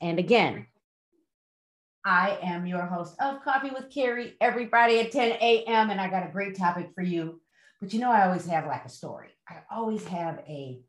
And 0.00 0.20
again, 0.20 0.66
I 2.04 2.38
am 2.42 2.66
your 2.66 2.86
host 2.86 3.16
of 3.20 3.42
Coffee 3.42 3.70
with 3.70 3.90
Carrie 3.90 4.34
every 4.40 4.68
Friday 4.68 5.00
at 5.00 5.10
10 5.10 5.32
a.m. 5.32 5.90
And 5.90 6.00
I 6.00 6.08
got 6.08 6.24
a 6.24 6.32
great 6.32 6.56
topic 6.56 6.90
for 6.94 7.02
you. 7.02 7.40
But 7.80 7.92
you 7.92 7.98
know, 7.98 8.10
I 8.10 8.26
always 8.26 8.46
have 8.46 8.66
like 8.66 8.84
a 8.84 8.88
story. 8.88 9.30
I 9.48 9.56
always 9.70 10.06
have 10.06 10.38
a 10.48 10.80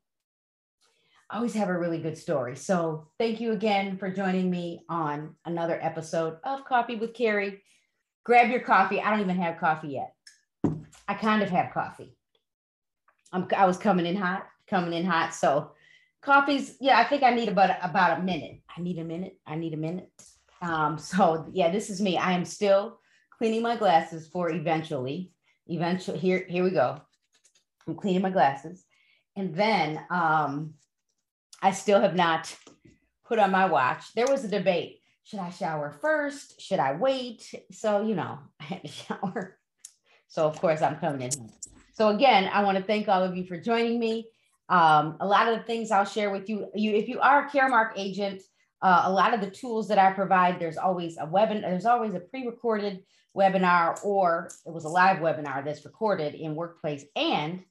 I 1.29 1.35
always 1.37 1.55
have 1.55 1.67
a 1.67 1.77
really 1.77 1.97
good 1.97 2.17
story. 2.17 2.55
So 2.55 3.07
thank 3.19 3.41
you 3.41 3.51
again 3.51 3.97
for 3.97 4.09
joining 4.09 4.49
me 4.49 4.85
on 4.87 5.35
another 5.45 5.77
episode 5.81 6.37
of 6.45 6.63
Coffee 6.63 6.95
with 6.95 7.13
Carrie. 7.13 7.63
Grab 8.23 8.49
your 8.49 8.61
coffee. 8.61 9.01
I 9.01 9.09
don't 9.09 9.19
even 9.19 9.35
have 9.35 9.59
coffee 9.59 9.89
yet. 9.89 10.13
I 11.07 11.15
kind 11.15 11.41
of 11.41 11.49
have 11.49 11.73
coffee. 11.73 12.16
I'm, 13.37 13.47
I 13.55 13.65
was 13.65 13.77
coming 13.77 14.05
in 14.05 14.15
hot, 14.15 14.47
coming 14.67 14.93
in 14.93 15.05
hot. 15.05 15.33
So 15.33 15.71
coffee's, 16.21 16.75
yeah, 16.81 16.97
I 16.97 17.03
think 17.03 17.23
I 17.23 17.31
need 17.31 17.49
about, 17.49 17.77
about 17.81 18.19
a 18.19 18.23
minute. 18.23 18.61
I 18.75 18.81
need 18.81 18.97
a 18.97 19.03
minute. 19.03 19.37
I 19.45 19.55
need 19.55 19.73
a 19.73 19.77
minute. 19.77 20.11
Um, 20.61 20.97
so 20.97 21.45
yeah, 21.51 21.71
this 21.71 21.89
is 21.89 22.01
me. 22.01 22.17
I 22.17 22.31
am 22.33 22.45
still 22.45 22.99
cleaning 23.37 23.61
my 23.61 23.75
glasses 23.75 24.27
for 24.27 24.49
eventually, 24.49 25.31
eventually 25.67 26.17
here, 26.17 26.45
here 26.49 26.63
we 26.63 26.71
go. 26.71 26.99
I'm 27.87 27.95
cleaning 27.95 28.23
my 28.23 28.31
glasses. 28.31 28.83
And 29.35 29.53
then 29.53 30.03
um, 30.09 30.73
I 31.61 31.71
still 31.71 32.01
have 32.01 32.15
not 32.15 32.55
put 33.25 33.37
on 33.37 33.51
my 33.51 33.67
watch. 33.67 34.13
There 34.15 34.27
was 34.27 34.43
a 34.43 34.47
debate. 34.47 35.01
Should 35.23 35.39
I 35.39 35.51
shower 35.51 35.91
first? 36.01 36.59
Should 36.59 36.79
I 36.79 36.93
wait? 36.93 37.53
So, 37.71 38.01
you 38.01 38.15
know, 38.15 38.39
I 38.59 38.63
had 38.63 38.81
to 38.81 38.87
shower. 38.87 39.59
So, 40.27 40.47
of 40.47 40.59
course, 40.59 40.81
I'm 40.81 40.95
coming 40.95 41.21
in. 41.21 41.31
So, 41.97 42.09
again, 42.09 42.47
I 42.53 42.61
want 42.61 42.77
to 42.77 42.83
thank 42.83 43.07
all 43.07 43.23
of 43.23 43.35
you 43.35 43.43
for 43.43 43.59
joining 43.59 43.99
me. 43.99 44.29
Um, 44.69 45.17
a 45.19 45.25
lot 45.25 45.47
of 45.47 45.57
the 45.57 45.63
things 45.63 45.89
I'll 45.89 46.05
share 46.05 46.29
with 46.29 46.47
you, 46.47 46.67
you 46.75 46.91
if 46.91 47.07
you 47.07 47.19
are 47.19 47.47
a 47.47 47.49
Caremark 47.49 47.93
agent, 47.95 48.43
uh, 48.83 49.01
a 49.05 49.11
lot 49.11 49.33
of 49.33 49.41
the 49.41 49.49
tools 49.49 49.87
that 49.87 49.97
I 49.97 50.11
provide, 50.11 50.59
there's 50.59 50.77
always 50.77 51.17
a 51.17 51.25
webinar, 51.25 51.61
there's 51.61 51.87
always 51.87 52.13
a 52.13 52.19
pre-recorded 52.19 53.03
webinar 53.35 53.97
or 54.05 54.51
it 54.67 54.71
was 54.71 54.85
a 54.85 54.89
live 54.89 55.17
webinar 55.17 55.65
that's 55.65 55.85
recorded 55.85 56.35
in 56.35 56.53
Workplace 56.53 57.03
and 57.15 57.63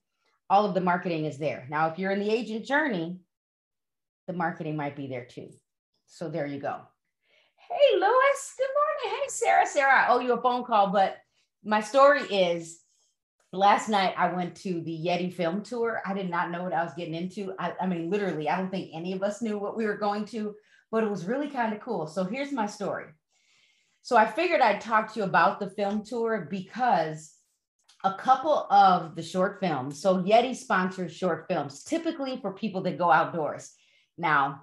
all 0.51 0.65
of 0.65 0.75
the 0.75 0.81
marketing 0.81 1.27
is 1.27 1.39
there. 1.39 1.65
Now, 1.71 1.87
if 1.87 1.97
you're 1.97 2.11
in 2.11 2.19
the 2.19 2.31
agent 2.31 2.67
journey, 2.67 3.21
the 4.27 4.33
marketing 4.33 4.75
might 4.75 4.97
be 4.97 5.07
there 5.07 5.27
too. 5.27 5.51
So 6.07 6.29
there 6.29 6.47
you 6.47 6.59
go. 6.59 6.81
Hey, 7.69 7.97
Lois. 7.97 8.55
Good 8.59 8.67
morning. 8.75 9.21
Hey, 9.23 9.29
Sarah. 9.29 9.67
Sarah, 9.69 10.03
I 10.03 10.09
owe 10.09 10.19
you 10.19 10.33
a 10.33 10.43
phone 10.43 10.65
call, 10.65 10.89
but 10.89 11.17
my 11.63 11.81
story 11.81 12.23
is 12.23 12.81
last 13.53 13.89
night 13.89 14.15
I 14.17 14.33
went 14.33 14.57
to 14.57 14.81
the 14.81 14.99
Yeti 15.07 15.33
film 15.33 15.63
tour. 15.63 16.03
I 16.05 16.15
did 16.15 16.31
not 16.31 16.51
know 16.51 16.63
what 16.63 16.73
I 16.73 16.85
was 16.85 16.95
getting 16.95 17.15
into. 17.15 17.55
I, 17.59 17.73
I 17.81 17.87
mean, 17.87 18.11
literally, 18.11 18.49
I 18.49 18.57
don't 18.57 18.71
think 18.71 18.91
any 18.93 19.13
of 19.13 19.23
us 19.23 19.43
knew 19.43 19.59
what 19.59 19.77
we 19.77 19.87
were 19.87 19.97
going 19.97 20.25
to, 20.27 20.55
but 20.91 21.05
it 21.05 21.11
was 21.11 21.27
really 21.27 21.49
kind 21.49 21.73
of 21.73 21.81
cool. 21.81 22.07
So 22.07 22.25
here's 22.25 22.53
my 22.53 22.67
story. 22.67 23.07
So 24.03 24.17
I 24.17 24.27
figured 24.27 24.61
I'd 24.61 24.81
talk 24.81 25.13
to 25.13 25.21
you 25.21 25.25
about 25.25 25.59
the 25.59 25.71
film 25.71 26.05
tour 26.05 26.47
because 26.49 27.35
a 28.05 28.15
couple 28.15 28.67
of 28.71 29.17
the 29.17 29.23
short 29.23 29.59
films, 29.59 30.01
so 30.01 30.23
Yeti 30.23 30.55
sponsors 30.55 31.13
short 31.13 31.47
films, 31.49 31.83
typically 31.83 32.39
for 32.41 32.53
people 32.53 32.83
that 32.83 32.99
go 32.99 33.11
outdoors. 33.11 33.73
Now, 34.17 34.63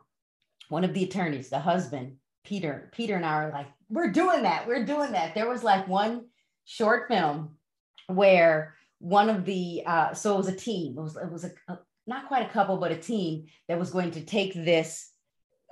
one 0.70 0.86
of 0.86 0.94
the 0.94 1.04
attorneys, 1.04 1.50
the 1.50 1.60
husband, 1.60 2.16
Peter, 2.46 2.90
Peter 2.94 3.16
and 3.16 3.26
I 3.26 3.34
are 3.34 3.52
like, 3.52 3.68
we're 3.90 4.12
doing 4.12 4.44
that. 4.44 4.68
We're 4.68 4.86
doing 4.86 5.12
that. 5.12 5.36
There 5.36 5.50
was 5.50 5.64
like 5.64 5.88
one 5.88 6.28
short 6.66 7.08
film 7.10 7.58
where 8.08 8.76
one 9.00 9.30
of 9.30 9.46
the 9.46 9.84
uh, 9.86 10.14
so 10.14 10.34
it 10.34 10.38
was 10.38 10.48
a 10.48 10.56
team. 10.56 10.98
It 10.98 11.02
was 11.02 11.18
it 11.18 11.32
was 11.32 11.44
a, 11.44 11.52
a, 11.68 11.80
not 12.08 12.28
quite 12.28 12.46
a 12.46 12.50
couple, 12.50 12.78
but 12.78 12.92
a 12.92 12.98
team 12.98 13.46
that 13.68 13.80
was 13.80 13.92
going 13.92 14.12
to 14.12 14.22
take 14.22 14.54
this 14.54 15.10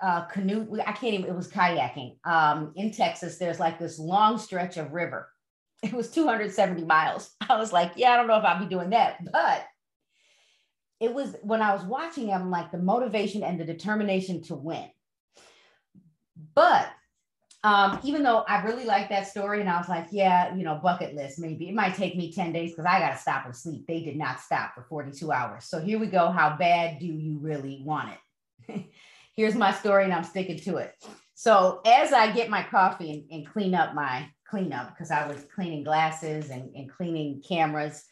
uh, 0.01 0.25
canoe. 0.25 0.67
I 0.85 0.91
can't 0.91 1.13
even. 1.13 1.27
It 1.27 1.35
was 1.35 1.47
kayaking 1.47 2.17
um, 2.25 2.73
in 2.75 2.91
Texas. 2.91 3.37
There's 3.37 3.59
like 3.59 3.80
this 3.80 3.99
long 3.99 4.37
stretch 4.37 4.77
of 4.77 4.91
river. 4.91 5.30
It 5.83 5.93
was 5.93 6.11
270 6.11 6.86
miles. 6.86 7.31
I 7.49 7.58
was 7.58 7.73
like, 7.73 7.93
yeah, 7.95 8.11
I 8.11 8.17
don't 8.17 8.27
know 8.27 8.37
if 8.37 8.45
I'll 8.45 8.59
be 8.59 8.67
doing 8.67 8.91
that, 8.91 9.17
but 9.31 9.65
it 10.99 11.11
was 11.11 11.36
when 11.41 11.59
I 11.59 11.73
was 11.73 11.83
watching 11.83 12.27
him, 12.27 12.52
like 12.52 12.71
the 12.71 12.77
motivation 12.77 13.41
and 13.41 13.59
the 13.59 13.65
determination 13.65 14.43
to 14.43 14.55
win. 14.55 14.87
But 16.53 16.87
um, 17.64 17.99
even 18.04 18.23
though 18.23 18.39
I 18.48 18.64
really 18.64 18.86
like 18.86 19.10
that 19.10 19.27
story, 19.27 19.61
and 19.61 19.70
I 19.70 19.77
was 19.77 19.88
like, 19.89 20.08
yeah, 20.11 20.55
you 20.55 20.64
know, 20.64 20.80
bucket 20.82 21.16
list, 21.16 21.39
maybe 21.39 21.70
it 21.70 21.76
might 21.76 21.95
take 21.95 22.16
me 22.16 22.32
10 22.32 22.52
days 22.52 22.72
because 22.72 22.86
I 22.86 22.99
got 22.99 23.11
to 23.11 23.17
stop 23.17 23.45
and 23.45 23.55
sleep. 23.55 23.86
They 23.88 24.02
did 24.02 24.17
not 24.17 24.39
stop 24.39 24.73
for 24.73 24.83
42 24.83 25.32
hours. 25.32 25.66
So 25.66 25.80
here 25.80 26.00
we 26.00 26.08
go. 26.08 26.32
How 26.32 26.55
bad 26.58 27.00
do 27.00 27.05
you 27.05 27.38
really 27.39 27.83
want 27.86 28.14
it? 28.67 28.86
Here's 29.36 29.55
my 29.55 29.71
story, 29.71 30.05
and 30.05 30.14
I'm 30.14 30.23
sticking 30.23 30.60
to 30.61 30.77
it. 30.77 30.95
So 31.36 31.82
as 31.86 32.14
I 32.14 32.32
get 32.32 32.50
my 32.50 32.64
coffee 32.64 33.11
and, 33.11 33.23
and 33.32 33.48
clean 33.48 33.73
up 33.73 33.94
my 33.94 34.30
cleanup, 34.48 34.89
because 34.89 35.11
I 35.11 35.27
was 35.27 35.45
cleaning 35.54 35.83
glasses 35.83 36.50
and, 36.50 36.76
and 36.76 36.92
cleaning 36.92 37.42
cameras, 37.48 38.05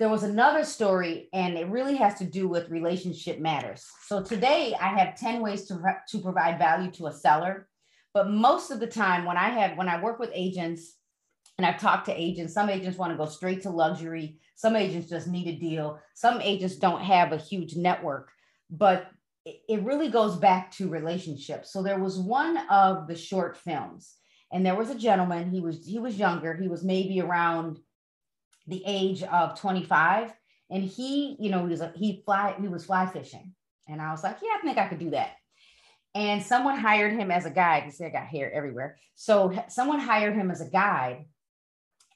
there 0.00 0.08
was 0.08 0.22
another 0.22 0.64
story 0.64 1.28
and 1.32 1.58
it 1.58 1.68
really 1.68 1.94
has 1.96 2.14
to 2.18 2.24
do 2.24 2.48
with 2.48 2.70
relationship 2.70 3.38
matters. 3.38 3.84
So 4.06 4.22
today 4.22 4.74
I 4.80 4.88
have 4.98 5.18
10 5.18 5.42
ways 5.42 5.66
to, 5.66 5.78
to 6.08 6.18
provide 6.20 6.58
value 6.58 6.90
to 6.92 7.08
a 7.08 7.12
seller. 7.12 7.68
But 8.12 8.30
most 8.30 8.70
of 8.70 8.80
the 8.80 8.86
time 8.86 9.24
when 9.24 9.36
I 9.36 9.50
have, 9.50 9.76
when 9.76 9.88
I 9.88 10.02
work 10.02 10.18
with 10.18 10.30
agents 10.34 10.96
and 11.58 11.66
I've 11.66 11.80
talked 11.80 12.06
to 12.06 12.20
agents, 12.20 12.54
some 12.54 12.68
agents 12.68 12.98
want 12.98 13.12
to 13.12 13.16
go 13.16 13.26
straight 13.26 13.62
to 13.62 13.70
luxury. 13.70 14.38
Some 14.56 14.76
agents 14.76 15.08
just 15.08 15.28
need 15.28 15.48
a 15.48 15.58
deal. 15.58 16.00
Some 16.14 16.40
agents 16.40 16.76
don't 16.76 17.02
have 17.02 17.32
a 17.32 17.36
huge 17.36 17.76
network, 17.76 18.30
but 18.70 19.08
it 19.44 19.82
really 19.82 20.08
goes 20.08 20.36
back 20.36 20.70
to 20.72 20.88
relationships. 20.88 21.72
So 21.72 21.82
there 21.82 21.98
was 21.98 22.18
one 22.18 22.58
of 22.68 23.06
the 23.06 23.16
short 23.16 23.56
films 23.56 24.16
and 24.52 24.66
there 24.66 24.74
was 24.74 24.90
a 24.90 24.98
gentleman, 24.98 25.50
he 25.50 25.60
was, 25.60 25.86
he 25.86 25.98
was 25.98 26.18
younger. 26.18 26.54
He 26.54 26.68
was 26.68 26.84
maybe 26.84 27.20
around 27.20 27.78
the 28.66 28.82
age 28.86 29.22
of 29.22 29.58
25 29.58 30.32
and 30.70 30.84
he 30.84 31.36
you 31.40 31.50
know 31.50 31.66
he 31.66 31.70
was 31.70 31.82
he 31.96 32.22
fly 32.24 32.54
he 32.60 32.68
was 32.68 32.84
fly 32.84 33.06
fishing 33.06 33.52
and 33.88 34.00
i 34.00 34.10
was 34.10 34.22
like 34.22 34.36
yeah 34.42 34.56
i 34.56 34.62
think 34.62 34.78
i 34.78 34.86
could 34.86 34.98
do 34.98 35.10
that 35.10 35.32
and 36.14 36.42
someone 36.42 36.78
hired 36.78 37.12
him 37.12 37.30
as 37.30 37.46
a 37.46 37.50
guide. 37.50 37.84
You 37.86 37.92
see 37.92 38.04
i 38.04 38.08
got 38.08 38.26
hair 38.26 38.52
everywhere. 38.52 38.96
So 39.14 39.52
someone 39.68 40.00
hired 40.00 40.34
him 40.34 40.50
as 40.50 40.60
a 40.60 40.68
guide. 40.68 41.26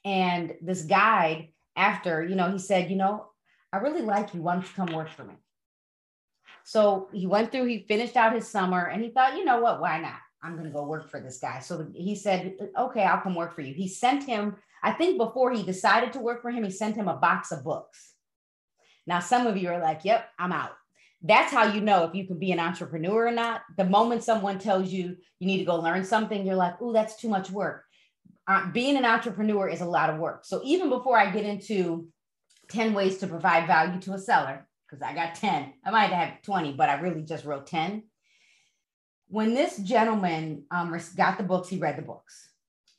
And 0.03 0.53
this 0.61 0.83
guide 0.83 1.49
after 1.75 2.23
you 2.23 2.35
know 2.35 2.49
he 2.51 2.59
said 2.59 2.89
you 2.89 2.95
know 2.95 3.27
i 3.73 3.77
really 3.77 4.01
like 4.01 4.33
you. 4.33 4.41
Why 4.41 4.53
don't 4.53 4.63
you 4.63 4.69
come 4.75 4.95
work 4.95 5.09
for 5.09 5.23
me? 5.23 5.33
So 6.63 7.09
he 7.13 7.27
went 7.27 7.51
through 7.51 7.65
he 7.65 7.85
finished 7.87 8.15
out 8.15 8.33
his 8.33 8.47
summer 8.47 8.85
and 8.85 9.03
he 9.03 9.09
thought 9.09 9.37
you 9.37 9.45
know 9.45 9.59
what? 9.59 9.81
Why 9.81 9.99
not? 9.99 10.19
I'm 10.43 10.53
going 10.53 10.65
to 10.65 10.73
go 10.73 10.85
work 10.85 11.09
for 11.09 11.19
this 11.19 11.39
guy. 11.39 11.59
So 11.59 11.87
he 11.93 12.15
said 12.15 12.55
okay 12.77 13.03
i'll 13.03 13.21
come 13.21 13.35
work 13.35 13.55
for 13.55 13.61
you. 13.61 13.73
He 13.73 13.87
sent 13.87 14.23
him 14.23 14.57
I 14.85 14.91
think 14.91 15.17
before 15.17 15.51
he 15.51 15.63
decided 15.63 16.13
to 16.13 16.19
work 16.19 16.43
for 16.43 16.51
him, 16.51 16.63
he 16.63 16.69
sent 16.69 16.95
him 16.95 17.07
a 17.07 17.15
box 17.15 17.51
of 17.51 17.63
books. 17.63 18.13
Now, 19.07 19.19
some 19.19 19.47
of 19.47 19.57
you 19.57 19.69
are 19.69 19.79
like, 19.79 20.05
yep, 20.05 20.29
I'm 20.37 20.51
out. 20.51 20.73
That's 21.21 21.51
how 21.51 21.73
you 21.73 21.81
know 21.81 22.03
if 22.03 22.13
you 22.13 22.27
can 22.27 22.37
be 22.37 22.51
an 22.51 22.59
entrepreneur 22.59 23.27
or 23.27 23.31
not. 23.31 23.61
The 23.77 23.85
moment 23.85 24.23
someone 24.23 24.59
tells 24.59 24.91
you 24.91 25.15
you 25.39 25.47
need 25.47 25.59
to 25.59 25.65
go 25.65 25.75
learn 25.75 26.03
something, 26.03 26.45
you're 26.45 26.55
like, 26.55 26.75
oh, 26.81 26.93
that's 26.93 27.15
too 27.15 27.29
much 27.29 27.49
work. 27.49 27.83
Uh, 28.47 28.69
being 28.71 28.95
an 28.95 29.05
entrepreneur 29.05 29.67
is 29.67 29.81
a 29.81 29.85
lot 29.85 30.09
of 30.09 30.19
work. 30.19 30.45
So 30.45 30.61
even 30.63 30.89
before 30.89 31.17
I 31.17 31.31
get 31.31 31.45
into 31.45 32.07
10 32.69 32.93
ways 32.93 33.17
to 33.19 33.27
provide 33.27 33.65
value 33.65 33.99
to 34.01 34.13
a 34.13 34.19
seller, 34.19 34.67
because 34.87 35.01
I 35.01 35.15
got 35.15 35.35
10, 35.35 35.73
I 35.83 35.91
might 35.91 36.11
have 36.11 36.41
20, 36.43 36.73
but 36.73 36.89
I 36.89 36.99
really 36.99 37.23
just 37.23 37.45
wrote 37.45 37.65
10. 37.65 38.03
When 39.27 39.55
this 39.55 39.77
gentleman 39.77 40.65
um, 40.69 40.95
got 41.17 41.37
the 41.37 41.43
books, 41.43 41.69
he 41.69 41.79
read 41.79 41.97
the 41.97 42.03
books. 42.03 42.49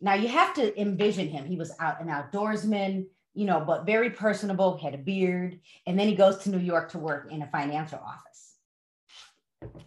Now 0.00 0.14
you 0.14 0.28
have 0.28 0.54
to 0.54 0.80
envision 0.80 1.28
him. 1.28 1.46
He 1.46 1.56
was 1.56 1.72
out 1.78 2.00
an 2.00 2.08
outdoorsman, 2.08 3.06
you 3.36 3.44
know, 3.44 3.60
but 3.60 3.86
very 3.86 4.10
personable, 4.10 4.76
had 4.78 4.94
a 4.94 4.98
beard, 4.98 5.60
and 5.86 5.98
then 5.98 6.08
he 6.08 6.14
goes 6.14 6.38
to 6.38 6.50
New 6.50 6.58
York 6.58 6.90
to 6.90 6.98
work 6.98 7.30
in 7.30 7.42
a 7.42 7.46
financial 7.46 7.98
office. 7.98 8.54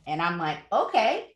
And 0.07 0.21
I'm 0.21 0.37
like, 0.37 0.59
okay. 0.71 1.27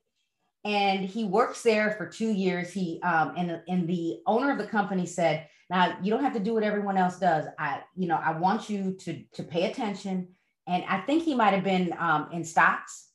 And 0.64 1.02
he 1.02 1.26
works 1.26 1.62
there 1.64 1.92
for 1.98 2.08
two 2.08 2.32
years. 2.32 2.72
He 2.72 3.02
um, 3.02 3.34
and, 3.38 3.62
and 3.68 3.88
the 3.88 4.20
owner 4.26 4.52
of 4.52 4.58
the 4.58 4.68
company 4.68 5.06
said, 5.06 5.48
now 5.70 5.98
you 6.02 6.12
don't 6.12 6.24
have 6.24 6.34
to 6.34 6.40
do 6.40 6.54
what 6.54 6.64
everyone 6.64 6.98
else 6.98 7.20
does. 7.20 7.46
I, 7.60 7.82
you 7.96 8.08
know, 8.08 8.20
I 8.24 8.32
want 8.32 8.70
you 8.70 8.94
to 9.02 9.24
to 9.34 9.44
pay 9.44 9.70
attention. 9.70 10.30
And 10.68 10.84
I 10.88 11.02
think 11.02 11.24
he 11.24 11.36
might 11.36 11.54
have 11.54 11.64
been 11.64 11.94
um, 12.00 12.30
in 12.32 12.46
stocks 12.46 13.10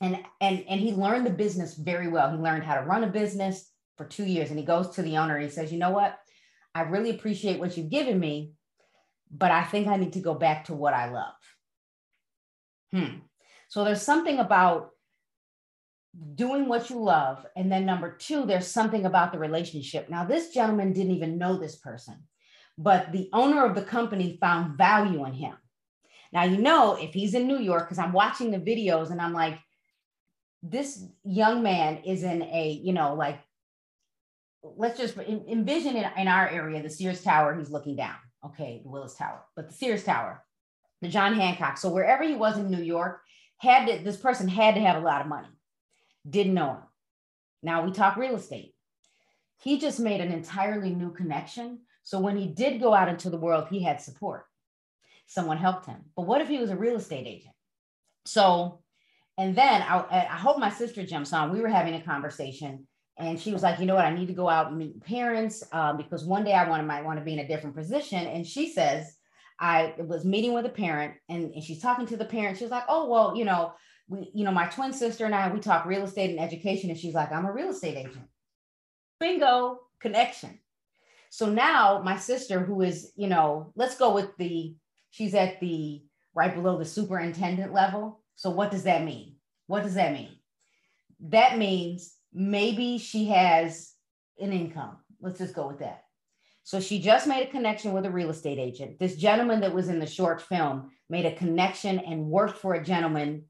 and 0.00 0.18
and 0.40 0.64
and 0.68 0.80
he 0.80 0.92
learned 0.92 1.26
the 1.26 1.30
business 1.30 1.74
very 1.74 2.08
well. 2.08 2.30
He 2.30 2.38
learned 2.38 2.64
how 2.64 2.76
to 2.76 2.86
run 2.86 3.04
a 3.04 3.08
business 3.08 3.70
for 3.96 4.06
two 4.06 4.24
years. 4.24 4.50
And 4.50 4.58
he 4.58 4.64
goes 4.64 4.88
to 4.90 5.02
the 5.02 5.18
owner 5.18 5.38
he 5.38 5.50
says, 5.50 5.70
You 5.70 5.78
know 5.78 5.90
what? 5.90 6.18
I 6.74 6.82
really 6.82 7.10
appreciate 7.10 7.58
what 7.58 7.76
you've 7.76 7.90
given 7.90 8.18
me, 8.18 8.52
but 9.30 9.50
I 9.50 9.64
think 9.64 9.88
I 9.88 9.96
need 9.96 10.12
to 10.14 10.20
go 10.20 10.34
back 10.34 10.66
to 10.66 10.74
what 10.74 10.94
I 10.94 11.10
love. 11.10 11.34
Hmm. 12.92 13.18
So 13.68 13.84
there's 13.84 14.02
something 14.02 14.38
about 14.38 14.90
doing 16.34 16.68
what 16.68 16.90
you 16.90 16.98
love. 16.98 17.46
And 17.56 17.70
then 17.70 17.86
number 17.86 18.16
two, 18.16 18.44
there's 18.44 18.66
something 18.66 19.06
about 19.06 19.32
the 19.32 19.38
relationship. 19.38 20.10
Now, 20.10 20.24
this 20.24 20.52
gentleman 20.52 20.92
didn't 20.92 21.14
even 21.14 21.38
know 21.38 21.56
this 21.56 21.76
person, 21.76 22.24
but 22.76 23.12
the 23.12 23.28
owner 23.32 23.64
of 23.64 23.74
the 23.74 23.82
company 23.82 24.38
found 24.40 24.76
value 24.76 25.24
in 25.24 25.34
him. 25.34 25.54
Now, 26.32 26.44
you 26.44 26.58
know, 26.58 26.94
if 26.94 27.12
he's 27.12 27.34
in 27.34 27.46
New 27.46 27.58
York, 27.58 27.88
because 27.88 27.98
I'm 27.98 28.12
watching 28.12 28.50
the 28.50 28.58
videos 28.58 29.10
and 29.10 29.20
I'm 29.20 29.32
like, 29.32 29.58
this 30.62 31.04
young 31.24 31.62
man 31.62 31.98
is 32.04 32.22
in 32.22 32.42
a, 32.42 32.80
you 32.82 32.92
know, 32.92 33.14
like, 33.14 33.40
let's 34.62 34.98
just 34.98 35.16
envision 35.16 35.96
in, 35.96 36.06
in 36.16 36.28
our 36.28 36.48
area, 36.48 36.82
the 36.82 36.90
Sears 36.90 37.22
Tower, 37.22 37.56
he's 37.56 37.70
looking 37.70 37.96
down. 37.96 38.16
Okay, 38.44 38.80
the 38.82 38.88
Willis 38.88 39.14
Tower, 39.14 39.42
but 39.54 39.68
the 39.68 39.74
Sears 39.74 40.02
Tower, 40.02 40.42
the 41.02 41.08
John 41.08 41.34
Hancock. 41.34 41.76
So 41.76 41.90
wherever 41.90 42.24
he 42.24 42.34
was 42.34 42.56
in 42.56 42.70
New 42.70 42.82
York, 42.82 43.20
had 43.58 43.86
to, 43.86 44.02
this 44.02 44.16
person 44.16 44.48
had 44.48 44.74
to 44.76 44.80
have 44.80 44.96
a 44.96 45.04
lot 45.04 45.20
of 45.20 45.26
money. 45.26 45.48
Didn't 46.28 46.54
know 46.54 46.70
him. 46.70 46.82
Now 47.62 47.84
we 47.84 47.92
talk 47.92 48.16
real 48.16 48.36
estate. 48.36 48.74
He 49.62 49.78
just 49.78 50.00
made 50.00 50.22
an 50.22 50.32
entirely 50.32 50.94
new 50.94 51.12
connection. 51.12 51.80
So 52.02 52.18
when 52.18 52.38
he 52.38 52.46
did 52.46 52.80
go 52.80 52.94
out 52.94 53.10
into 53.10 53.28
the 53.28 53.36
world, 53.36 53.68
he 53.68 53.82
had 53.82 54.00
support. 54.00 54.46
Someone 55.26 55.58
helped 55.58 55.84
him. 55.84 55.98
But 56.16 56.26
what 56.26 56.40
if 56.40 56.48
he 56.48 56.58
was 56.58 56.70
a 56.70 56.76
real 56.76 56.96
estate 56.96 57.26
agent? 57.26 57.54
So, 58.24 58.80
and 59.36 59.54
then 59.54 59.82
I, 59.82 60.26
I 60.30 60.36
hope 60.36 60.58
my 60.58 60.70
sister 60.70 61.04
jumps 61.04 61.34
on. 61.34 61.52
We 61.52 61.60
were 61.60 61.68
having 61.68 61.94
a 61.94 62.02
conversation 62.02 62.86
and 63.20 63.38
she 63.38 63.52
was 63.52 63.62
like, 63.62 63.78
you 63.78 63.86
know 63.86 63.94
what? 63.94 64.06
I 64.06 64.14
need 64.14 64.28
to 64.28 64.34
go 64.34 64.48
out 64.48 64.68
and 64.68 64.78
meet 64.78 65.04
parents 65.04 65.62
um, 65.72 65.96
because 65.96 66.24
one 66.24 66.44
day 66.44 66.54
I 66.54 66.68
want 66.68 66.82
to 66.82 66.86
might 66.86 67.04
want 67.04 67.18
to 67.18 67.24
be 67.24 67.34
in 67.34 67.40
a 67.40 67.46
different 67.46 67.76
position. 67.76 68.26
And 68.26 68.46
she 68.46 68.72
says, 68.72 69.16
I 69.58 69.94
was 69.98 70.24
meeting 70.24 70.54
with 70.54 70.64
a 70.64 70.70
parent 70.70 71.14
and, 71.28 71.52
and 71.52 71.62
she's 71.62 71.82
talking 71.82 72.06
to 72.06 72.16
the 72.16 72.24
parent. 72.24 72.58
She's 72.58 72.70
like, 72.70 72.84
oh, 72.88 73.08
well, 73.08 73.36
you 73.36 73.44
know, 73.44 73.74
we, 74.08 74.30
you 74.34 74.44
know, 74.44 74.50
my 74.50 74.66
twin 74.66 74.92
sister 74.92 75.26
and 75.26 75.34
I, 75.34 75.52
we 75.52 75.60
talk 75.60 75.84
real 75.84 76.04
estate 76.04 76.30
and 76.30 76.40
education. 76.40 76.88
And 76.88 76.98
she's 76.98 77.14
like, 77.14 77.30
I'm 77.30 77.44
a 77.44 77.52
real 77.52 77.68
estate 77.68 77.96
agent. 77.96 78.26
Bingo, 79.20 79.80
connection. 80.00 80.58
So 81.28 81.46
now 81.46 82.00
my 82.02 82.16
sister, 82.16 82.60
who 82.60 82.80
is, 82.80 83.12
you 83.16 83.28
know, 83.28 83.72
let's 83.76 83.96
go 83.96 84.14
with 84.14 84.36
the, 84.38 84.74
she's 85.10 85.34
at 85.34 85.60
the 85.60 86.02
right 86.34 86.54
below 86.54 86.78
the 86.78 86.84
superintendent 86.84 87.72
level. 87.72 88.22
So 88.36 88.48
what 88.50 88.70
does 88.70 88.84
that 88.84 89.04
mean? 89.04 89.36
What 89.66 89.82
does 89.82 89.94
that 89.94 90.12
mean? 90.12 90.36
That 91.20 91.58
means 91.58 92.16
maybe 92.32 92.98
she 92.98 93.26
has 93.26 93.92
an 94.38 94.52
income. 94.52 94.98
Let's 95.20 95.38
just 95.38 95.54
go 95.54 95.68
with 95.68 95.80
that. 95.80 96.04
So 96.62 96.80
she 96.80 97.00
just 97.00 97.26
made 97.26 97.46
a 97.46 97.50
connection 97.50 97.92
with 97.92 98.06
a 98.06 98.10
real 98.10 98.30
estate 98.30 98.58
agent. 98.58 98.98
This 98.98 99.16
gentleman 99.16 99.60
that 99.60 99.74
was 99.74 99.88
in 99.88 99.98
the 99.98 100.06
short 100.06 100.40
film 100.40 100.90
made 101.08 101.26
a 101.26 101.34
connection 101.34 101.98
and 101.98 102.26
worked 102.26 102.58
for 102.58 102.74
a 102.74 102.84
gentleman 102.84 103.44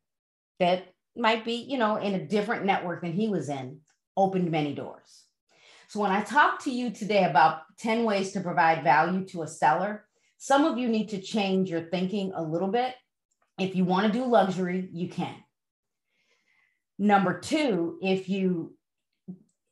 that 0.58 0.94
might 1.16 1.44
be, 1.44 1.54
you 1.54 1.76
know, 1.76 1.96
in 1.96 2.14
a 2.14 2.26
different 2.26 2.64
network 2.64 3.02
than 3.02 3.12
he 3.12 3.28
was 3.28 3.48
in, 3.48 3.80
opened 4.16 4.50
many 4.50 4.74
doors. 4.74 5.24
So 5.88 6.00
when 6.00 6.12
I 6.12 6.22
talk 6.22 6.62
to 6.64 6.70
you 6.70 6.90
today 6.90 7.24
about 7.24 7.62
10 7.78 8.04
ways 8.04 8.32
to 8.32 8.40
provide 8.40 8.84
value 8.84 9.24
to 9.26 9.42
a 9.42 9.48
seller, 9.48 10.06
some 10.38 10.64
of 10.64 10.78
you 10.78 10.88
need 10.88 11.08
to 11.08 11.20
change 11.20 11.68
your 11.68 11.82
thinking 11.82 12.32
a 12.34 12.42
little 12.42 12.68
bit. 12.68 12.94
If 13.58 13.74
you 13.74 13.84
want 13.84 14.06
to 14.06 14.18
do 14.18 14.24
luxury, 14.24 14.88
you 14.92 15.08
can. 15.08 15.34
Number 17.00 17.40
two, 17.40 17.98
if 18.02 18.28
you 18.28 18.74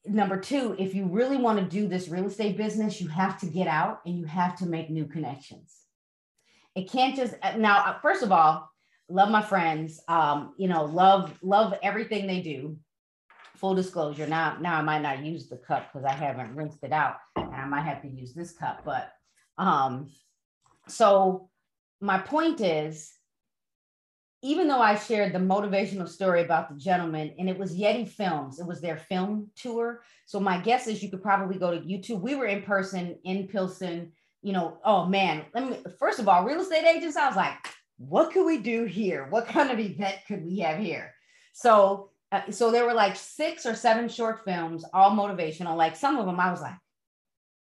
number 0.07 0.41
two, 0.41 0.75
if 0.79 0.95
you 0.95 1.05
really 1.05 1.37
want 1.37 1.59
to 1.59 1.65
do 1.67 1.87
this 1.87 2.09
real 2.09 2.27
estate 2.27 2.57
business, 2.57 3.03
you 3.03 3.09
have 3.09 3.39
to 3.41 3.47
get 3.47 3.67
out 3.67 4.01
and 4.07 4.17
you 4.17 4.25
have 4.25 4.57
to 4.61 4.67
make 4.67 4.89
new 4.89 5.05
connections. 5.05 5.77
It 6.75 6.91
can't 6.91 7.15
just 7.15 7.35
now, 7.59 7.85
uh, 7.85 7.99
first 8.01 8.23
of 8.23 8.33
all, 8.33 8.71
love 9.11 9.31
my 9.31 9.43
friends. 9.43 10.01
Um, 10.09 10.55
you 10.57 10.69
know, 10.69 10.87
love, 10.87 11.37
love 11.43 11.75
everything 11.83 12.27
they 12.27 12.41
do. 12.41 12.79
Full 13.57 13.75
disclosure. 13.75 14.27
Now, 14.27 14.57
now 14.59 14.79
I 14.79 14.83
might 14.83 15.03
not 15.03 15.23
use 15.23 15.51
the 15.51 15.59
cup 15.59 15.93
because 15.93 16.07
I 16.07 16.15
haven't 16.15 16.57
rinsed 16.57 16.83
it 16.83 16.93
out 16.93 17.17
and 17.37 17.55
I 17.55 17.67
might 17.67 17.83
have 17.83 18.01
to 18.03 18.09
use 18.09 18.33
this 18.33 18.53
cup. 18.53 18.87
But 18.87 19.13
um, 19.59 20.09
so 20.87 21.51
my 22.01 22.17
point 22.17 22.63
is 22.63 23.13
even 24.43 24.69
though 24.69 24.81
I 24.81 24.94
shared 24.94 25.32
the 25.32 25.38
motivational 25.38 26.08
story 26.08 26.43
about 26.43 26.69
the 26.69 26.76
gentleman, 26.76 27.35
and 27.38 27.49
it 27.49 27.58
was 27.58 27.76
Yeti 27.76 28.08
Films, 28.08 28.61
it 28.61 28.67
was 28.67 28.81
their 28.81 28.96
film 28.96 29.50
tour. 29.56 30.02
So 30.26 30.38
my 30.38 30.58
guess 30.58 30.87
is 30.87 31.02
you 31.02 31.11
could 31.11 31.23
probably 31.23 31.58
go 31.58 31.73
to 31.73 31.81
YouTube. 31.81 32.20
We 32.20 32.37
were 32.37 32.46
in 32.46 32.62
person 32.62 33.17
in 33.25 33.49
Pilsen. 33.49 34.12
You 34.43 34.52
know, 34.52 34.79
oh 34.85 35.06
man, 35.06 35.44
let 35.55 35.69
me 35.69 35.79
first 35.99 36.20
of 36.20 36.29
all, 36.29 36.44
real 36.44 36.61
estate 36.61 36.87
agents. 36.87 37.17
I 37.17 37.26
was 37.26 37.37
like, 37.37 37.55
what 37.96 38.32
could 38.32 38.46
we 38.46 38.58
do 38.58 38.85
here? 38.85 39.26
What 39.29 39.49
kind 39.49 39.70
of 39.70 39.81
event 39.81 40.17
could 40.29 40.44
we 40.44 40.61
have 40.61 40.79
here? 40.79 41.12
So, 41.52 42.11
uh, 42.31 42.43
so 42.50 42.70
there 42.70 42.87
were 42.87 42.94
like 42.94 43.17
six 43.17 43.67
or 43.67 43.75
seven 43.75 44.08
short 44.08 44.44
films, 44.44 44.84
all 44.94 45.11
motivational. 45.11 45.76
Like 45.76 45.96
some 45.96 46.19
of 46.19 46.26
them, 46.26 46.38
I 46.38 46.52
was 46.52 46.61
like, 46.61 46.76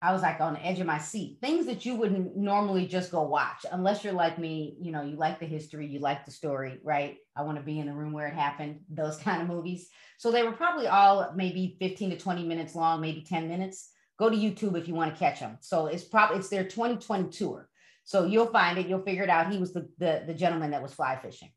I 0.03 0.13
was 0.13 0.23
like 0.23 0.41
on 0.41 0.55
the 0.55 0.65
edge 0.65 0.81
of 0.81 0.87
my 0.87 0.99
seat. 0.99 1.39
Things 1.43 1.67
that 1.67 1.85
you 1.85 1.95
wouldn't 1.95 2.35
normally 2.35 2.87
just 2.87 3.11
go 3.11 3.23
watch, 3.23 3.67
unless 3.71 4.03
you're 4.03 4.15
like 4.15 4.39
me, 4.39 4.77
you 4.81 4.93
know, 4.93 5.03
you 5.03 5.17
like 5.17 5.39
the 5.39 5.47
history, 5.47 5.87
you 5.87 5.99
like 5.99 6.25
the 6.25 6.31
story, 6.31 6.79
right? 6.83 7.19
I 7.37 7.43
want 7.43 7.59
to 7.59 7.65
be 7.65 7.79
in 7.79 7.87
the 7.87 7.93
room 7.93 8.13
where 8.13 8.27
it 8.27 8.35
happened, 8.35 8.81
those 8.89 9.17
kind 9.23 9.43
of 9.43 9.49
movies. 9.49 9.89
So 10.17 10.31
they 10.31 10.43
were 10.43 10.53
probably 10.53 10.87
all 10.87 11.33
maybe 11.37 11.77
15 11.81 12.11
to 12.11 12.19
20 12.19 12.45
minutes 12.45 12.75
long, 12.75 13.01
maybe 13.01 13.23
10 13.23 13.49
minutes. 13.49 13.91
Go 14.19 14.31
to 14.31 14.37
YouTube 14.37 14.77
if 14.77 14.89
you 14.89 14.95
want 14.95 15.13
to 15.13 15.19
catch 15.19 15.41
them. 15.41 15.59
So 15.61 15.87
it's 15.87 16.05
probably 16.05 16.39
it's 16.39 16.49
their 16.49 16.65
2020 16.65 17.31
tour. 17.31 17.69
So 18.05 18.25
you'll 18.25 18.47
find 18.47 18.79
it, 18.79 18.87
you'll 18.87 19.03
figure 19.03 19.23
it 19.23 19.31
out. 19.31 19.53
He 19.53 19.59
was 19.59 19.73
the 19.73 19.89
the, 19.99 20.25
the 20.27 20.35
gentleman 20.35 20.73
that 20.73 20.83
was 20.83 20.93
fly 20.93 21.17
fishing. 21.17 21.51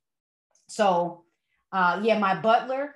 So 0.68 1.24
uh 1.72 2.00
yeah, 2.04 2.20
my 2.20 2.36
butler, 2.36 2.94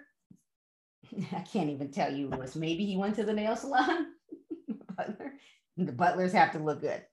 I 1.34 1.40
can't 1.42 1.70
even 1.70 1.92
tell 1.92 2.14
you 2.14 2.30
was 2.30 2.56
maybe 2.56 2.86
he 2.86 2.98
went 2.98 3.16
to 3.16 3.24
the 3.24 3.34
nail 3.34 3.56
salon 3.56 4.08
butler. 4.98 5.34
The 5.80 5.92
butlers 5.92 6.34
have 6.34 6.54
to 6.54 6.58
look 6.58 6.82
good. 6.82 7.04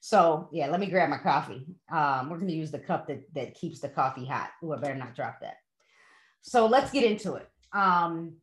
So 0.00 0.50
yeah, 0.52 0.66
let 0.66 0.78
me 0.78 0.88
grab 0.88 1.08
my 1.08 1.16
coffee. 1.16 1.64
Um, 1.90 2.28
we're 2.28 2.36
going 2.36 2.48
to 2.48 2.54
use 2.54 2.70
the 2.70 2.78
cup 2.78 3.06
that 3.08 3.22
that 3.34 3.54
keeps 3.54 3.80
the 3.80 3.88
coffee 3.88 4.26
hot. 4.26 4.50
Ooh, 4.62 4.74
I 4.74 4.76
better 4.76 4.94
not 4.94 5.16
drop 5.16 5.40
that. 5.40 5.56
So 6.42 6.66
let's 6.66 6.90
get 6.90 7.04
into 7.04 7.36
it. 7.36 7.48
Um, 7.72 8.34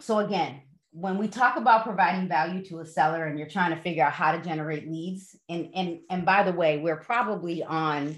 so 0.00 0.18
again, 0.18 0.62
when 0.90 1.18
we 1.18 1.26
talk 1.26 1.56
about 1.56 1.84
providing 1.84 2.28
value 2.28 2.64
to 2.66 2.78
a 2.78 2.86
seller 2.86 3.24
and 3.24 3.38
you're 3.38 3.48
trying 3.48 3.74
to 3.74 3.80
figure 3.82 4.04
out 4.04 4.12
how 4.12 4.30
to 4.30 4.40
generate 4.40 4.88
leads, 4.88 5.36
and 5.48 5.70
and 5.74 5.98
and 6.08 6.24
by 6.24 6.44
the 6.44 6.52
way, 6.52 6.78
we're 6.78 6.96
probably 6.96 7.62
on. 7.62 8.16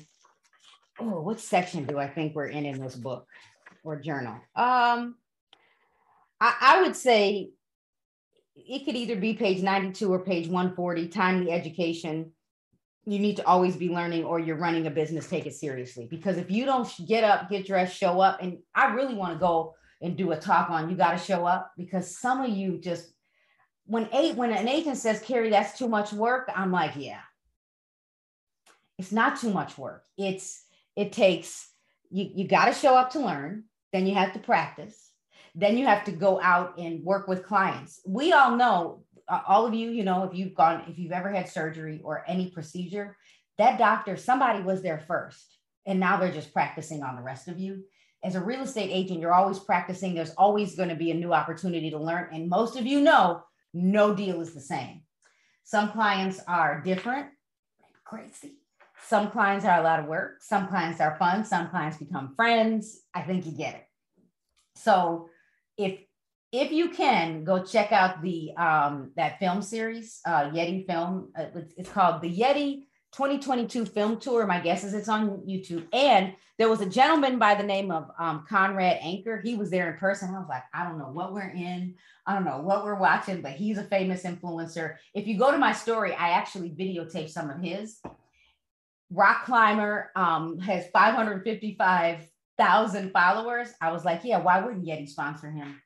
Oh, 0.98 1.20
what 1.20 1.40
section 1.40 1.84
do 1.84 1.98
I 1.98 2.08
think 2.08 2.34
we're 2.34 2.46
in 2.46 2.64
in 2.64 2.80
this 2.80 2.94
book 2.94 3.26
or 3.84 4.00
journal? 4.00 4.34
Um, 4.54 5.16
I, 6.40 6.54
I 6.60 6.82
would 6.82 6.96
say 6.96 7.50
it 8.56 8.84
could 8.84 8.96
either 8.96 9.16
be 9.16 9.34
page 9.34 9.62
92 9.62 10.12
or 10.12 10.20
page 10.20 10.48
140, 10.48 11.08
timely 11.08 11.50
education. 11.52 12.32
You 13.04 13.18
need 13.18 13.36
to 13.36 13.46
always 13.46 13.76
be 13.76 13.88
learning, 13.88 14.24
or 14.24 14.40
you're 14.40 14.56
running 14.56 14.86
a 14.86 14.90
business, 14.90 15.28
take 15.28 15.46
it 15.46 15.54
seriously. 15.54 16.08
Because 16.10 16.38
if 16.38 16.50
you 16.50 16.64
don't 16.64 16.90
get 17.06 17.22
up, 17.22 17.48
get 17.48 17.66
dressed, 17.66 17.96
show 17.96 18.20
up, 18.20 18.38
and 18.40 18.58
I 18.74 18.94
really 18.94 19.14
want 19.14 19.34
to 19.34 19.38
go 19.38 19.74
and 20.02 20.16
do 20.16 20.32
a 20.32 20.36
talk 20.36 20.70
on 20.70 20.90
you 20.90 20.96
got 20.96 21.12
to 21.12 21.18
show 21.18 21.46
up. 21.46 21.72
Because 21.76 22.18
some 22.18 22.42
of 22.42 22.50
you 22.50 22.78
just 22.78 23.12
when 23.84 24.08
eight 24.12 24.34
when 24.34 24.52
an 24.52 24.68
agent 24.68 24.96
says 24.96 25.20
Carrie 25.20 25.50
that's 25.50 25.78
too 25.78 25.88
much 25.88 26.12
work 26.12 26.50
I'm 26.54 26.72
like 26.72 26.96
yeah. 26.96 27.20
It's 28.98 29.12
not 29.12 29.40
too 29.40 29.52
much 29.52 29.78
work. 29.78 30.04
It's 30.18 30.64
it 30.96 31.12
takes 31.12 31.70
you 32.10 32.30
you 32.34 32.48
got 32.48 32.66
to 32.66 32.72
show 32.72 32.94
up 32.96 33.10
to 33.10 33.20
learn. 33.20 33.64
Then 33.92 34.06
you 34.06 34.14
have 34.14 34.32
to 34.32 34.38
practice 34.38 35.05
then 35.56 35.78
you 35.78 35.86
have 35.86 36.04
to 36.04 36.12
go 36.12 36.38
out 36.40 36.78
and 36.78 37.02
work 37.02 37.26
with 37.26 37.42
clients. 37.42 38.00
We 38.06 38.32
all 38.32 38.54
know, 38.56 39.04
uh, 39.26 39.40
all 39.48 39.66
of 39.66 39.72
you, 39.72 39.90
you 39.90 40.04
know, 40.04 40.24
if 40.24 40.36
you've 40.36 40.54
gone, 40.54 40.84
if 40.86 40.98
you've 40.98 41.12
ever 41.12 41.30
had 41.30 41.48
surgery 41.48 42.02
or 42.04 42.24
any 42.28 42.50
procedure, 42.50 43.16
that 43.56 43.78
doctor, 43.78 44.18
somebody 44.18 44.62
was 44.62 44.82
there 44.82 45.02
first, 45.08 45.56
and 45.86 45.98
now 45.98 46.18
they're 46.18 46.30
just 46.30 46.52
practicing 46.52 47.02
on 47.02 47.16
the 47.16 47.22
rest 47.22 47.48
of 47.48 47.58
you. 47.58 47.84
As 48.22 48.34
a 48.34 48.40
real 48.40 48.60
estate 48.60 48.90
agent, 48.92 49.20
you're 49.20 49.32
always 49.32 49.58
practicing. 49.58 50.14
There's 50.14 50.34
always 50.36 50.76
going 50.76 50.90
to 50.90 50.94
be 50.94 51.10
a 51.10 51.14
new 51.14 51.32
opportunity 51.32 51.90
to 51.90 51.98
learn. 51.98 52.28
And 52.32 52.50
most 52.50 52.76
of 52.76 52.84
you 52.84 53.00
know, 53.00 53.42
no 53.72 54.14
deal 54.14 54.42
is 54.42 54.52
the 54.52 54.60
same. 54.60 55.02
Some 55.64 55.90
clients 55.90 56.40
are 56.46 56.82
different, 56.84 57.28
crazy. 58.04 58.58
Some 59.06 59.30
clients 59.30 59.64
are 59.64 59.78
a 59.80 59.82
lot 59.82 60.00
of 60.00 60.06
work. 60.06 60.42
Some 60.42 60.68
clients 60.68 61.00
are 61.00 61.16
fun. 61.16 61.44
Some 61.44 61.70
clients 61.70 61.96
become 61.96 62.34
friends. 62.34 63.00
I 63.14 63.22
think 63.22 63.46
you 63.46 63.52
get 63.52 63.74
it. 63.74 63.84
So 64.74 65.28
if 65.76 66.00
if 66.52 66.72
you 66.72 66.90
can 66.90 67.44
go 67.44 67.62
check 67.62 67.92
out 67.92 68.22
the 68.22 68.52
um 68.56 69.10
that 69.16 69.38
film 69.38 69.62
series 69.62 70.20
uh 70.26 70.50
yeti 70.50 70.86
film. 70.86 71.32
Uh, 71.38 71.46
it's 71.76 71.90
called 71.90 72.22
the 72.22 72.34
yeti 72.34 72.84
2022 73.12 73.86
film 73.86 74.18
tour. 74.18 74.46
My 74.46 74.60
guess 74.60 74.84
is 74.84 74.94
it's 74.94 75.08
on 75.08 75.42
youtube. 75.48 75.86
And 75.92 76.34
there 76.58 76.68
was 76.68 76.80
a 76.80 76.88
gentleman 76.88 77.38
by 77.38 77.54
the 77.54 77.62
name 77.62 77.90
of 77.90 78.10
um, 78.18 78.44
conrad 78.48 78.98
Anker. 79.02 79.40
he 79.42 79.54
was 79.56 79.70
there 79.70 79.92
in 79.92 79.98
person. 79.98 80.34
I 80.34 80.38
was 80.38 80.48
like 80.48 80.64
i 80.72 80.84
don't 80.84 80.98
know 80.98 81.10
what 81.12 81.32
we're 81.32 81.50
in. 81.50 81.94
I 82.26 82.34
don't 82.34 82.44
know 82.44 82.60
what 82.60 82.84
we're 82.84 82.98
watching 82.98 83.42
but 83.42 83.52
he's 83.52 83.78
a 83.78 83.84
famous 83.84 84.22
influencer. 84.22 84.96
If 85.14 85.26
you 85.26 85.38
go 85.38 85.50
to 85.50 85.58
my 85.58 85.72
story 85.72 86.14
i 86.14 86.30
actually 86.30 86.70
videotaped 86.70 87.30
some 87.30 87.50
of 87.50 87.60
his. 87.60 88.00
Rock 89.10 89.44
climber 89.44 90.10
um, 90.16 90.58
has 90.58 90.88
555 90.88 92.28
thousand 92.58 93.12
followers, 93.12 93.68
I 93.80 93.92
was 93.92 94.04
like, 94.04 94.22
yeah, 94.24 94.38
why 94.38 94.60
wouldn't 94.60 94.86
Yeti 94.86 95.08
sponsor 95.08 95.50
him? 95.50 95.80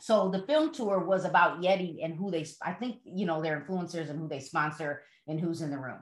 So 0.00 0.28
the 0.28 0.42
film 0.46 0.72
tour 0.72 0.98
was 0.98 1.24
about 1.24 1.62
Yeti 1.62 2.04
and 2.04 2.14
who 2.14 2.30
they, 2.30 2.46
I 2.62 2.72
think, 2.72 2.96
you 3.04 3.26
know, 3.26 3.40
their 3.40 3.60
influencers 3.60 4.10
and 4.10 4.18
who 4.18 4.28
they 4.28 4.40
sponsor 4.40 5.02
and 5.26 5.40
who's 5.40 5.62
in 5.62 5.70
the 5.70 5.78
room. 5.78 6.00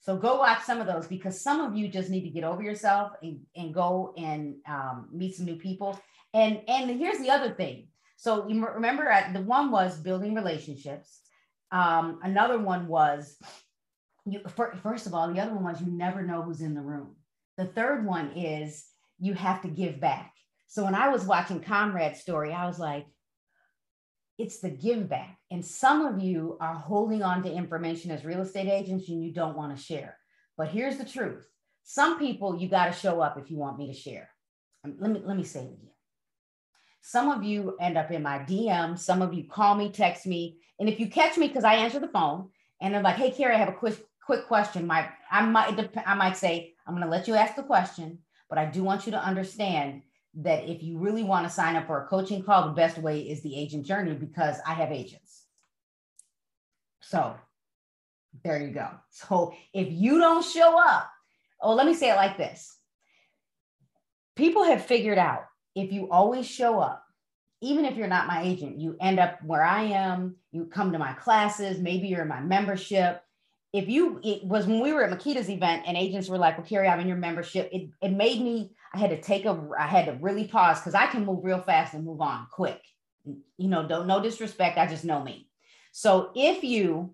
So 0.00 0.16
go 0.16 0.38
watch 0.38 0.62
some 0.62 0.80
of 0.80 0.86
those 0.86 1.06
because 1.06 1.40
some 1.40 1.60
of 1.60 1.74
you 1.74 1.88
just 1.88 2.10
need 2.10 2.24
to 2.24 2.30
get 2.30 2.44
over 2.44 2.62
yourself 2.62 3.12
and, 3.22 3.40
and 3.56 3.72
go 3.72 4.12
and 4.18 4.56
um, 4.68 5.08
meet 5.10 5.34
some 5.34 5.46
new 5.46 5.56
people. 5.56 5.98
And 6.34 6.60
and 6.68 6.90
here's 6.90 7.18
the 7.18 7.30
other 7.30 7.54
thing. 7.54 7.88
So 8.16 8.46
you 8.46 8.64
remember 8.66 9.10
uh, 9.10 9.32
the 9.32 9.40
one 9.40 9.70
was 9.70 9.98
building 9.98 10.34
relationships. 10.34 11.20
Um, 11.72 12.20
another 12.22 12.58
one 12.58 12.86
was 12.86 13.38
you 14.26 14.40
first 14.82 15.06
of 15.06 15.14
all, 15.14 15.32
the 15.32 15.40
other 15.40 15.54
one 15.54 15.64
was 15.64 15.80
you 15.80 15.90
never 15.90 16.22
know 16.22 16.42
who's 16.42 16.60
in 16.60 16.74
the 16.74 16.82
room. 16.82 17.16
The 17.56 17.66
third 17.66 18.04
one 18.04 18.32
is 18.36 18.84
you 19.24 19.34
have 19.34 19.62
to 19.62 19.68
give 19.68 20.00
back. 20.00 20.32
So 20.66 20.84
when 20.84 20.94
I 20.94 21.08
was 21.08 21.24
watching 21.24 21.60
Conrad's 21.60 22.20
story, 22.20 22.52
I 22.52 22.66
was 22.66 22.78
like, 22.78 23.06
it's 24.38 24.58
the 24.58 24.70
give 24.70 25.08
back. 25.08 25.38
And 25.50 25.64
some 25.64 26.04
of 26.04 26.20
you 26.20 26.58
are 26.60 26.74
holding 26.74 27.22
on 27.22 27.42
to 27.44 27.52
information 27.52 28.10
as 28.10 28.24
real 28.24 28.40
estate 28.40 28.68
agents 28.68 29.08
and 29.08 29.24
you 29.24 29.32
don't 29.32 29.56
want 29.56 29.76
to 29.76 29.82
share. 29.82 30.18
But 30.56 30.68
here's 30.68 30.98
the 30.98 31.04
truth 31.04 31.46
some 31.84 32.18
people, 32.18 32.56
you 32.56 32.68
got 32.68 32.86
to 32.86 32.98
show 32.98 33.20
up 33.20 33.38
if 33.38 33.50
you 33.50 33.58
want 33.58 33.78
me 33.78 33.86
to 33.86 33.92
share. 33.92 34.30
Um, 34.84 34.96
let 34.98 35.10
me, 35.10 35.22
let 35.24 35.36
me 35.36 35.44
say 35.44 35.60
it 35.60 35.74
again. 35.74 35.90
Some 37.02 37.30
of 37.30 37.44
you 37.44 37.76
end 37.80 37.98
up 37.98 38.10
in 38.10 38.22
my 38.22 38.38
DM. 38.38 38.98
Some 38.98 39.20
of 39.20 39.34
you 39.34 39.44
call 39.44 39.74
me, 39.74 39.90
text 39.90 40.26
me. 40.26 40.58
And 40.80 40.88
if 40.88 40.98
you 40.98 41.08
catch 41.08 41.36
me, 41.36 41.46
because 41.46 41.64
I 41.64 41.74
answer 41.74 42.00
the 42.00 42.08
phone 42.08 42.48
and 42.80 42.96
I'm 42.96 43.02
like, 43.02 43.16
hey, 43.16 43.30
Carrie, 43.30 43.54
I 43.54 43.58
have 43.58 43.68
a 43.68 43.72
quick, 43.72 44.02
quick 44.24 44.46
question. 44.48 44.86
My, 44.86 45.08
I 45.30 45.44
might, 45.44 45.78
I 46.06 46.14
might 46.14 46.38
say, 46.38 46.72
I'm 46.86 46.94
going 46.94 47.04
to 47.04 47.10
let 47.10 47.28
you 47.28 47.34
ask 47.34 47.54
the 47.54 47.62
question, 47.62 48.18
but 48.48 48.58
I 48.58 48.66
do 48.66 48.82
want 48.82 49.06
you 49.06 49.12
to 49.12 49.22
understand 49.22 50.02
that 50.36 50.68
if 50.68 50.82
you 50.82 50.98
really 50.98 51.22
want 51.22 51.46
to 51.46 51.52
sign 51.52 51.76
up 51.76 51.86
for 51.86 52.02
a 52.02 52.06
coaching 52.06 52.42
call, 52.42 52.66
the 52.66 52.74
best 52.74 52.98
way 52.98 53.20
is 53.20 53.42
the 53.42 53.56
agent 53.56 53.86
journey 53.86 54.14
because 54.14 54.56
I 54.66 54.74
have 54.74 54.90
agents. 54.90 55.44
So 57.00 57.36
there 58.42 58.60
you 58.60 58.72
go. 58.72 58.88
So 59.10 59.54
if 59.72 59.88
you 59.90 60.18
don't 60.18 60.44
show 60.44 60.78
up, 60.78 61.08
oh, 61.60 61.74
let 61.74 61.86
me 61.86 61.94
say 61.94 62.10
it 62.10 62.16
like 62.16 62.36
this 62.36 62.76
people 64.36 64.64
have 64.64 64.84
figured 64.84 65.18
out 65.18 65.44
if 65.74 65.92
you 65.92 66.10
always 66.10 66.46
show 66.46 66.80
up, 66.80 67.04
even 67.60 67.84
if 67.84 67.96
you're 67.96 68.08
not 68.08 68.26
my 68.26 68.42
agent, 68.42 68.78
you 68.78 68.96
end 69.00 69.18
up 69.18 69.42
where 69.44 69.62
I 69.62 69.82
am, 69.84 70.36
you 70.52 70.66
come 70.66 70.92
to 70.92 70.98
my 70.98 71.12
classes, 71.14 71.78
maybe 71.78 72.08
you're 72.08 72.22
in 72.22 72.28
my 72.28 72.40
membership. 72.40 73.22
If 73.74 73.88
you, 73.88 74.20
it 74.24 74.44
was 74.44 74.66
when 74.66 74.80
we 74.80 74.92
were 74.92 75.04
at 75.04 75.10
Makita's 75.10 75.50
event 75.50 75.82
and 75.86 75.96
agents 75.96 76.28
were 76.28 76.38
like, 76.38 76.56
well, 76.56 76.66
Carrie, 76.66 76.88
I'm 76.88 77.00
in 77.00 77.08
your 77.08 77.16
membership. 77.18 77.68
It, 77.72 77.90
it 78.00 78.12
made 78.12 78.40
me 78.40 78.70
I 78.94 78.98
had 78.98 79.10
to 79.10 79.20
take 79.20 79.44
a, 79.44 79.60
I 79.76 79.88
had 79.88 80.06
to 80.06 80.12
really 80.20 80.46
pause 80.46 80.78
because 80.78 80.94
I 80.94 81.06
can 81.06 81.26
move 81.26 81.44
real 81.44 81.60
fast 81.60 81.94
and 81.94 82.04
move 82.04 82.20
on 82.20 82.46
quick. 82.50 82.80
You 83.24 83.68
know, 83.68 83.88
don't 83.88 84.06
no 84.06 84.22
disrespect. 84.22 84.78
I 84.78 84.86
just 84.86 85.04
know 85.04 85.22
me. 85.22 85.48
So 85.90 86.30
if 86.36 86.62
you 86.62 87.12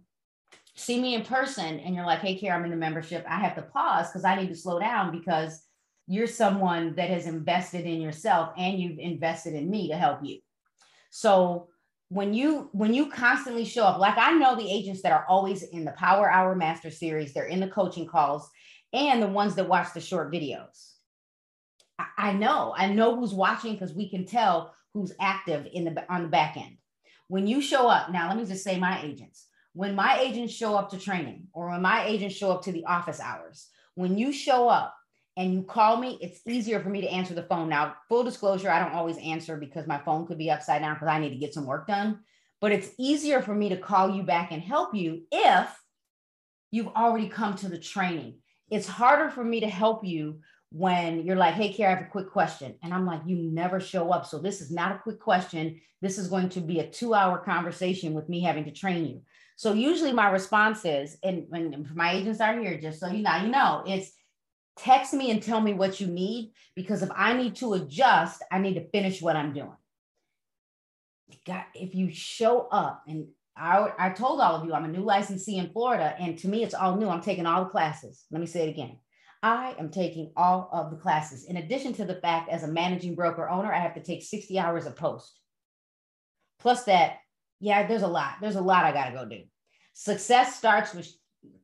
see 0.75 1.01
me 1.01 1.15
in 1.15 1.23
person 1.23 1.81
and 1.81 1.95
you're 1.95 2.05
like, 2.05 2.19
hey, 2.19 2.39
Kara, 2.39 2.59
I'm 2.59 2.65
in 2.65 2.71
the 2.71 2.77
membership, 2.77 3.25
I 3.27 3.41
have 3.41 3.55
to 3.55 3.63
pause 3.63 4.09
because 4.09 4.25
I 4.25 4.37
need 4.37 4.49
to 4.49 4.57
slow 4.57 4.79
down 4.79 5.11
because 5.11 5.63
you're 6.07 6.27
someone 6.27 6.95
that 6.97 7.09
has 7.09 7.27
invested 7.27 7.87
in 7.87 8.01
yourself 8.01 8.51
and 8.59 8.79
you've 8.79 8.99
invested 8.99 9.55
in 9.55 9.71
me 9.71 9.89
to 9.89 9.97
help 9.97 10.21
you. 10.23 10.41
So 11.11 11.69
when 12.11 12.35
you 12.35 12.69
when 12.73 12.93
you 12.93 13.09
constantly 13.11 13.65
show 13.65 13.85
up, 13.85 13.99
like 13.99 14.19
I 14.19 14.33
know 14.33 14.55
the 14.55 14.71
agents 14.71 15.03
that 15.03 15.13
are 15.13 15.25
always 15.29 15.63
in 15.63 15.85
the 15.85 15.93
Power 15.93 16.31
Hour 16.31 16.55
Master 16.55 16.91
Series, 16.91 17.33
they're 17.33 17.45
in 17.45 17.61
the 17.61 17.69
coaching 17.69 18.07
calls, 18.07 18.51
and 18.93 19.23
the 19.23 19.29
ones 19.29 19.55
that 19.55 19.69
watch 19.69 19.95
the 19.95 20.01
short 20.01 20.33
videos 20.33 20.91
I 22.17 22.33
know, 22.33 22.75
I 22.77 22.87
know 22.87 23.17
who's 23.17 23.35
watching 23.35 23.73
because 23.73 23.95
we 23.95 24.09
can 24.09 24.25
tell 24.25 24.75
who's 24.93 25.13
active 25.21 25.67
in 25.73 25.85
the 25.85 26.13
on 26.13 26.23
the 26.23 26.29
back 26.29 26.57
end. 26.57 26.77
When 27.29 27.47
you 27.47 27.61
show 27.61 27.89
up, 27.89 28.11
now 28.11 28.29
let 28.29 28.37
me 28.37 28.45
just 28.45 28.65
say 28.65 28.79
my 28.79 29.03
agents. 29.03 29.47
When 29.73 29.95
my 29.95 30.19
agents 30.19 30.53
show 30.53 30.77
up 30.77 30.91
to 30.91 30.99
training 30.99 31.47
or 31.53 31.71
when 31.71 31.83
my 31.83 32.05
agents 32.05 32.35
show 32.35 32.51
up 32.51 32.63
to 32.65 32.73
the 32.73 32.85
office 32.87 33.21
hours, 33.21 33.69
when 33.95 34.19
you 34.19 34.33
show 34.33 34.69
up 34.69 34.95
and 35.41 35.55
you 35.55 35.63
call 35.63 35.97
me, 35.97 36.19
it's 36.21 36.43
easier 36.47 36.81
for 36.81 36.91
me 36.91 37.01
to 37.01 37.09
answer 37.09 37.33
the 37.33 37.45
phone. 37.45 37.71
Now, 37.71 37.95
full 38.11 38.23
disclosure, 38.23 38.71
I 38.71 38.79
don't 38.79 38.93
always 38.93 39.17
answer 39.17 39.57
because 39.57 39.87
my 39.87 39.97
phone 39.97 40.27
could 40.27 40.37
be 40.37 40.51
upside 40.51 40.83
down 40.83 40.97
because 40.97 41.09
I 41.09 41.19
need 41.19 41.31
to 41.31 41.39
get 41.39 41.55
some 41.55 41.65
work 41.65 41.87
done. 41.87 42.19
But 42.61 42.73
it's 42.73 42.91
easier 42.99 43.41
for 43.41 43.55
me 43.55 43.71
to 43.71 43.79
call 43.79 44.15
you 44.15 44.23
back 44.23 44.53
and 44.53 44.61
help 44.61 44.95
you 44.95 45.23
if 45.33 45.67
you've 46.71 46.89
already 46.89 47.27
come 47.27 47.57
to 47.57 47.71
the 47.71 47.79
training. 47.79 48.41
It's 48.71 48.87
harder 48.87 49.31
for 49.31 49.43
me 49.43 49.61
to 49.61 49.67
help 49.67 50.05
you 50.05 50.41
when 50.73 51.25
you're 51.25 51.37
like, 51.37 51.55
hey, 51.55 51.73
Kara, 51.73 51.93
I 51.93 51.95
have 51.97 52.07
a 52.07 52.11
quick 52.11 52.31
question. 52.31 52.75
And 52.83 52.93
I'm 52.93 53.07
like, 53.07 53.23
you 53.25 53.37
never 53.37 53.81
show 53.81 54.11
up. 54.11 54.27
So 54.27 54.41
this 54.41 54.61
is 54.61 54.71
not 54.71 54.95
a 54.95 54.99
quick 54.99 55.21
question. 55.21 55.81
This 56.03 56.19
is 56.19 56.29
going 56.29 56.51
to 56.51 56.61
be 56.61 56.81
a 56.81 56.87
two 56.87 57.15
hour 57.15 57.39
conversation 57.39 58.13
with 58.13 58.29
me 58.29 58.43
having 58.43 58.67
to 58.67 58.73
train 58.73 59.07
you. 59.07 59.23
So 59.57 59.73
usually 59.73 60.13
my 60.13 60.29
response 60.29 60.85
is, 60.85 61.17
and 61.23 61.47
when 61.49 61.91
my 61.95 62.13
agents 62.13 62.43
are 62.43 62.61
here, 62.61 62.79
just 62.79 63.01
so 63.01 63.09
you 63.09 63.23
know, 63.23 63.37
you 63.39 63.49
know, 63.49 63.85
it's 63.87 64.13
text 64.83 65.13
me 65.13 65.31
and 65.31 65.43
tell 65.43 65.61
me 65.61 65.75
what 65.75 66.01
you 66.01 66.07
need. 66.07 66.53
Because 66.75 67.03
if 67.03 67.11
I 67.15 67.35
need 67.35 67.57
to 67.57 67.75
adjust, 67.75 68.43
I 68.51 68.59
need 68.59 68.75
to 68.75 68.89
finish 68.91 69.21
what 69.21 69.37
I'm 69.37 69.53
doing. 69.53 69.77
God, 71.47 71.65
if 71.75 71.95
you 71.95 72.11
show 72.11 72.69
up 72.69 73.05
and 73.07 73.29
I, 73.57 73.93
I 73.99 74.11
told 74.11 74.41
all 74.41 74.57
of 74.57 74.65
you 74.65 74.73
I'm 74.73 74.85
a 74.85 74.89
new 74.89 75.03
licensee 75.03 75.59
in 75.59 75.71
Florida, 75.71 76.15
and 76.19 76.39
to 76.39 76.49
me, 76.49 76.63
it's 76.63 76.75
all 76.75 76.97
new. 76.97 77.09
I'm 77.09 77.21
taking 77.21 77.47
all 77.47 77.65
the 77.65 77.71
classes. 77.71 78.25
Let 78.31 78.41
me 78.41 78.47
say 78.47 78.67
it 78.67 78.71
again. 78.71 78.97
I 79.43 79.75
am 79.79 79.91
taking 79.91 80.33
all 80.37 80.71
of 80.73 80.91
the 80.91 80.97
classes. 80.97 81.45
In 81.45 81.59
addition 81.59 81.93
to 81.95 82.05
the 82.05 82.17
fact, 82.17 82.51
as 82.51 82.63
a 82.63 82.69
managing 82.69 83.15
broker 83.15 83.49
owner, 83.49 83.73
I 83.73 83.79
have 83.79 83.95
to 83.95 84.03
take 84.03 84.23
60 84.23 84.59
hours 84.59 84.87
of 84.87 84.97
post. 84.97 85.39
Plus 86.59 86.85
that, 86.85 87.19
yeah, 87.59 87.87
there's 87.87 88.03
a 88.03 88.09
lot. 88.09 88.35
There's 88.41 88.57
a 88.57 88.63
lot 88.63 88.85
I 88.85 88.93
got 88.93 89.07
to 89.07 89.17
go 89.17 89.25
do. 89.27 89.43
Success 89.95 90.57
starts 90.57 90.95
with 90.95 91.11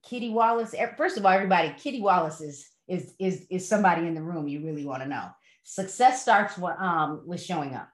Kitty 0.02 0.30
Wallace. 0.30 0.74
First 0.96 1.16
of 1.16 1.24
all, 1.24 1.32
everybody, 1.32 1.74
Kitty 1.78 2.00
Wallace 2.00 2.40
is 2.40 2.66
is 2.88 3.14
is 3.18 3.46
is 3.50 3.68
somebody 3.68 4.06
in 4.06 4.14
the 4.14 4.22
room 4.22 4.48
you 4.48 4.64
really 4.64 4.84
want 4.84 5.02
to 5.02 5.08
know. 5.08 5.28
Success 5.64 6.22
starts 6.22 6.56
with, 6.56 6.78
um, 6.78 7.22
with 7.26 7.42
showing 7.42 7.74
up. 7.74 7.88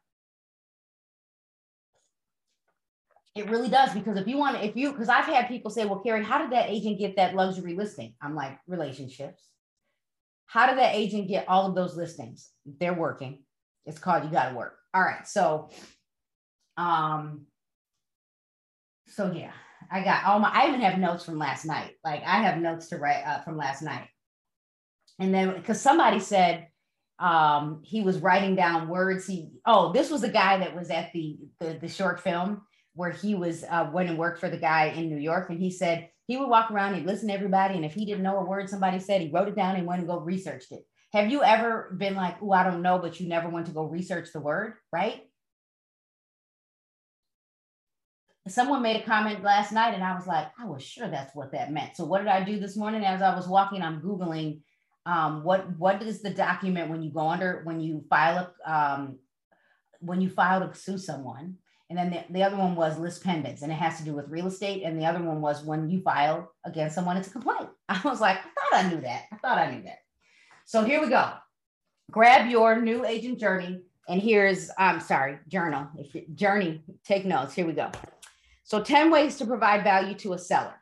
It 3.35 3.49
really 3.49 3.71
does 3.71 3.95
because 3.95 4.19
if 4.19 4.27
you 4.27 4.37
want, 4.37 4.63
if 4.63 4.77
you, 4.77 4.93
because 4.93 5.09
I've 5.09 5.25
had 5.25 5.49
people 5.49 5.71
say, 5.71 5.87
"Well, 5.87 6.01
Carrie, 6.01 6.23
how 6.23 6.39
did 6.39 6.53
that 6.53 6.69
agent 6.69 6.99
get 6.99 7.17
that 7.17 7.35
luxury 7.35 7.75
listing?" 7.75 8.15
I'm 8.21 8.35
like, 8.35 8.59
relationships. 8.67 9.49
How 10.47 10.67
did 10.67 10.77
that 10.77 10.95
agent 10.95 11.29
get 11.29 11.49
all 11.49 11.67
of 11.67 11.75
those 11.75 11.97
listings? 11.97 12.51
They're 12.67 12.93
working. 12.93 13.45
It's 13.87 13.99
called 13.99 14.25
you 14.25 14.31
got 14.31 14.51
to 14.51 14.55
work. 14.55 14.77
All 14.93 15.01
right. 15.01 15.27
So, 15.27 15.71
um, 16.77 17.47
so 19.07 19.33
yeah, 19.33 19.53
I 19.91 20.05
got 20.05 20.25
all 20.25 20.39
my, 20.39 20.51
I 20.51 20.69
even 20.69 20.83
have 20.83 20.99
notes 20.99 21.25
from 21.25 21.39
last 21.39 21.65
night. 21.65 21.93
Like 22.05 22.23
I 22.25 22.43
have 22.43 22.61
notes 22.61 22.89
to 22.89 22.99
write 22.99 23.23
uh, 23.27 23.41
from 23.41 23.57
last 23.57 23.81
night. 23.81 24.09
And 25.23 25.33
then 25.33 25.55
because 25.55 25.81
somebody 25.81 26.19
said 26.19 26.67
um, 27.19 27.81
he 27.85 28.02
was 28.02 28.19
writing 28.19 28.57
down 28.57 28.88
words. 28.88 29.26
He, 29.26 29.50
oh, 29.64 29.93
this 29.93 30.11
was 30.11 30.23
the 30.23 30.29
guy 30.29 30.59
that 30.59 30.75
was 30.75 30.91
at 30.91 31.12
the, 31.12 31.38
the, 31.61 31.79
the 31.81 31.88
short 31.88 32.21
film 32.21 32.62
where 32.95 33.12
he 33.12 33.37
was, 33.37 33.64
uh, 33.71 33.88
went 33.93 34.11
and 34.11 34.19
worked 34.19 34.41
for 34.41 34.50
the 34.50 34.57
guy 34.57 34.87
in 34.87 35.09
New 35.09 35.19
York. 35.19 35.49
And 35.49 35.61
he 35.61 35.71
said, 35.71 36.09
he 36.26 36.37
would 36.37 36.49
walk 36.49 36.73
around, 36.73 36.95
he'd 36.95 37.07
listen 37.07 37.29
to 37.29 37.35
everybody. 37.35 37.76
And 37.76 37.85
if 37.85 37.95
he 37.95 38.05
didn't 38.05 38.25
know 38.25 38.38
a 38.38 38.45
word 38.45 38.69
somebody 38.69 38.99
said, 38.99 39.21
he 39.21 39.31
wrote 39.31 39.49
it 39.49 39.55
down 39.55 39.76
and 39.76 39.87
went 39.87 40.00
and 40.00 40.09
go 40.09 40.19
researched 40.19 40.73
it. 40.73 40.85
Have 41.12 41.31
you 41.31 41.45
ever 41.45 41.95
been 41.97 42.17
like, 42.17 42.38
oh, 42.43 42.50
I 42.50 42.64
don't 42.64 42.83
know, 42.83 42.99
but 42.99 43.21
you 43.21 43.29
never 43.29 43.49
went 43.49 43.67
to 43.67 43.73
go 43.73 43.85
research 43.85 44.31
the 44.33 44.41
word, 44.41 44.75
right? 44.93 45.23
Someone 48.49 48.83
made 48.83 49.00
a 49.00 49.05
comment 49.05 49.45
last 49.45 49.71
night 49.71 49.95
and 49.95 50.02
I 50.02 50.17
was 50.17 50.26
like, 50.26 50.49
I 50.59 50.64
was 50.64 50.83
sure 50.83 51.09
that's 51.09 51.37
what 51.37 51.52
that 51.52 51.71
meant. 51.71 51.97
So 51.97 52.05
what 52.05 52.19
did 52.19 52.29
I 52.29 52.43
do 52.43 52.59
this 52.59 52.76
morning? 52.76 53.05
As 53.05 53.23
I 53.23 53.37
was 53.37 53.47
walking, 53.47 53.83
I'm 53.83 54.00
Googling 54.00 54.62
um, 55.06 55.44
what 55.44 55.78
what 55.78 56.02
is 56.02 56.23
the 56.23 56.30
document 56.30 56.90
when 56.90 57.02
you 57.02 57.11
go 57.11 57.28
under 57.28 57.62
when 57.64 57.80
you 57.80 58.04
file 58.09 58.52
a 58.64 58.73
um, 58.73 59.18
when 60.00 60.21
you 60.21 60.28
file 60.28 60.66
to 60.66 60.75
sue 60.78 60.99
someone 60.99 61.56
and 61.92 61.99
then 61.99 62.11
the, 62.11 62.32
the 62.32 62.42
other 62.42 62.56
one 62.56 62.75
was 62.75 62.99
lis 62.99 63.18
pendens, 63.18 63.61
and 63.61 63.71
it 63.71 63.75
has 63.75 63.99
to 63.99 64.04
do 64.04 64.14
with 64.14 64.30
real 64.30 64.47
estate. 64.47 64.82
And 64.82 64.99
the 64.99 65.04
other 65.04 65.23
one 65.23 65.42
was 65.42 65.62
when 65.62 65.90
you 65.90 66.00
file 66.00 66.50
against 66.64 66.94
someone, 66.94 67.18
it's 67.18 67.28
a 67.28 67.32
complaint. 67.32 67.68
I 67.90 68.00
was 68.02 68.18
like, 68.18 68.38
I 68.38 68.40
thought 68.40 68.87
I 68.87 68.88
knew 68.88 69.02
that. 69.02 69.25
I 69.30 69.37
thought 69.37 69.59
I 69.59 69.71
knew 69.75 69.82
that. 69.82 69.99
So 70.64 70.85
here 70.85 71.02
we 71.02 71.11
go. 71.11 71.32
Grab 72.11 72.50
your 72.50 72.80
new 72.80 73.04
agent 73.04 73.38
journey. 73.38 73.82
And 74.09 74.23
here's, 74.23 74.71
I'm 74.78 75.00
sorry, 75.00 75.38
journal. 75.49 75.87
If 75.99 76.14
you, 76.14 76.25
journey, 76.35 76.82
take 77.04 77.26
notes. 77.26 77.52
Here 77.52 77.66
we 77.66 77.75
go. 77.75 77.90
So 78.64 78.82
10 78.82 79.11
ways 79.11 79.37
to 79.37 79.44
provide 79.44 79.85
value 79.85 80.14
to 80.14 80.32
a 80.32 80.38
seller. 80.38 80.80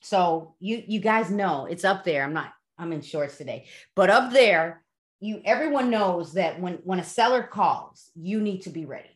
So 0.00 0.54
you 0.60 0.82
you 0.86 0.98
guys 0.98 1.30
know 1.30 1.66
it's 1.66 1.84
up 1.84 2.04
there. 2.04 2.24
I'm 2.24 2.32
not, 2.32 2.54
I'm 2.82 2.92
in 2.92 3.00
shorts 3.00 3.38
today, 3.38 3.66
but 3.94 4.10
up 4.10 4.32
there, 4.32 4.82
you 5.20 5.40
everyone 5.44 5.90
knows 5.90 6.34
that 6.34 6.60
when 6.60 6.74
when 6.84 6.98
a 6.98 7.04
seller 7.04 7.42
calls, 7.42 8.10
you 8.14 8.40
need 8.40 8.62
to 8.62 8.70
be 8.70 8.84
ready 8.84 9.12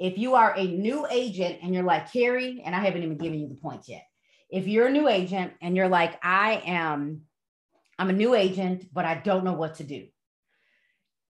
if 0.00 0.16
you 0.16 0.34
are 0.34 0.54
a 0.56 0.64
new 0.66 1.06
agent 1.10 1.58
and 1.62 1.74
you're 1.74 1.84
like, 1.84 2.10
Carrie, 2.10 2.62
and 2.64 2.74
I 2.74 2.80
haven't 2.80 3.02
even 3.02 3.18
given 3.18 3.38
you 3.38 3.48
the 3.48 3.54
points 3.54 3.86
yet. 3.86 4.06
If 4.48 4.66
you're 4.66 4.86
a 4.86 4.92
new 4.92 5.08
agent 5.08 5.52
and 5.60 5.76
you're 5.76 5.90
like, 5.90 6.18
I 6.24 6.62
am, 6.64 7.20
I'm 7.98 8.08
a 8.08 8.14
new 8.14 8.34
agent, 8.34 8.86
but 8.92 9.04
I 9.04 9.16
don't 9.16 9.44
know 9.44 9.52
what 9.52 9.74
to 9.74 9.84
do. 9.84 10.06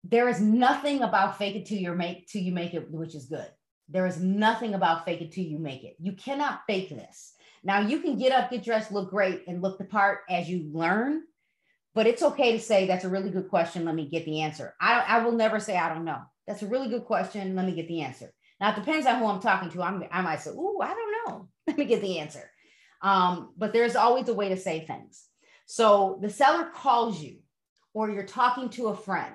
There 0.04 0.28
is 0.28 0.42
nothing 0.42 1.04
about 1.04 1.38
fake 1.38 1.56
it 1.56 1.68
till 1.68 1.78
you 1.78 1.94
make 1.94 2.28
till 2.28 2.42
you 2.42 2.52
make 2.52 2.74
it, 2.74 2.90
which 2.90 3.14
is 3.14 3.26
good. 3.26 3.48
There 3.88 4.08
is 4.08 4.20
nothing 4.20 4.74
about 4.74 5.06
fake 5.06 5.22
it 5.22 5.32
till 5.32 5.46
you 5.46 5.60
make 5.60 5.84
it. 5.84 5.96
You 6.00 6.14
cannot 6.14 6.62
fake 6.68 6.90
this. 6.90 7.34
Now 7.64 7.82
you 7.82 8.00
can 8.00 8.18
get 8.18 8.32
up, 8.32 8.50
get 8.50 8.64
dressed, 8.64 8.92
look 8.92 9.12
great, 9.12 9.44
and 9.48 9.62
look 9.62 9.78
the 9.78 9.86
part 9.86 10.22
as 10.28 10.50
you 10.50 10.72
learn. 10.74 11.22
But 11.96 12.06
it's 12.08 12.22
okay 12.22 12.52
to 12.52 12.60
say 12.60 12.86
that's 12.86 13.06
a 13.06 13.10
really 13.10 13.32
good 13.32 13.50
question. 13.50 13.86
Let 13.86 13.96
me 13.96 14.08
get 14.08 14.26
the 14.26 14.42
answer. 14.42 14.76
I, 14.80 15.00
I 15.00 15.24
will 15.24 15.32
never 15.32 15.60
say 15.60 15.78
I 15.78 15.92
don't 15.94 16.06
know. 16.06 16.22
That's 16.46 16.62
a 16.62 16.68
really 16.68 16.90
good 16.90 17.06
question. 17.06 17.56
Let 17.56 17.66
me 17.66 17.74
get 17.74 17.88
the 17.88 18.02
answer. 18.02 18.32
Now 18.60 18.72
it 18.72 18.76
depends 18.76 19.08
on 19.08 19.18
who 19.18 19.26
I'm 19.26 19.40
talking 19.40 19.70
to. 19.72 19.82
I'm, 19.82 20.04
I 20.12 20.22
might 20.22 20.42
say, 20.42 20.52
"Ooh, 20.52 20.80
I 20.82 20.94
don't 20.94 21.16
know." 21.28 21.50
Let 21.68 21.78
me 21.78 21.86
get 21.86 22.02
the 22.02 22.20
answer. 22.20 22.52
Um, 23.02 23.54
but 23.58 23.74
there's 23.74 23.96
always 23.96 24.28
a 24.30 24.34
way 24.34 24.50
to 24.50 24.58
say 24.58 24.86
things. 24.86 25.26
So 25.66 26.20
the 26.22 26.30
seller 26.30 26.70
calls 26.74 27.22
you, 27.22 27.38
or 27.94 28.12
you're 28.12 28.24
talking 28.24 28.70
to 28.72 28.90
a 28.90 28.96
friend. 28.96 29.34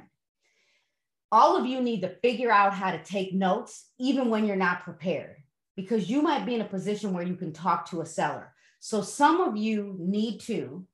All 1.33 1.57
of 1.57 1.67
you 1.67 1.81
need 1.81 2.03
to 2.03 2.17
figure 2.23 2.53
out 2.53 2.75
how 2.75 2.93
to 2.93 3.03
take 3.03 3.33
notes, 3.33 3.87
even 3.99 4.31
when 4.31 4.47
you're 4.47 4.57
not 4.57 4.85
prepared 4.85 5.37
because 5.77 6.11
you 6.11 6.21
might 6.21 6.45
be 6.45 6.55
in 6.55 6.61
a 6.61 6.67
position 6.69 7.13
where 7.13 7.25
you 7.25 7.37
can 7.37 7.53
talk 7.53 7.89
to 7.89 8.03
a 8.03 8.07
seller. 8.07 8.53
So 8.81 9.03
some 9.03 9.41
of 9.41 9.57
you 9.57 9.97
need 9.99 10.41
to 10.43 10.87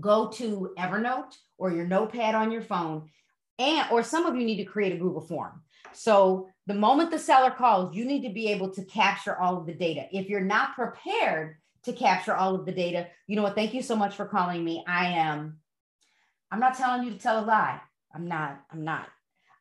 go 0.00 0.28
to 0.28 0.72
Evernote 0.78 1.36
or 1.56 1.72
your 1.72 1.86
notepad 1.86 2.34
on 2.34 2.50
your 2.50 2.62
phone 2.62 3.08
and 3.58 3.90
or 3.90 4.02
some 4.02 4.26
of 4.26 4.36
you 4.36 4.44
need 4.44 4.58
to 4.58 4.64
create 4.64 4.92
a 4.92 4.98
Google 4.98 5.20
form. 5.20 5.62
So 5.92 6.48
the 6.66 6.74
moment 6.74 7.10
the 7.10 7.18
seller 7.18 7.50
calls, 7.50 7.94
you 7.94 8.04
need 8.04 8.22
to 8.26 8.32
be 8.32 8.48
able 8.48 8.70
to 8.70 8.84
capture 8.84 9.36
all 9.38 9.56
of 9.56 9.66
the 9.66 9.74
data. 9.74 10.06
If 10.12 10.28
you're 10.28 10.40
not 10.40 10.74
prepared 10.74 11.56
to 11.84 11.92
capture 11.92 12.34
all 12.34 12.54
of 12.54 12.66
the 12.66 12.72
data, 12.72 13.08
you 13.26 13.36
know 13.36 13.42
what? 13.42 13.54
Thank 13.54 13.74
you 13.74 13.82
so 13.82 13.96
much 13.96 14.14
for 14.14 14.26
calling 14.26 14.64
me. 14.64 14.84
I 14.86 15.06
am 15.06 15.58
I'm 16.50 16.60
not 16.60 16.76
telling 16.76 17.04
you 17.04 17.12
to 17.12 17.18
tell 17.18 17.44
a 17.44 17.46
lie. 17.46 17.80
I'm 18.14 18.26
not. 18.26 18.60
I'm 18.72 18.84
not. 18.84 19.08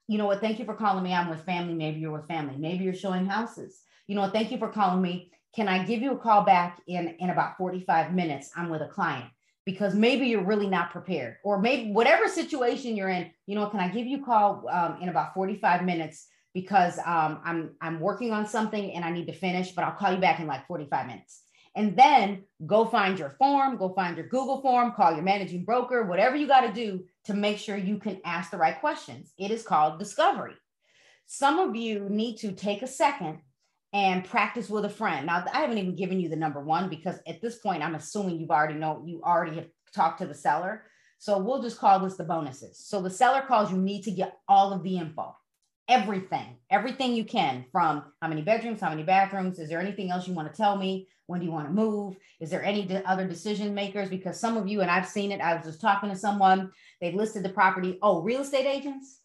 You 0.07 0.17
know 0.17 0.25
what? 0.25 0.39
Thank 0.39 0.59
you 0.59 0.65
for 0.65 0.73
calling 0.73 1.03
me. 1.03 1.13
I'm 1.13 1.29
with 1.29 1.43
family. 1.43 1.73
Maybe 1.73 1.99
you're 1.99 2.13
with 2.13 2.27
family. 2.27 2.55
Maybe 2.57 2.85
you're 2.85 2.93
showing 2.93 3.25
houses 3.25 3.81
you 4.07 4.15
know, 4.15 4.21
what? 4.21 4.33
thank 4.33 4.51
you 4.51 4.57
for 4.57 4.69
calling 4.69 5.01
me. 5.01 5.31
Can 5.53 5.67
I 5.67 5.83
give 5.83 6.01
you 6.01 6.13
a 6.13 6.17
call 6.17 6.43
back 6.43 6.81
in, 6.87 7.15
in 7.19 7.29
about 7.29 7.57
45 7.57 8.13
minutes? 8.13 8.51
I'm 8.55 8.69
with 8.69 8.81
a 8.81 8.87
client 8.87 9.25
because 9.67 9.93
maybe 9.93 10.27
you're 10.27 10.45
really 10.45 10.69
not 10.69 10.91
prepared 10.91 11.35
or 11.43 11.59
maybe 11.59 11.91
whatever 11.91 12.29
situation 12.29 12.95
you're 12.95 13.09
in, 13.09 13.29
you 13.47 13.53
know, 13.53 13.67
can 13.67 13.81
I 13.81 13.89
give 13.89 14.07
you 14.07 14.21
a 14.21 14.25
call 14.25 14.63
um, 14.71 14.99
in 15.01 15.09
about 15.09 15.33
45 15.33 15.83
minutes 15.83 16.25
because 16.53 16.97
um, 16.99 17.41
I'm, 17.43 17.71
I'm 17.81 17.99
working 17.99 18.31
on 18.31 18.47
something 18.47 18.93
and 18.93 19.03
I 19.03 19.11
need 19.11 19.27
to 19.27 19.33
finish, 19.33 19.73
but 19.73 19.83
I'll 19.83 19.91
call 19.91 20.13
you 20.13 20.19
back 20.19 20.39
in 20.39 20.47
like 20.47 20.65
45 20.67 21.07
minutes. 21.07 21.41
And 21.75 21.97
then 21.97 22.43
go 22.65 22.85
find 22.85 23.19
your 23.19 23.31
form, 23.31 23.75
go 23.75 23.89
find 23.89 24.15
your 24.15 24.29
Google 24.29 24.61
form, 24.61 24.93
call 24.93 25.11
your 25.11 25.21
managing 25.21 25.65
broker, 25.65 26.05
whatever 26.05 26.37
you 26.37 26.47
got 26.47 26.61
to 26.61 26.71
do 26.71 27.03
to 27.25 27.33
make 27.33 27.57
sure 27.57 27.75
you 27.75 27.97
can 27.97 28.21
ask 28.23 28.51
the 28.51 28.57
right 28.57 28.79
questions. 28.79 29.33
It 29.37 29.51
is 29.51 29.63
called 29.63 29.99
discovery. 29.99 30.53
Some 31.25 31.59
of 31.59 31.75
you 31.75 32.07
need 32.07 32.37
to 32.37 32.53
take 32.53 32.83
a 32.83 32.87
second 32.87 33.39
and 33.97 34.23
practice 34.23 34.69
with 34.69 34.85
a 34.85 34.89
friend. 34.89 35.25
Now, 35.25 35.43
I 35.51 35.61
haven't 35.61 35.79
even 35.79 35.95
given 35.95 36.19
you 36.19 36.29
the 36.29 36.35
number 36.35 36.61
one 36.61 36.87
because 36.87 37.17
at 37.27 37.41
this 37.41 37.57
point, 37.57 37.81
I'm 37.81 37.95
assuming 37.95 38.39
you've 38.39 38.51
already 38.51 38.75
know 38.75 39.01
you 39.03 39.23
already 39.23 39.55
have 39.55 39.69
talked 39.91 40.19
to 40.19 40.27
the 40.27 40.35
seller. 40.35 40.83
So 41.17 41.39
we'll 41.39 41.63
just 41.63 41.79
call 41.79 41.99
this 41.99 42.15
the 42.15 42.23
bonuses. 42.23 42.77
So 42.77 43.01
the 43.01 43.09
seller 43.09 43.41
calls, 43.41 43.71
you 43.71 43.77
need 43.77 44.03
to 44.03 44.11
get 44.11 44.37
all 44.47 44.71
of 44.71 44.83
the 44.83 44.99
info, 44.99 45.35
everything, 45.89 46.57
everything 46.69 47.15
you 47.15 47.25
can 47.25 47.65
from 47.71 48.03
how 48.21 48.27
many 48.27 48.43
bedrooms, 48.43 48.81
how 48.81 48.91
many 48.91 49.01
bathrooms, 49.01 49.57
is 49.57 49.67
there 49.67 49.81
anything 49.81 50.11
else 50.11 50.27
you 50.27 50.35
want 50.35 50.47
to 50.47 50.55
tell 50.55 50.77
me? 50.77 51.07
When 51.25 51.39
do 51.39 51.47
you 51.47 51.51
want 51.51 51.67
to 51.67 51.73
move? 51.73 52.17
Is 52.39 52.51
there 52.51 52.63
any 52.63 53.01
other 53.03 53.27
decision 53.27 53.73
makers? 53.73 54.09
Because 54.09 54.39
some 54.39 54.57
of 54.57 54.67
you, 54.67 54.81
and 54.81 54.91
I've 54.91 55.07
seen 55.07 55.31
it, 55.31 55.41
I 55.41 55.55
was 55.55 55.65
just 55.65 55.81
talking 55.81 56.11
to 56.11 56.15
someone, 56.15 56.71
they've 57.01 57.15
listed 57.15 57.41
the 57.41 57.49
property. 57.49 57.97
Oh, 58.03 58.21
real 58.21 58.41
estate 58.41 58.67
agents? 58.67 59.21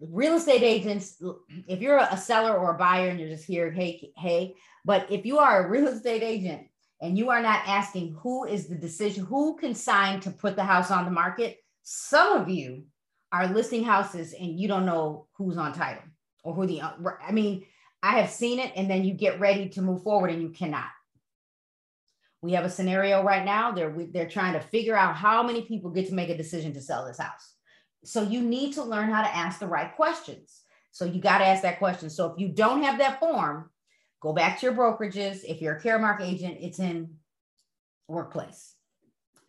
Real 0.00 0.34
estate 0.34 0.62
agents 0.62 1.22
if 1.66 1.80
you're 1.80 1.98
a 1.98 2.16
seller 2.16 2.56
or 2.56 2.74
a 2.74 2.78
buyer 2.78 3.08
and 3.08 3.18
you're 3.18 3.30
just 3.30 3.46
here 3.46 3.70
hey 3.70 4.12
hey 4.16 4.54
but 4.84 5.10
if 5.10 5.24
you 5.24 5.38
are 5.38 5.64
a 5.64 5.70
real 5.70 5.88
estate 5.88 6.22
agent 6.22 6.66
and 7.00 7.16
you 7.16 7.30
are 7.30 7.40
not 7.40 7.66
asking 7.66 8.14
who 8.20 8.44
is 8.44 8.68
the 8.68 8.74
decision 8.74 9.24
who 9.24 9.56
can 9.56 9.74
sign 9.74 10.20
to 10.20 10.30
put 10.30 10.54
the 10.54 10.64
house 10.64 10.90
on 10.90 11.06
the 11.06 11.10
market 11.10 11.58
some 11.82 12.36
of 12.36 12.48
you 12.48 12.84
are 13.32 13.48
listing 13.48 13.84
houses 13.84 14.34
and 14.34 14.60
you 14.60 14.68
don't 14.68 14.86
know 14.86 15.26
who's 15.32 15.56
on 15.56 15.72
title 15.72 16.02
or 16.44 16.54
who 16.54 16.66
the 16.66 16.82
i 16.82 17.32
mean 17.32 17.64
i 18.02 18.18
have 18.18 18.30
seen 18.30 18.58
it 18.58 18.72
and 18.76 18.90
then 18.90 19.02
you 19.02 19.14
get 19.14 19.40
ready 19.40 19.68
to 19.68 19.82
move 19.82 20.02
forward 20.02 20.30
and 20.30 20.42
you 20.42 20.50
cannot. 20.50 20.88
We 22.42 22.52
have 22.52 22.64
a 22.64 22.70
scenario 22.70 23.24
right 23.24 23.44
now 23.44 23.72
they're 23.72 23.94
they're 24.12 24.28
trying 24.28 24.52
to 24.52 24.60
figure 24.60 24.94
out 24.94 25.16
how 25.16 25.42
many 25.42 25.62
people 25.62 25.90
get 25.90 26.06
to 26.08 26.14
make 26.14 26.28
a 26.28 26.36
decision 26.36 26.74
to 26.74 26.82
sell 26.82 27.06
this 27.06 27.18
house 27.18 27.55
so 28.04 28.22
you 28.22 28.40
need 28.40 28.74
to 28.74 28.82
learn 28.82 29.10
how 29.10 29.22
to 29.22 29.36
ask 29.36 29.58
the 29.58 29.66
right 29.66 29.94
questions. 29.94 30.60
So 30.92 31.04
you 31.04 31.20
got 31.20 31.38
to 31.38 31.46
ask 31.46 31.62
that 31.62 31.78
question. 31.78 32.08
So 32.08 32.32
if 32.32 32.38
you 32.38 32.48
don't 32.48 32.82
have 32.82 32.98
that 32.98 33.20
form, 33.20 33.70
go 34.20 34.32
back 34.32 34.60
to 34.60 34.66
your 34.66 34.74
brokerages. 34.74 35.44
If 35.44 35.60
you're 35.60 35.76
a 35.76 35.80
Caremark 35.82 36.20
agent, 36.20 36.58
it's 36.60 36.78
in 36.78 37.16
workplace. 38.08 38.74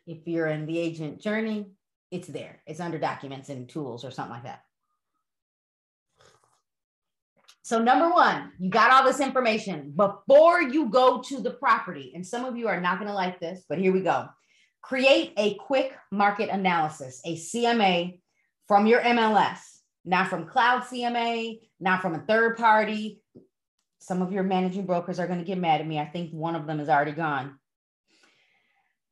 If 0.06 0.28
you're 0.28 0.48
in 0.48 0.66
the 0.66 0.78
agent 0.78 1.22
journey, 1.22 1.68
it's 2.12 2.28
there. 2.28 2.62
It's 2.66 2.80
under 2.80 2.98
documents 2.98 3.50
and 3.50 3.68
tools 3.68 4.04
or 4.04 4.12
something 4.12 4.34
like 4.34 4.44
that. 4.44 4.62
So 7.68 7.80
number 7.84 8.10
one, 8.10 8.54
you 8.60 8.70
got 8.70 8.92
all 8.92 9.04
this 9.04 9.20
information 9.20 9.92
before 9.94 10.62
you 10.62 10.88
go 10.88 11.22
to 11.24 11.42
the 11.42 11.52
property. 11.52 12.14
And 12.16 12.26
some 12.26 12.46
of 12.46 12.56
you 12.56 12.70
are 12.70 12.80
not 12.80 12.98
going 12.98 13.10
to 13.10 13.14
like 13.14 13.42
this, 13.42 13.66
but 13.68 13.78
here 13.78 13.92
we 13.92 14.02
go. 14.02 14.30
Create 14.82 15.34
a 15.38 15.56
quick 15.56 15.94
market 16.10 16.48
analysis, 16.48 17.20
a 17.26 17.36
CMA 17.36 18.20
from 18.68 18.86
your 18.86 19.02
MLS, 19.02 19.60
not 20.06 20.30
from 20.30 20.46
Cloud 20.46 20.84
CMA, 20.84 21.62
not 21.80 22.02
from 22.02 22.16
a 22.16 22.20
third 22.20 22.58
party. 22.58 23.22
Some 24.00 24.22
of 24.22 24.32
your 24.32 24.44
managing 24.44 24.86
brokers 24.86 25.20
are 25.20 25.28
going 25.28 25.40
to 25.40 25.46
get 25.46 25.58
mad 25.58 25.82
at 25.82 25.88
me. 25.88 26.00
I 26.00 26.06
think 26.06 26.32
one 26.32 26.56
of 26.56 26.68
them 26.68 26.80
is 26.80 26.90
already 26.90 27.14
gone. 27.14 27.58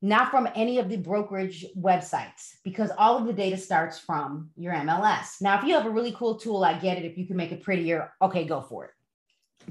Not 0.01 0.29
from 0.29 0.47
any 0.55 0.77
of 0.77 0.89
the 0.89 0.97
brokerage 0.97 1.65
websites, 1.75 2.55
because 2.63 2.91
all 2.97 3.17
of 3.17 3.25
the 3.25 3.33
data 3.33 3.57
starts 3.57 3.97
from 3.97 4.51
your 4.55 4.73
MLS. 4.73 5.41
Now, 5.41 5.57
if 5.57 5.65
you 5.65 5.73
have 5.73 5.85
a 5.85 5.89
really 5.89 6.11
cool 6.11 6.35
tool, 6.35 6.63
I 6.63 6.77
get 6.77 6.97
it. 6.97 7.05
If 7.05 7.17
you 7.17 7.25
can 7.25 7.37
make 7.37 7.51
it 7.51 7.63
prettier, 7.63 8.11
okay, 8.21 8.45
go 8.45 8.61
for 8.61 8.85
it. 8.85 8.91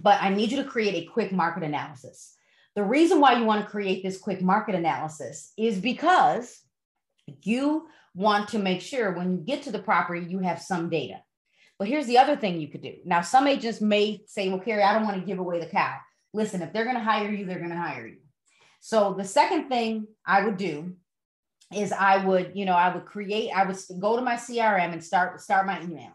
But 0.03 0.21
I 0.21 0.31
need 0.31 0.51
you 0.51 0.57
to 0.63 0.69
create 0.69 0.95
a 0.95 1.11
quick 1.11 1.31
market 1.31 1.63
analysis. 1.63 2.35
The 2.75 2.83
reason 2.83 3.21
why 3.21 3.39
you 3.39 3.45
want 3.45 3.65
to 3.65 3.71
create 3.71 4.03
this 4.03 4.19
quick 4.19 4.43
market 4.43 4.75
analysis 4.75 5.53
is 5.57 5.79
because 5.79 6.64
you 7.43 7.89
want 8.15 8.49
to 8.51 8.59
make 8.59 8.81
sure 8.81 9.13
when 9.13 9.33
you 9.33 9.39
get 9.39 9.63
to 9.63 9.73
the 9.73 9.79
property, 9.79 10.27
you 10.27 10.39
have 10.41 10.61
some 10.61 10.89
data. 10.89 11.21
But 11.79 11.89
here's 11.89 12.07
the 12.07 12.19
other 12.19 12.37
thing 12.37 12.61
you 12.61 12.69
could 12.69 12.83
do. 12.83 12.95
Now, 13.05 13.21
some 13.21 13.47
agents 13.47 13.81
may 13.81 14.23
say, 14.27 14.49
well, 14.49 14.61
Carrie, 14.61 14.83
I 14.83 14.95
don't 14.95 15.05
want 15.05 15.19
to 15.19 15.27
give 15.27 15.39
away 15.39 15.59
the 15.59 15.67
cow. 15.67 15.97
Listen, 16.33 16.63
if 16.63 16.73
they're 16.73 16.85
going 16.85 16.97
to 16.97 17.03
hire 17.03 17.31
you, 17.31 17.45
they're 17.45 17.59
going 17.59 17.71
to 17.71 17.77
hire 17.77 18.07
you. 18.07 18.19
So 18.81 19.15
the 19.15 19.25
second 19.25 19.69
thing 19.69 20.07
I 20.27 20.45
would 20.45 20.57
do 20.57 20.95
is 21.75 21.91
I 21.91 22.25
would, 22.25 22.53
you 22.55 22.65
know, 22.65 22.75
I 22.75 22.95
would 22.95 23.07
create, 23.07 23.51
I 23.51 23.65
would 23.65 23.77
go 23.99 24.17
to 24.17 24.23
my 24.23 24.35
CRM 24.35 24.93
and 24.93 25.03
start 25.03 25.41
start 25.41 25.67
my 25.67 25.83
email. 25.83 26.13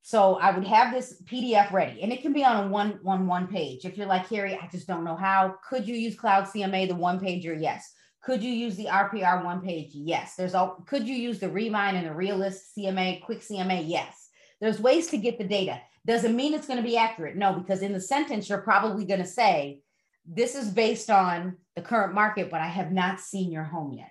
So 0.00 0.34
I 0.34 0.50
would 0.50 0.66
have 0.66 0.92
this 0.92 1.22
PDF 1.24 1.70
ready, 1.70 2.02
and 2.02 2.12
it 2.12 2.22
can 2.22 2.32
be 2.32 2.44
on 2.44 2.64
a 2.64 2.68
one 2.68 2.98
one 3.02 3.26
one 3.26 3.46
page. 3.46 3.84
If 3.84 3.96
you're 3.96 4.06
like 4.06 4.28
Carrie, 4.28 4.58
I 4.60 4.66
just 4.66 4.88
don't 4.88 5.04
know 5.04 5.14
how. 5.14 5.54
Could 5.68 5.86
you 5.86 5.94
use 5.94 6.16
Cloud 6.16 6.44
CMA, 6.44 6.88
the 6.88 6.94
one 6.94 7.20
pager? 7.20 7.56
Yes. 7.60 7.92
Could 8.22 8.42
you 8.42 8.52
use 8.52 8.76
the 8.76 8.86
RPR 8.86 9.44
one 9.44 9.60
page? 9.60 9.90
Yes. 9.92 10.36
There's 10.36 10.54
all, 10.54 10.84
could 10.86 11.08
you 11.08 11.14
use 11.14 11.40
the 11.40 11.50
Remind 11.50 11.96
and 11.96 12.06
the 12.06 12.14
Realist 12.14 12.76
CMA, 12.76 13.22
Quick 13.22 13.40
CMA? 13.40 13.84
Yes. 13.86 14.28
There's 14.60 14.80
ways 14.80 15.08
to 15.08 15.16
get 15.16 15.38
the 15.38 15.44
data. 15.44 15.80
Doesn't 16.06 16.36
mean 16.36 16.54
it's 16.54 16.68
going 16.68 16.78
to 16.78 16.88
be 16.88 16.96
accurate. 16.96 17.36
No, 17.36 17.52
because 17.52 17.82
in 17.82 17.92
the 17.92 18.00
sentence, 18.00 18.48
you're 18.48 18.58
probably 18.58 19.04
going 19.04 19.20
to 19.20 19.26
say, 19.26 19.80
this 20.24 20.54
is 20.54 20.68
based 20.68 21.10
on 21.10 21.56
the 21.74 21.82
current 21.82 22.14
market, 22.14 22.48
but 22.48 22.60
I 22.60 22.68
have 22.68 22.92
not 22.92 23.18
seen 23.18 23.50
your 23.50 23.64
home 23.64 23.92
yet. 23.92 24.10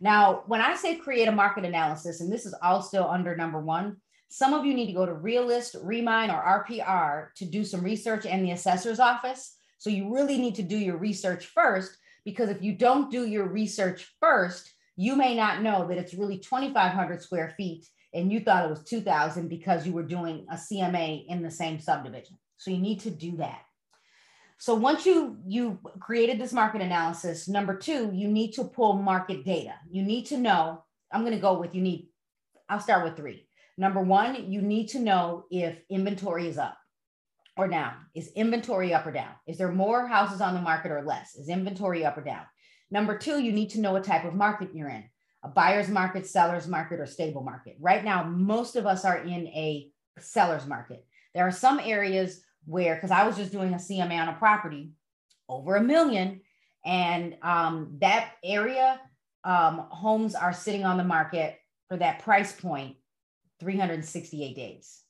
Now, 0.00 0.44
when 0.46 0.62
I 0.62 0.74
say 0.76 0.96
create 0.96 1.28
a 1.28 1.32
market 1.32 1.64
analysis, 1.64 2.20
and 2.20 2.32
this 2.32 2.46
is 2.46 2.54
all 2.62 2.82
still 2.82 3.08
under 3.08 3.36
number 3.36 3.60
one, 3.60 3.98
some 4.28 4.54
of 4.54 4.64
you 4.64 4.74
need 4.74 4.86
to 4.86 4.92
go 4.92 5.06
to 5.06 5.14
Realist, 5.14 5.76
Remind, 5.82 6.32
or 6.32 6.66
RPR 6.66 7.28
to 7.36 7.44
do 7.44 7.64
some 7.64 7.82
research 7.82 8.24
in 8.24 8.42
the 8.42 8.50
assessor's 8.52 8.98
office. 8.98 9.56
So 9.78 9.90
you 9.90 10.12
really 10.12 10.38
need 10.38 10.54
to 10.56 10.62
do 10.62 10.76
your 10.76 10.96
research 10.96 11.46
first 11.46 11.96
because 12.26 12.50
if 12.50 12.60
you 12.60 12.72
don't 12.72 13.08
do 13.08 13.24
your 13.24 13.46
research 13.46 14.12
first, 14.20 14.74
you 14.96 15.14
may 15.14 15.36
not 15.36 15.62
know 15.62 15.86
that 15.86 15.96
it's 15.96 16.12
really 16.12 16.38
2,500 16.38 17.22
square 17.22 17.54
feet 17.56 17.86
and 18.12 18.32
you 18.32 18.40
thought 18.40 18.64
it 18.64 18.70
was 18.70 18.82
2,000 18.82 19.46
because 19.48 19.86
you 19.86 19.92
were 19.92 20.02
doing 20.02 20.44
a 20.50 20.56
CMA 20.56 21.24
in 21.28 21.40
the 21.40 21.50
same 21.50 21.78
subdivision. 21.78 22.36
So 22.56 22.72
you 22.72 22.78
need 22.78 23.00
to 23.00 23.10
do 23.10 23.36
that. 23.36 23.60
So 24.58 24.74
once 24.74 25.06
you 25.06 25.36
you 25.46 25.78
created 26.00 26.40
this 26.40 26.52
market 26.52 26.80
analysis, 26.80 27.46
number 27.46 27.76
two, 27.76 28.10
you 28.12 28.26
need 28.26 28.52
to 28.54 28.64
pull 28.64 28.94
market 28.94 29.44
data. 29.44 29.74
You 29.88 30.02
need 30.02 30.26
to 30.26 30.38
know. 30.38 30.82
I'm 31.12 31.20
going 31.20 31.34
to 31.34 31.38
go 31.38 31.60
with 31.60 31.74
you 31.74 31.82
need. 31.82 32.08
I'll 32.68 32.80
start 32.80 33.04
with 33.04 33.16
three. 33.16 33.46
Number 33.78 34.00
one, 34.00 34.50
you 34.50 34.62
need 34.62 34.88
to 34.88 34.98
know 34.98 35.44
if 35.50 35.78
inventory 35.90 36.48
is 36.48 36.58
up 36.58 36.76
or 37.56 37.68
down? 37.68 37.94
Is 38.14 38.30
inventory 38.36 38.92
up 38.92 39.06
or 39.06 39.12
down? 39.12 39.32
Is 39.46 39.58
there 39.58 39.72
more 39.72 40.06
houses 40.06 40.40
on 40.40 40.54
the 40.54 40.60
market 40.60 40.90
or 40.90 41.02
less? 41.02 41.34
Is 41.36 41.48
inventory 41.48 42.04
up 42.04 42.18
or 42.18 42.22
down? 42.22 42.44
Number 42.90 43.18
two, 43.18 43.40
you 43.40 43.52
need 43.52 43.70
to 43.70 43.80
know 43.80 43.92
what 43.92 44.04
type 44.04 44.24
of 44.24 44.34
market 44.34 44.70
you're 44.74 44.88
in 44.88 45.04
a 45.46 45.48
buyer's 45.48 45.88
market, 45.88 46.26
seller's 46.26 46.66
market, 46.66 46.98
or 46.98 47.06
stable 47.06 47.42
market. 47.42 47.76
Right 47.78 48.04
now, 48.04 48.24
most 48.24 48.74
of 48.74 48.84
us 48.84 49.04
are 49.04 49.18
in 49.18 49.46
a 49.48 49.88
seller's 50.18 50.66
market. 50.66 51.06
There 51.34 51.46
are 51.46 51.52
some 51.52 51.78
areas 51.78 52.42
where, 52.64 52.96
because 52.96 53.12
I 53.12 53.24
was 53.26 53.36
just 53.36 53.52
doing 53.52 53.72
a 53.72 53.76
CMA 53.76 54.20
on 54.20 54.28
a 54.28 54.32
property 54.32 54.90
over 55.48 55.76
a 55.76 55.82
million, 55.82 56.40
And 56.84 57.36
um, 57.42 57.98
that 58.00 58.32
area, 58.42 59.00
um, 59.44 59.86
homes 59.90 60.34
are 60.34 60.52
sitting 60.52 60.84
on 60.84 60.96
the 60.96 61.04
market 61.04 61.56
for 61.88 61.96
that 61.98 62.20
price 62.20 62.52
point 62.52 62.96
368 63.60 64.56
days. 64.56 65.02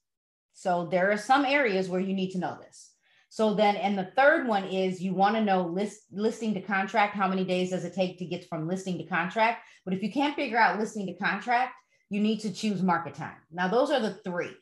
So 0.58 0.88
there 0.90 1.12
are 1.12 1.18
some 1.18 1.44
areas 1.44 1.90
where 1.90 2.00
you 2.00 2.14
need 2.14 2.30
to 2.30 2.38
know 2.38 2.56
this. 2.58 2.92
So 3.28 3.52
then, 3.52 3.76
and 3.76 3.98
the 3.98 4.10
third 4.16 4.48
one 4.48 4.64
is 4.64 5.02
you 5.02 5.12
want 5.12 5.36
to 5.36 5.44
know 5.44 5.66
list 5.66 6.06
listing 6.10 6.54
to 6.54 6.62
contract. 6.62 7.14
How 7.14 7.28
many 7.28 7.44
days 7.44 7.70
does 7.70 7.84
it 7.84 7.92
take 7.92 8.18
to 8.18 8.24
get 8.24 8.48
from 8.48 8.66
listing 8.66 8.96
to 8.96 9.04
contract? 9.04 9.66
But 9.84 9.92
if 9.92 10.02
you 10.02 10.10
can't 10.10 10.34
figure 10.34 10.56
out 10.56 10.80
listing 10.80 11.06
to 11.08 11.14
contract, 11.14 11.74
you 12.08 12.20
need 12.20 12.40
to 12.40 12.52
choose 12.54 12.82
market 12.82 13.14
time. 13.14 13.36
Now, 13.52 13.68
those 13.68 13.90
are 13.90 14.00
the 14.00 14.14
three. 14.24 14.56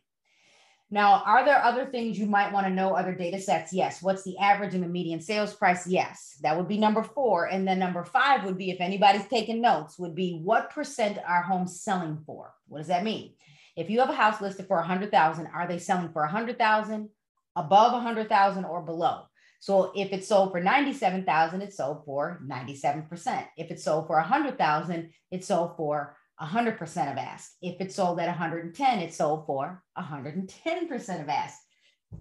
Now, 0.90 1.22
are 1.24 1.44
there 1.44 1.62
other 1.62 1.86
things 1.86 2.18
you 2.18 2.26
might 2.26 2.52
want 2.52 2.66
to 2.66 2.72
know? 2.72 2.94
Other 2.94 3.14
data 3.14 3.38
sets? 3.38 3.72
Yes. 3.72 4.02
What's 4.02 4.24
the 4.24 4.36
average 4.38 4.74
and 4.74 4.82
the 4.82 4.88
median 4.88 5.20
sales 5.20 5.54
price? 5.54 5.86
Yes. 5.86 6.36
That 6.42 6.56
would 6.56 6.66
be 6.66 6.76
number 6.76 7.04
four. 7.04 7.46
And 7.46 7.66
then 7.66 7.78
number 7.78 8.02
five 8.04 8.44
would 8.44 8.58
be, 8.58 8.70
if 8.72 8.80
anybody's 8.80 9.28
taking 9.28 9.60
notes, 9.60 9.96
would 10.00 10.16
be 10.16 10.40
what 10.42 10.70
percent 10.70 11.18
are 11.24 11.42
homes 11.42 11.80
selling 11.82 12.18
for? 12.26 12.52
What 12.66 12.78
does 12.78 12.88
that 12.88 13.04
mean? 13.04 13.34
If 13.76 13.90
you 13.90 14.00
have 14.00 14.10
a 14.10 14.14
house 14.14 14.40
listed 14.40 14.66
for 14.66 14.76
100,000, 14.76 15.46
are 15.48 15.66
they 15.66 15.78
selling 15.78 16.10
for 16.12 16.22
100,000, 16.22 17.08
above 17.56 17.92
100,000 17.92 18.64
or 18.64 18.82
below? 18.82 19.22
So 19.60 19.92
if 19.96 20.12
it's 20.12 20.28
sold 20.28 20.52
for 20.52 20.60
97,000, 20.60 21.62
it's 21.62 21.78
sold 21.78 22.04
for 22.04 22.42
97%. 22.46 23.46
If 23.56 23.70
it's 23.70 23.82
sold 23.82 24.06
for 24.06 24.16
100,000, 24.16 25.10
it's 25.30 25.46
sold 25.46 25.76
for 25.76 26.16
100% 26.40 26.82
of 27.12 27.18
ask. 27.18 27.52
If 27.62 27.80
it's 27.80 27.94
sold 27.94 28.20
at 28.20 28.28
110, 28.28 28.98
it's 28.98 29.16
sold 29.16 29.46
for 29.46 29.82
110% 29.96 31.20
of 31.22 31.28
ask. 31.28 31.58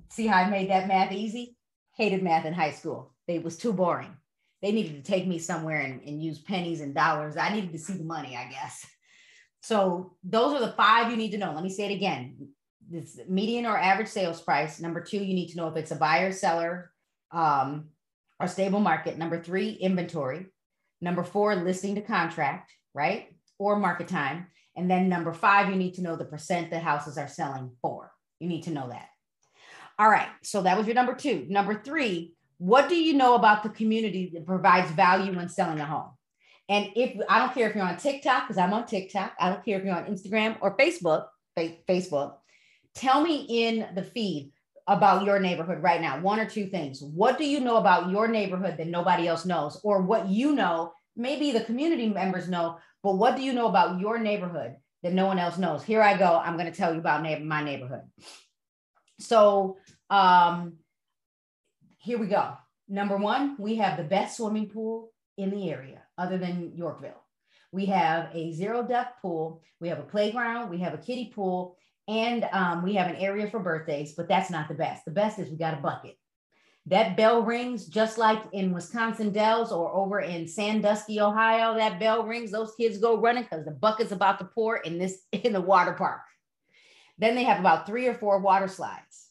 See 0.10 0.28
how 0.28 0.38
I 0.38 0.50
made 0.50 0.70
that 0.70 0.88
math 0.88 1.12
easy? 1.12 1.58
Hated 1.98 2.24
math 2.24 2.46
in 2.46 2.54
high 2.54 2.72
school. 2.72 3.14
It 3.28 3.44
was 3.44 3.58
too 3.58 3.74
boring. 3.74 4.16
They 4.62 4.72
needed 4.72 5.04
to 5.04 5.12
take 5.12 5.28
me 5.28 5.40
somewhere 5.40 5.82
and, 5.82 6.02
and 6.02 6.24
use 6.24 6.40
pennies 6.40 6.80
and 6.80 6.96
dollars. 6.96 7.36
I 7.36 7.54
needed 7.54 7.74
to 7.74 7.78
see 7.78 7.94
the 7.94 8.06
money, 8.06 8.38
I 8.38 8.50
guess. 8.50 8.86
So 9.64 10.14
those 10.24 10.54
are 10.54 10.60
the 10.60 10.74
five 10.74 11.10
you 11.10 11.18
need 11.18 11.32
to 11.32 11.38
know. 11.38 11.54
Let 11.54 11.64
me 11.64 11.70
say 11.70 11.92
it 11.92 11.96
again. 11.96 12.50
This 12.88 13.20
median 13.28 13.66
or 13.66 13.78
average 13.78 14.10
sales 14.10 14.42
price. 14.42 14.80
Number 14.80 15.02
two, 15.02 15.18
you 15.18 15.34
need 15.34 15.48
to 15.50 15.58
know 15.58 15.68
if 15.68 15.78
it's 15.78 15.92
a 15.92 15.96
buyer, 15.96 16.32
seller, 16.32 16.92
um, 17.32 17.86
or 18.40 18.48
stable 18.48 18.80
market. 18.80 19.18
Number 19.18 19.42
three, 19.42 19.72
inventory. 19.72 20.46
Number 21.02 21.24
four, 21.24 21.56
listing 21.56 21.96
to 21.96 22.02
contract, 22.02 22.72
right? 22.94 23.34
or 23.64 23.80
market 23.80 24.08
time. 24.08 24.48
And 24.76 24.90
then 24.90 25.10
number 25.10 25.34
five, 25.34 25.70
you 25.70 25.76
need 25.76 25.96
to 25.96 26.02
know 26.02 26.16
the 26.16 26.26
percent 26.26 26.70
the 26.70 26.80
houses 26.80 27.18
are 27.18 27.28
selling 27.28 27.72
for. 27.82 28.12
You 28.40 28.48
need 28.48 28.64
to 28.64 28.72
know 28.72 28.90
that. 28.90 29.08
All 30.00 30.10
right. 30.10 30.28
So 30.42 30.64
that 30.64 30.78
was 30.78 30.88
your 30.88 30.96
number 30.96 31.14
two. 31.14 31.46
Number 31.50 31.82
three, 31.82 32.34
what 32.58 32.90
do 32.90 32.96
you 32.96 33.14
know 33.14 33.36
about 33.36 33.64
the 33.64 33.70
community 33.70 34.32
that 34.34 34.46
provides 34.46 34.92
value 34.92 35.36
when 35.36 35.50
selling 35.50 35.80
a 35.80 35.86
home? 35.86 36.12
And 36.70 36.90
if 36.96 37.20
I 37.30 37.40
don't 37.40 37.54
care 37.54 37.70
if 37.70 37.76
you're 37.76 37.86
on 37.86 37.98
TikTok, 37.98 38.48
because 38.48 38.58
I'm 38.58 38.74
on 38.74 38.86
TikTok, 38.86 39.34
I 39.40 39.50
don't 39.50 39.64
care 39.66 39.78
if 39.80 39.86
you're 39.86 39.96
on 39.96 40.06
Instagram 40.06 40.58
or 40.62 40.78
Facebook, 40.78 41.26
Facebook, 41.58 42.36
tell 42.96 43.22
me 43.22 43.46
in 43.50 43.88
the 43.96 44.04
feed 44.04 44.52
about 44.88 45.26
your 45.26 45.40
neighborhood 45.40 45.82
right 45.82 46.02
now. 46.02 46.20
One 46.20 46.40
or 46.40 46.50
two 46.50 46.68
things. 46.68 47.02
What 47.02 47.38
do 47.38 47.46
you 47.46 47.60
know 47.60 47.78
about 47.78 48.10
your 48.10 48.28
neighborhood 48.28 48.78
that 48.78 48.88
nobody 48.88 49.28
else 49.28 49.46
knows? 49.46 49.80
Or 49.84 50.02
what 50.02 50.28
you 50.28 50.54
know, 50.54 50.94
maybe 51.16 51.52
the 51.52 51.64
community 51.64 52.10
members 52.10 52.50
know, 52.50 52.78
but 53.02 53.18
what 53.18 53.36
do 53.36 53.44
you 53.44 53.54
know 53.54 53.68
about 53.68 54.00
your 54.00 54.18
neighborhood 54.18 54.76
that 55.04 55.14
no 55.14 55.26
one 55.26 55.40
else 55.40 55.58
knows? 55.58 55.84
Here 55.84 56.02
I 56.02 56.18
go. 56.18 56.42
I'm 56.44 56.58
going 56.58 56.72
to 56.72 56.78
tell 56.78 56.94
you 56.94 57.00
about 57.00 57.24
my 57.24 57.64
neighborhood. 57.64 58.04
So 59.20 59.78
um, 60.10 60.78
here 61.98 62.18
we 62.18 62.28
go. 62.28 62.54
Number 62.90 63.18
one, 63.18 63.56
we 63.58 63.76
have 63.76 63.98
the 63.98 64.04
best 64.04 64.38
swimming 64.38 64.70
pool 64.70 65.12
in 65.38 65.50
the 65.50 65.72
area, 65.72 66.03
other 66.18 66.38
than 66.38 66.74
Yorkville. 66.76 67.22
We 67.72 67.86
have 67.88 68.30
a 68.34 68.52
zero 68.52 68.84
depth 68.84 69.22
pool. 69.22 69.64
We 69.80 69.90
have 69.90 70.00
a 70.00 70.04
playground. 70.04 70.70
We 70.70 70.80
have 70.80 70.94
a 70.94 71.00
kiddie 71.00 71.32
pool. 71.34 71.76
And 72.08 72.48
um, 72.52 72.84
we 72.84 72.96
have 72.96 73.10
an 73.10 73.16
area 73.16 73.50
for 73.50 73.60
birthdays, 73.60 74.14
but 74.14 74.28
that's 74.28 74.50
not 74.50 74.68
the 74.68 74.74
best. 74.74 75.06
The 75.06 75.12
best 75.12 75.40
is 75.40 75.50
we 75.50 75.58
got 75.58 75.74
a 75.74 75.82
bucket. 75.82 76.18
That 76.88 77.16
bell 77.16 77.42
rings 77.44 77.86
just 77.86 78.18
like 78.18 78.42
in 78.52 78.74
Wisconsin 78.74 79.32
Dells 79.32 79.72
or 79.72 79.94
over 79.94 80.20
in 80.20 80.48
Sandusky, 80.48 81.22
Ohio. 81.22 81.76
That 81.76 82.00
bell 82.00 82.26
rings, 82.26 82.52
those 82.52 82.76
kids 82.76 82.98
go 82.98 83.18
running 83.18 83.44
because 83.44 83.64
the 83.64 83.72
bucket's 83.72 84.12
about 84.12 84.38
to 84.40 84.46
pour 84.46 84.78
in 84.78 84.98
this 84.98 85.22
in 85.32 85.54
the 85.54 85.62
water 85.62 85.94
park. 85.94 86.22
Then 87.18 87.36
they 87.36 87.44
have 87.44 87.60
about 87.60 87.86
three 87.86 88.08
or 88.08 88.14
four 88.14 88.40
water 88.40 88.68
slides. 88.68 89.30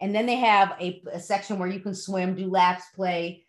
And 0.00 0.14
then 0.14 0.26
they 0.26 0.36
have 0.36 0.74
a, 0.80 1.02
a 1.12 1.20
section 1.20 1.58
where 1.58 1.68
you 1.68 1.80
can 1.80 1.94
swim, 1.94 2.34
do 2.34 2.48
laps, 2.48 2.84
play. 2.94 3.44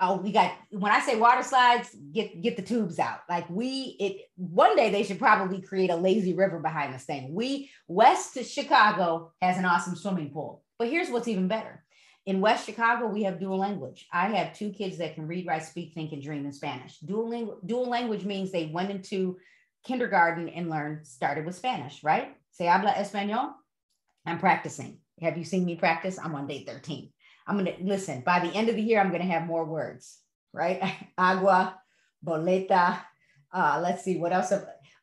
Oh, 0.00 0.16
we 0.16 0.32
got 0.32 0.52
when 0.70 0.92
I 0.92 1.00
say 1.00 1.16
water 1.16 1.42
slides, 1.42 1.94
get 2.12 2.40
get 2.42 2.56
the 2.56 2.62
tubes 2.62 2.98
out. 2.98 3.20
Like 3.28 3.48
we 3.50 3.96
it 3.98 4.30
one 4.36 4.76
day 4.76 4.90
they 4.90 5.02
should 5.02 5.18
probably 5.18 5.60
create 5.60 5.90
a 5.90 5.96
lazy 5.96 6.34
river 6.34 6.58
behind 6.60 6.94
this 6.94 7.04
thing. 7.04 7.34
We 7.34 7.70
west 7.86 8.34
to 8.34 8.44
Chicago 8.44 9.32
has 9.42 9.58
an 9.58 9.64
awesome 9.64 9.96
swimming 9.96 10.30
pool. 10.30 10.62
But 10.78 10.88
here's 10.88 11.10
what's 11.10 11.28
even 11.28 11.48
better 11.48 11.84
in 12.28 12.42
West 12.42 12.66
Chicago, 12.66 13.06
we 13.06 13.22
have 13.22 13.40
dual 13.40 13.56
language. 13.56 14.06
I 14.12 14.28
have 14.28 14.52
two 14.52 14.68
kids 14.70 14.98
that 14.98 15.14
can 15.14 15.26
read, 15.26 15.46
write, 15.46 15.64
speak, 15.64 15.94
think, 15.94 16.12
and 16.12 16.22
dream 16.22 16.44
in 16.44 16.52
Spanish. 16.52 16.98
Dual, 16.98 17.58
dual 17.64 17.88
language 17.88 18.26
means 18.26 18.52
they 18.52 18.66
went 18.66 18.90
into 18.90 19.38
kindergarten 19.86 20.46
and 20.50 20.68
learned, 20.68 21.06
started 21.06 21.46
with 21.46 21.54
Spanish, 21.54 22.04
right? 22.04 22.36
Se 22.50 22.66
habla 22.66 22.92
español? 22.92 23.54
I'm 24.26 24.38
practicing. 24.38 24.98
Have 25.22 25.38
you 25.38 25.44
seen 25.44 25.64
me 25.64 25.76
practice? 25.76 26.18
I'm 26.22 26.34
on 26.34 26.46
day 26.46 26.64
13. 26.64 27.10
I'm 27.48 27.58
going 27.58 27.74
to 27.76 27.82
listen. 27.82 28.20
By 28.20 28.40
the 28.40 28.54
end 28.54 28.68
of 28.68 28.76
the 28.76 28.82
year, 28.82 29.00
I'm 29.00 29.08
going 29.08 29.22
to 29.22 29.32
have 29.32 29.46
more 29.46 29.64
words, 29.64 30.18
right? 30.52 30.80
Agua, 31.18 31.80
boleta. 32.24 33.00
Uh, 33.52 33.80
let's 33.82 34.04
see 34.04 34.18
what 34.18 34.32
else. 34.32 34.52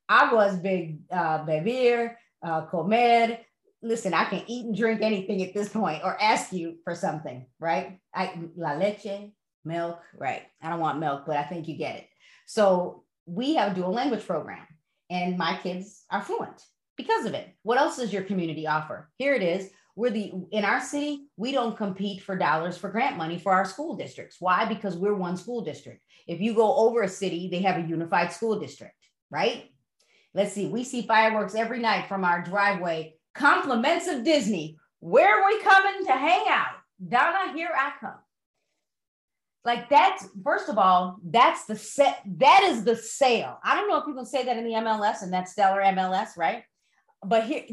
Agua 0.07 0.47
is 0.47 0.57
big, 0.59 0.99
uh, 1.11 1.43
beber, 1.43 2.15
uh, 2.43 2.67
comer, 2.67 3.39
listen, 3.85 4.13
I 4.13 4.25
can 4.25 4.43
eat 4.47 4.65
and 4.65 4.75
drink 4.75 5.01
anything 5.01 5.43
at 5.43 5.53
this 5.53 5.69
point 5.69 6.01
or 6.03 6.19
ask 6.21 6.51
you 6.51 6.77
for 6.83 6.95
something, 6.95 7.45
right? 7.59 7.99
I, 8.13 8.33
la 8.55 8.73
leche, 8.73 9.31
milk, 9.63 9.99
right? 10.17 10.41
I 10.61 10.69
don't 10.69 10.79
want 10.79 10.99
milk, 10.99 11.23
but 11.27 11.37
I 11.37 11.43
think 11.43 11.67
you 11.67 11.77
get 11.77 11.97
it. 11.97 12.07
So 12.47 13.03
we 13.27 13.55
have 13.55 13.71
a 13.71 13.75
dual 13.75 13.91
language 13.91 14.25
program 14.25 14.65
and 15.09 15.37
my 15.37 15.57
kids 15.61 16.03
are 16.09 16.21
fluent 16.21 16.61
because 16.97 17.25
of 17.25 17.33
it. 17.35 17.47
What 17.61 17.77
else 17.77 17.97
does 17.97 18.11
your 18.11 18.23
community 18.23 18.65
offer? 18.65 19.09
Here 19.17 19.35
it 19.35 19.43
is. 19.43 19.69
We're 19.95 20.11
the 20.11 20.33
in 20.51 20.65
our 20.65 20.81
city, 20.81 21.27
we 21.37 21.51
don't 21.51 21.77
compete 21.77 22.21
for 22.21 22.37
dollars 22.37 22.77
for 22.77 22.89
grant 22.89 23.17
money 23.17 23.39
for 23.39 23.53
our 23.53 23.65
school 23.65 23.95
districts. 23.95 24.37
Why? 24.39 24.65
Because 24.65 24.97
we're 24.97 25.15
one 25.15 25.37
school 25.37 25.63
district. 25.63 26.01
If 26.27 26.41
you 26.41 26.53
go 26.53 26.75
over 26.75 27.03
a 27.03 27.07
city, 27.07 27.47
they 27.49 27.61
have 27.61 27.77
a 27.77 27.87
unified 27.87 28.33
school 28.33 28.59
district, 28.59 28.95
right? 29.29 29.71
Let's 30.33 30.51
see, 30.51 30.67
we 30.67 30.83
see 30.83 31.07
fireworks 31.07 31.55
every 31.55 31.79
night 31.79 32.07
from 32.07 32.25
our 32.25 32.43
driveway 32.43 33.15
compliments 33.33 34.07
of 34.07 34.25
Disney. 34.25 34.77
Where 34.99 35.41
are 35.41 35.47
we 35.47 35.61
coming 35.61 36.05
to 36.05 36.11
hang 36.11 36.45
out? 36.49 36.75
Donna, 37.07 37.53
here 37.53 37.69
I 37.73 37.93
come. 37.99 38.15
Like 39.63 39.89
that's 39.89 40.27
first 40.43 40.69
of 40.69 40.77
all, 40.77 41.17
that's 41.23 41.65
the 41.65 41.75
set. 41.75 42.21
That 42.37 42.63
is 42.63 42.83
the 42.83 42.95
sale. 42.95 43.59
I 43.63 43.75
don't 43.75 43.89
know 43.89 43.97
if 43.97 44.05
people 44.05 44.25
say 44.25 44.45
that 44.45 44.57
in 44.57 44.63
the 44.63 44.73
MLS 44.73 45.23
and 45.23 45.33
that's 45.33 45.53
stellar 45.53 45.81
MLS, 45.81 46.37
right? 46.37 46.63
But 47.25 47.45
here, 47.45 47.63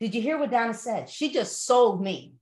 did 0.00 0.14
you 0.14 0.22
hear 0.22 0.38
what 0.38 0.50
Donna 0.50 0.74
said? 0.74 1.08
She 1.08 1.32
just 1.32 1.66
sold 1.66 2.02
me. 2.02 2.34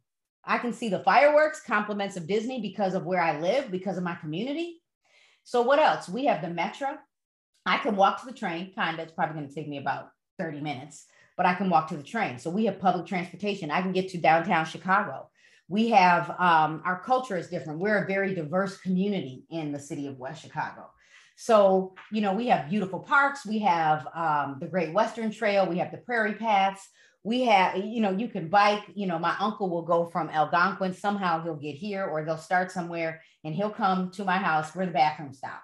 I 0.44 0.58
can 0.58 0.72
see 0.72 0.88
the 0.88 1.00
fireworks, 1.00 1.62
compliments 1.66 2.16
of 2.16 2.28
Disney 2.28 2.60
because 2.60 2.94
of 2.94 3.04
where 3.04 3.20
I 3.20 3.40
live, 3.40 3.70
because 3.70 3.96
of 3.96 4.04
my 4.04 4.14
community. 4.14 4.80
So 5.44 5.62
what 5.62 5.78
else? 5.78 6.08
We 6.08 6.26
have 6.26 6.42
the 6.42 6.50
Metro. 6.50 6.96
I 7.64 7.78
can 7.78 7.96
walk 7.96 8.20
to 8.20 8.26
the 8.26 8.32
train. 8.32 8.72
Kind 8.74 8.98
of. 8.98 9.06
It's 9.06 9.14
probably 9.14 9.36
going 9.36 9.48
to 9.48 9.54
take 9.54 9.68
me 9.68 9.78
about 9.78 10.10
30 10.38 10.60
minutes 10.60 11.06
but 11.36 11.46
I 11.46 11.54
can 11.54 11.68
walk 11.68 11.88
to 11.88 11.96
the 11.96 12.02
train. 12.02 12.38
So 12.38 12.50
we 12.50 12.64
have 12.64 12.80
public 12.80 13.06
transportation. 13.06 13.70
I 13.70 13.82
can 13.82 13.92
get 13.92 14.08
to 14.10 14.18
downtown 14.18 14.64
Chicago. 14.64 15.28
We 15.68 15.90
have 15.90 16.30
um, 16.30 16.82
our 16.84 17.02
culture 17.04 17.36
is 17.36 17.48
different. 17.48 17.80
We're 17.80 18.04
a 18.04 18.06
very 18.06 18.34
diverse 18.34 18.78
community 18.78 19.44
in 19.50 19.72
the 19.72 19.78
city 19.78 20.06
of 20.06 20.18
West 20.18 20.42
Chicago. 20.42 20.90
So, 21.36 21.94
you 22.10 22.22
know, 22.22 22.32
we 22.32 22.46
have 22.46 22.70
beautiful 22.70 23.00
parks. 23.00 23.44
We 23.44 23.58
have 23.58 24.06
um, 24.14 24.56
the 24.60 24.68
Great 24.68 24.94
Western 24.94 25.30
Trail. 25.30 25.66
We 25.66 25.78
have 25.78 25.90
the 25.90 25.98
prairie 25.98 26.34
paths. 26.34 26.88
We 27.26 27.42
have, 27.42 27.76
you 27.76 28.00
know, 28.00 28.12
you 28.12 28.28
can 28.28 28.48
bike. 28.48 28.84
You 28.94 29.06
know, 29.06 29.18
my 29.18 29.34
uncle 29.40 29.68
will 29.68 29.82
go 29.82 30.06
from 30.06 30.30
Algonquin. 30.30 30.94
Somehow 30.94 31.42
he'll 31.42 31.56
get 31.56 31.74
here 31.74 32.04
or 32.04 32.24
they'll 32.24 32.38
start 32.38 32.70
somewhere 32.70 33.20
and 33.42 33.52
he'll 33.52 33.70
come 33.70 34.12
to 34.12 34.24
my 34.24 34.38
house 34.38 34.74
where 34.74 34.86
the 34.86 34.92
bathroom 34.92 35.32
stop. 35.32 35.60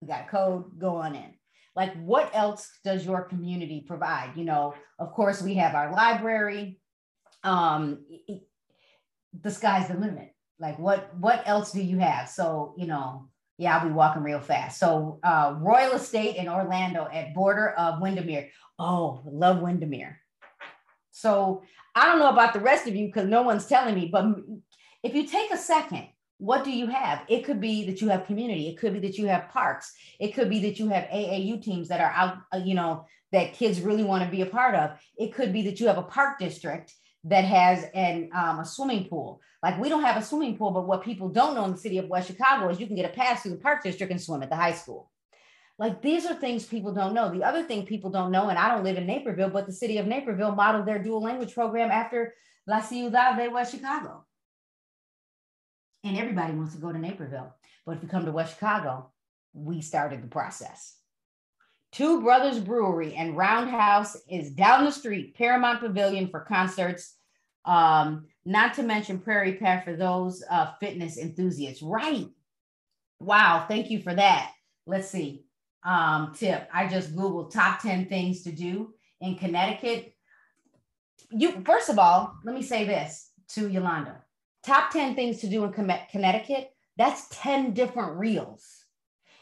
We 0.00 0.08
got 0.08 0.28
code, 0.28 0.78
go 0.78 0.96
on 0.96 1.14
in 1.14 1.34
like 1.78 1.94
what 2.02 2.28
else 2.34 2.68
does 2.84 3.06
your 3.06 3.22
community 3.22 3.84
provide 3.86 4.32
you 4.34 4.44
know 4.44 4.74
of 4.98 5.12
course 5.12 5.40
we 5.40 5.54
have 5.54 5.76
our 5.76 5.92
library 5.92 6.80
um 7.44 8.04
the 9.42 9.50
sky's 9.50 9.86
the 9.86 9.94
limit 9.94 10.34
like 10.58 10.76
what 10.78 11.14
what 11.16 11.42
else 11.46 11.70
do 11.70 11.80
you 11.80 11.98
have 11.98 12.28
so 12.28 12.74
you 12.76 12.86
know 12.86 13.28
yeah 13.58 13.78
i'll 13.78 13.86
be 13.86 13.94
walking 13.94 14.24
real 14.24 14.40
fast 14.40 14.80
so 14.80 15.20
uh 15.22 15.54
royal 15.58 15.92
estate 15.92 16.34
in 16.34 16.48
orlando 16.48 17.06
at 17.12 17.32
border 17.32 17.70
of 17.70 18.00
windermere 18.00 18.48
oh 18.80 19.22
love 19.24 19.60
windermere 19.60 20.18
so 21.18 21.62
i 21.94 22.06
don't 22.06 22.18
know 22.18 22.30
about 22.30 22.52
the 22.52 22.60
rest 22.60 22.86
of 22.86 22.94
you 22.94 23.06
because 23.06 23.28
no 23.28 23.42
one's 23.42 23.66
telling 23.66 23.94
me 23.94 24.08
but 24.10 24.24
if 25.02 25.14
you 25.14 25.26
take 25.26 25.52
a 25.52 25.58
second 25.58 26.08
what 26.38 26.62
do 26.62 26.70
you 26.70 26.86
have? 26.86 27.22
It 27.28 27.44
could 27.44 27.60
be 27.60 27.84
that 27.86 28.00
you 28.00 28.08
have 28.08 28.26
community. 28.26 28.68
It 28.68 28.78
could 28.78 28.92
be 28.92 29.00
that 29.00 29.18
you 29.18 29.26
have 29.26 29.50
parks. 29.50 29.92
It 30.20 30.34
could 30.34 30.48
be 30.48 30.60
that 30.60 30.78
you 30.78 30.88
have 30.88 31.04
AAU 31.04 31.60
teams 31.60 31.88
that 31.88 32.00
are 32.00 32.12
out, 32.14 32.38
uh, 32.54 32.58
you 32.58 32.74
know, 32.74 33.04
that 33.32 33.54
kids 33.54 33.80
really 33.80 34.04
want 34.04 34.24
to 34.24 34.30
be 34.30 34.42
a 34.42 34.46
part 34.46 34.74
of. 34.74 34.92
It 35.16 35.34
could 35.34 35.52
be 35.52 35.62
that 35.62 35.80
you 35.80 35.88
have 35.88 35.98
a 35.98 36.02
park 36.02 36.38
district 36.38 36.94
that 37.24 37.44
has 37.44 37.84
an 37.92 38.30
um, 38.34 38.60
a 38.60 38.64
swimming 38.64 39.08
pool. 39.08 39.40
Like 39.62 39.78
we 39.80 39.88
don't 39.88 40.04
have 40.04 40.16
a 40.16 40.24
swimming 40.24 40.56
pool, 40.56 40.70
but 40.70 40.86
what 40.86 41.02
people 41.02 41.28
don't 41.28 41.54
know 41.54 41.64
in 41.64 41.72
the 41.72 41.76
city 41.76 41.98
of 41.98 42.08
West 42.08 42.28
Chicago 42.28 42.68
is 42.68 42.78
you 42.78 42.86
can 42.86 42.96
get 42.96 43.10
a 43.10 43.14
pass 43.14 43.42
through 43.42 43.52
the 43.52 43.58
park 43.58 43.82
district 43.82 44.12
and 44.12 44.22
swim 44.22 44.42
at 44.42 44.48
the 44.48 44.56
high 44.56 44.72
school. 44.72 45.10
Like 45.78 46.02
these 46.02 46.26
are 46.26 46.34
things 46.34 46.66
people 46.66 46.92
don't 46.92 47.14
know. 47.14 47.30
The 47.30 47.44
other 47.44 47.62
thing 47.62 47.86
people 47.86 48.10
don't 48.10 48.32
know, 48.32 48.48
and 48.48 48.58
I 48.58 48.68
don't 48.68 48.84
live 48.84 48.96
in 48.96 49.06
Naperville, 49.06 49.50
but 49.50 49.66
the 49.66 49.72
city 49.72 49.98
of 49.98 50.06
Naperville 50.06 50.54
modeled 50.54 50.86
their 50.86 51.02
dual 51.02 51.22
language 51.22 51.54
program 51.54 51.90
after 51.90 52.34
La 52.66 52.80
Ciudad 52.80 53.36
de 53.36 53.48
West 53.48 53.72
Chicago. 53.72 54.24
And 56.04 56.18
everybody 56.18 56.52
wants 56.52 56.74
to 56.74 56.80
go 56.80 56.92
to 56.92 56.98
Naperville. 56.98 57.54
But 57.86 57.96
if 57.96 58.02
you 58.02 58.08
come 58.08 58.24
to 58.24 58.32
West 58.32 58.54
Chicago, 58.54 59.12
we 59.54 59.80
started 59.80 60.22
the 60.22 60.28
process. 60.28 60.96
Two 61.92 62.20
Brothers 62.22 62.58
Brewery 62.58 63.14
and 63.14 63.36
Roundhouse 63.36 64.16
is 64.28 64.50
down 64.50 64.84
the 64.84 64.92
street, 64.92 65.36
Paramount 65.36 65.80
Pavilion 65.80 66.28
for 66.28 66.40
concerts. 66.40 67.14
Um, 67.64 68.26
not 68.44 68.74
to 68.74 68.82
mention 68.82 69.18
Prairie 69.18 69.54
Path 69.54 69.84
for 69.84 69.96
those 69.96 70.42
uh, 70.50 70.72
fitness 70.80 71.18
enthusiasts. 71.18 71.82
Right. 71.82 72.28
Wow. 73.20 73.64
Thank 73.68 73.90
you 73.90 74.00
for 74.00 74.14
that. 74.14 74.52
Let's 74.86 75.08
see. 75.08 75.44
Um, 75.84 76.34
tip. 76.34 76.68
I 76.72 76.88
just 76.88 77.14
Googled 77.14 77.52
top 77.52 77.80
10 77.80 78.06
things 78.06 78.42
to 78.42 78.52
do 78.52 78.94
in 79.20 79.36
Connecticut. 79.36 80.14
You 81.30 81.62
first 81.64 81.88
of 81.88 81.98
all, 81.98 82.34
let 82.44 82.54
me 82.54 82.62
say 82.62 82.84
this 82.84 83.30
to 83.50 83.68
Yolanda. 83.68 84.22
Top 84.64 84.90
10 84.90 85.14
things 85.14 85.40
to 85.40 85.48
do 85.48 85.64
in 85.64 85.72
Connecticut. 85.72 86.70
That's 86.96 87.28
10 87.30 87.74
different 87.74 88.18
reels. 88.18 88.66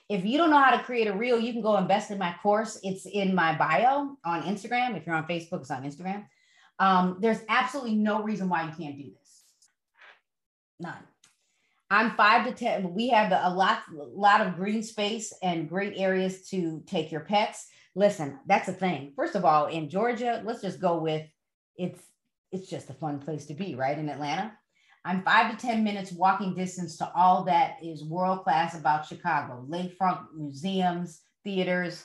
If 0.08 0.24
you 0.24 0.38
don't 0.38 0.50
know 0.50 0.58
how 0.62 0.76
to 0.76 0.84
create 0.84 1.08
a 1.08 1.12
reel, 1.12 1.40
you 1.40 1.52
can 1.52 1.62
go 1.62 1.76
invest 1.76 2.10
in 2.10 2.18
my 2.18 2.34
course. 2.42 2.78
It's 2.82 3.06
in 3.06 3.34
my 3.34 3.56
bio 3.56 4.16
on 4.24 4.42
Instagram. 4.42 4.96
If 4.96 5.06
you're 5.06 5.16
on 5.16 5.26
Facebook, 5.26 5.62
it's 5.62 5.70
on 5.70 5.82
Instagram. 5.82 6.26
Um, 6.78 7.18
there's 7.20 7.40
absolutely 7.48 7.96
no 7.96 8.22
reason 8.22 8.48
why 8.48 8.64
you 8.64 8.72
can't 8.76 8.96
do 8.96 9.10
this. 9.10 9.42
None. 10.78 11.02
I'm 11.90 12.16
five 12.16 12.46
to 12.46 12.52
10. 12.52 12.94
We 12.94 13.08
have 13.10 13.32
a 13.32 13.54
lot, 13.54 13.82
lot 13.92 14.40
of 14.40 14.56
green 14.56 14.82
space 14.82 15.32
and 15.42 15.68
great 15.68 15.94
areas 15.96 16.48
to 16.50 16.82
take 16.86 17.12
your 17.12 17.20
pets. 17.20 17.68
Listen, 17.94 18.38
that's 18.46 18.68
a 18.68 18.72
thing. 18.72 19.12
First 19.14 19.36
of 19.36 19.44
all, 19.44 19.66
in 19.66 19.88
Georgia, 19.88 20.42
let's 20.44 20.62
just 20.62 20.80
go 20.80 20.98
with 20.98 21.26
it's 21.76 22.00
it's 22.52 22.68
just 22.68 22.90
a 22.90 22.94
fun 22.94 23.18
place 23.18 23.46
to 23.46 23.54
be, 23.54 23.74
right? 23.74 23.98
In 23.98 24.08
Atlanta. 24.08 24.52
I'm 25.04 25.22
five 25.22 25.56
to 25.56 25.66
10 25.66 25.84
minutes 25.84 26.10
walking 26.10 26.54
distance 26.54 26.96
to 26.98 27.10
all 27.14 27.44
that 27.44 27.76
is 27.82 28.02
world 28.02 28.42
class 28.42 28.76
about 28.76 29.06
Chicago 29.06 29.64
lakefront 29.68 30.26
museums, 30.34 31.20
theaters. 31.44 32.04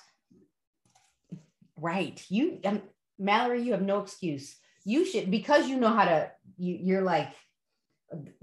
Right. 1.78 2.24
You, 2.30 2.60
um, 2.64 2.84
Mallory, 3.18 3.64
you 3.64 3.72
have 3.72 3.82
no 3.82 4.02
excuse. 4.02 4.56
You 4.86 5.04
should, 5.06 5.32
because 5.32 5.68
you 5.68 5.78
know 5.78 5.90
how 5.90 6.06
to, 6.06 6.32
you, 6.58 6.78
you're 6.80 7.02
like, 7.02 7.30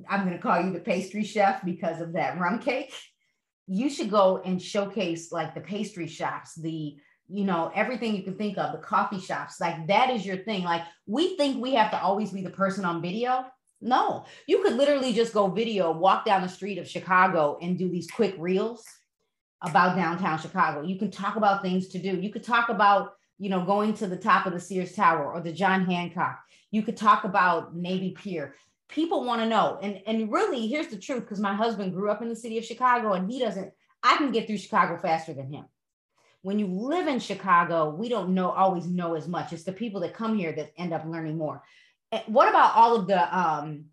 I'm 0.09 0.24
going 0.24 0.37
to 0.37 0.42
call 0.42 0.61
you 0.61 0.72
the 0.72 0.81
pastry 0.81 1.24
chef 1.24 1.64
because 1.64 2.00
of 2.00 2.12
that 2.14 2.38
rum 2.38 2.59
cake. 2.59 2.94
You 3.66 3.90
should 3.90 4.11
go 4.11 4.40
and 4.44 4.61
showcase 4.61 5.31
like 5.31 5.54
the 5.54 5.61
pastry 5.61 6.07
shops, 6.07 6.54
the, 6.54 6.96
you 7.28 7.44
know, 7.44 7.70
everything 7.74 8.16
you 8.16 8.22
can 8.22 8.37
think 8.37 8.57
of, 8.57 8.72
the 8.72 8.78
coffee 8.78 9.20
shops. 9.20 9.61
Like 9.61 9.87
that 9.88 10.11
is 10.11 10.24
your 10.24 10.38
thing. 10.38 10.64
Like 10.64 10.83
we 11.07 11.37
think 11.37 11.61
we 11.61 11.74
have 11.74 11.90
to 11.90 12.00
always 12.00 12.31
be 12.31 12.42
the 12.42 12.50
person 12.50 12.85
on 12.85 13.02
video 13.02 13.44
no, 13.81 14.24
you 14.46 14.62
could 14.62 14.74
literally 14.74 15.12
just 15.12 15.33
go 15.33 15.48
video, 15.48 15.92
walk 15.92 16.24
down 16.24 16.42
the 16.42 16.48
street 16.48 16.78
of 16.78 16.88
Chicago 16.88 17.59
and 17.62 17.78
do 17.78 17.88
these 17.88 18.11
quick 18.11 18.35
reels 18.38 18.85
about 19.62 19.96
downtown 19.96 20.38
Chicago. 20.38 20.83
You 20.83 20.98
can 20.98 21.11
talk 21.11 21.37
about 21.37 21.62
things 21.62 21.88
to 21.88 21.98
do. 21.98 22.16
You 22.16 22.33
could 22.33 22.44
talk 22.44 22.70
about, 22.70 23.12
you 23.38 23.50
know, 23.50 23.64
going 23.64 23.94
to 23.94 24.07
the 24.07 24.16
top 24.16 24.46
of 24.46 24.52
the 24.52 24.61
Sears 24.61 24.92
Tower 24.92 25.33
or 25.33 25.40
the 25.40 25.52
John 25.52 25.85
Hancock. 25.85 26.40
You 26.70 26.83
could 26.83 26.96
talk 26.96 27.24
about 27.24 27.74
Navy 27.74 28.11
Pier. 28.11 28.57
People 28.88 29.24
want 29.24 29.42
to 29.42 29.48
know. 29.48 29.79
And, 29.83 30.01
and 30.07 30.33
really, 30.33 30.66
here's 30.66 30.88
the 30.88 30.98
truth 30.98 31.20
because 31.20 31.40
my 31.40 31.55
husband 31.55 31.92
grew 31.92 32.11
up 32.11 32.22
in 32.22 32.29
the 32.29 32.37
city 32.37 32.59
of 32.59 32.64
Chicago 32.64 33.12
and 33.12 33.31
he 33.31 33.38
doesn't, 33.38 33.72
I 34.03 34.16
can 34.16 34.33
get 34.33 34.46
through 34.46 34.59
Chicago 34.59 34.96
faster 34.96 35.35
than 35.35 35.53
him. 35.53 35.64
When 36.42 36.59
you 36.59 36.66
live 36.66 37.09
in 37.09 37.18
Chicago, 37.18 37.90
we 37.90 38.09
don't 38.09 38.35
know 38.35 38.51
always 38.51 38.87
know 38.87 39.14
as 39.14 39.29
much. 39.29 39.53
It's 39.53 39.64
the 39.64 39.72
people 39.72 40.01
that 40.03 40.14
come 40.14 40.38
here 40.38 40.53
that 40.53 40.72
end 40.79 40.92
up 40.92 41.05
learning 41.05 41.37
more. 41.37 41.62
Eh, 42.12 42.22
what 42.27 42.48
about 42.48 42.74
all 42.77 42.96
of 42.96 43.07
the 43.07 43.38
um 43.38 43.87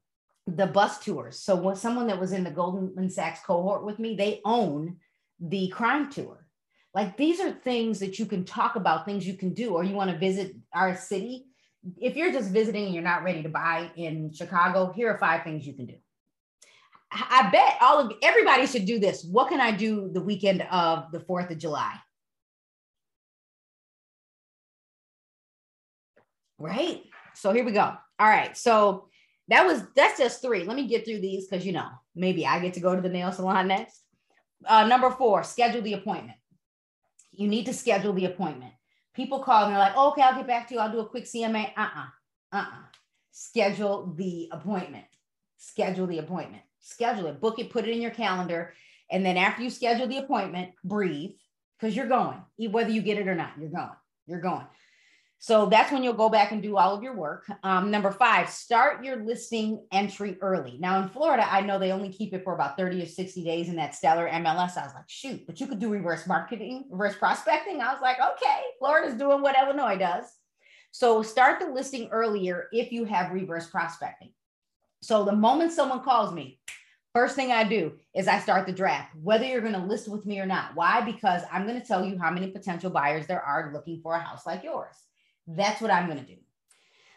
the 0.47 0.67
bus 0.67 1.03
tours? 1.03 1.39
So 1.39 1.55
when 1.55 1.75
someone 1.75 2.08
that 2.08 2.19
was 2.19 2.31
in 2.31 2.43
the 2.43 2.51
Goldman 2.51 3.10
Sachs 3.10 3.41
cohort 3.43 3.84
with 3.84 3.97
me, 3.97 4.15
they 4.15 4.41
own 4.45 4.97
the 5.39 5.67
crime 5.69 6.12
tour. 6.12 6.45
Like 6.93 7.17
these 7.17 7.41
are 7.41 7.51
things 7.51 7.99
that 7.99 8.19
you 8.19 8.25
can 8.25 8.45
talk 8.45 8.75
about, 8.75 9.05
things 9.05 9.27
you 9.27 9.34
can 9.34 9.53
do, 9.53 9.73
or 9.73 9.84
you 9.84 9.95
want 9.95 10.12
to 10.12 10.17
visit 10.17 10.55
our 10.73 10.95
city. 10.95 11.47
If 11.98 12.15
you're 12.15 12.32
just 12.32 12.52
visiting 12.52 12.86
and 12.86 12.93
you're 12.93 13.04
not 13.04 13.24
ready 13.24 13.43
to 13.43 13.50
buy 13.50 13.91
in 13.95 14.34
Chicago, 14.34 14.91
here 14.95 15.12
are 15.12 15.17
five 15.17 15.43
things 15.43 15.65
you 15.65 15.74
can 15.74 15.86
do. 15.86 15.95
I 17.12 17.50
bet 17.52 17.78
all 17.82 18.00
of 18.00 18.13
everybody 18.21 18.65
should 18.65 18.86
do 18.86 19.00
this. 19.00 19.24
What 19.24 19.50
can 19.50 19.62
I 19.62 19.71
do 19.71 20.10
the 20.12 20.21
weekend 20.21 20.63
of 20.63 21.12
the 21.12 21.19
4th 21.19 21.52
of 21.52 21.58
July? 21.58 21.93
Right? 26.58 27.04
So 27.36 27.54
here 27.54 27.63
we 27.63 27.71
go. 27.71 27.93
All 28.19 28.28
right. 28.28 28.56
So 28.58 29.08
that 29.48 29.65
was 29.65 29.84
that's 29.95 30.17
just 30.17 30.41
three. 30.41 30.63
Let 30.63 30.76
me 30.76 30.88
get 30.88 31.06
through 31.06 31.19
these 31.21 31.48
because 31.48 31.65
you 31.65 31.74
know 31.74 31.88
maybe 32.15 32.45
I 32.45 32.60
get 32.60 32.74
to 32.74 32.80
go 32.80 32.95
to 32.95 33.02
the 33.02 33.10
nail 33.10 33.32
salon 33.32 33.67
next. 33.67 34.02
Uh, 34.65 34.88
number 34.88 35.12
four, 35.12 35.43
schedule 35.43 35.82
the 35.82 35.93
appointment. 35.93 36.38
You 37.32 37.48
need 37.48 37.65
to 37.65 37.74
schedule 37.74 38.13
the 38.13 38.26
appointment. 38.26 38.74
People 39.15 39.39
call 39.39 39.63
and 39.63 39.71
they're 39.71 39.80
like, 39.80 39.95
okay, 39.95 40.21
I'll 40.21 40.36
get 40.36 40.47
back 40.47 40.67
to 40.67 40.73
you. 40.73 40.80
I'll 40.80 40.91
do 40.91 40.99
a 40.99 41.06
quick 41.06 41.25
CMA. 41.25 41.71
Uh-uh. 41.78 42.06
Uh-uh. 42.51 42.84
Schedule 43.32 44.13
the 44.15 44.49
appointment. 44.51 45.06
Schedule 45.58 46.08
the 46.08 46.19
appointment. 46.19 46.63
Schedule 46.80 47.28
it. 47.28 47.41
Book 47.41 47.60
it. 47.60 47.69
Put 47.69 47.88
it 47.88 47.91
in 47.91 48.01
your 48.01 48.12
calendar. 48.12 48.73
And 49.10 49.25
then 49.25 49.38
after 49.38 49.63
you 49.63 49.69
schedule 49.69 50.08
the 50.08 50.17
appointment, 50.17 50.71
breathe 50.84 51.32
because 51.80 51.95
you're 51.95 52.08
going. 52.08 52.41
Whether 52.58 52.91
you 52.91 53.01
get 53.01 53.17
it 53.17 53.28
or 53.28 53.36
not, 53.36 53.54
you're 53.60 53.69
going. 53.69 53.89
You're 54.28 54.41
going. 54.41 54.65
So 55.45 55.67
that's 55.67 55.91
when 55.91 56.01
you'll 56.01 56.13
go 56.13 56.27
back 56.27 56.51
and 56.51 56.63
do 56.63 56.75
all 56.75 56.95
of 56.95 57.03
your 57.03 57.15
work. 57.15 57.45
Um, 57.62 57.91
number 57.91 58.10
five, 58.10 58.49
start 58.49 59.05
your 59.05 59.23
listing 59.23 59.86
entry 59.91 60.39
early. 60.41 60.77
Now 60.79 60.99
in 60.99 61.08
Florida, 61.08 61.45
I 61.47 61.62
know 61.62 61.77
they 61.77 61.91
only 61.91 62.12
keep 62.12 62.34
it 62.34 62.43
for 62.43 62.55
about 62.55 62.77
30 62.77 63.03
or 63.03 63.05
60 63.05 63.43
days 63.43 63.69
in 63.69 63.75
that 63.75 63.93
stellar 63.93 64.27
MLS. 64.27 64.75
I 64.75 64.86
was 64.86 64.95
like, 64.95 65.08
shoot, 65.08 65.45
but 65.45 65.60
you 65.60 65.67
could 65.67 65.77
do 65.77 65.89
reverse 65.89 66.25
marketing, 66.25 66.86
reverse 66.89 67.15
prospecting. 67.15 67.79
I 67.79 67.93
was 67.93 68.01
like, 68.01 68.17
okay, 68.17 68.62
Florida's 68.79 69.19
doing 69.19 69.43
what 69.43 69.55
Illinois 69.55 69.97
does. 69.97 70.25
So 70.89 71.21
start 71.21 71.60
the 71.60 71.67
listing 71.67 72.10
earlier 72.12 72.65
if 72.71 72.91
you 72.91 73.05
have 73.05 73.31
reverse 73.31 73.67
prospecting. 73.67 74.31
So 75.03 75.25
the 75.25 75.36
moment 75.36 75.73
someone 75.73 76.01
calls 76.01 76.34
me, 76.34 76.60
first 77.13 77.36
thing 77.36 77.51
I 77.51 77.65
do 77.65 77.91
is 78.15 78.27
I 78.27 78.39
start 78.39 78.65
the 78.65 78.73
draft, 78.73 79.15
whether 79.21 79.45
you're 79.45 79.62
going 79.62 79.73
to 79.73 79.79
list 79.79 80.08
with 80.08 80.25
me 80.25 80.39
or 80.39 80.47
not. 80.47 80.71
Why? 80.73 81.01
Because 81.01 81.43
I'm 81.51 81.67
going 81.67 81.79
to 81.79 81.86
tell 81.86 82.03
you 82.03 82.17
how 82.17 82.31
many 82.31 82.49
potential 82.49 82.89
buyers 82.89 83.27
there 83.27 83.43
are 83.43 83.69
looking 83.71 84.01
for 84.01 84.15
a 84.15 84.19
house 84.19 84.47
like 84.47 84.63
yours. 84.63 84.95
That's 85.47 85.81
what 85.81 85.91
I'm 85.91 86.08
going 86.08 86.19
to 86.19 86.25
do. 86.25 86.39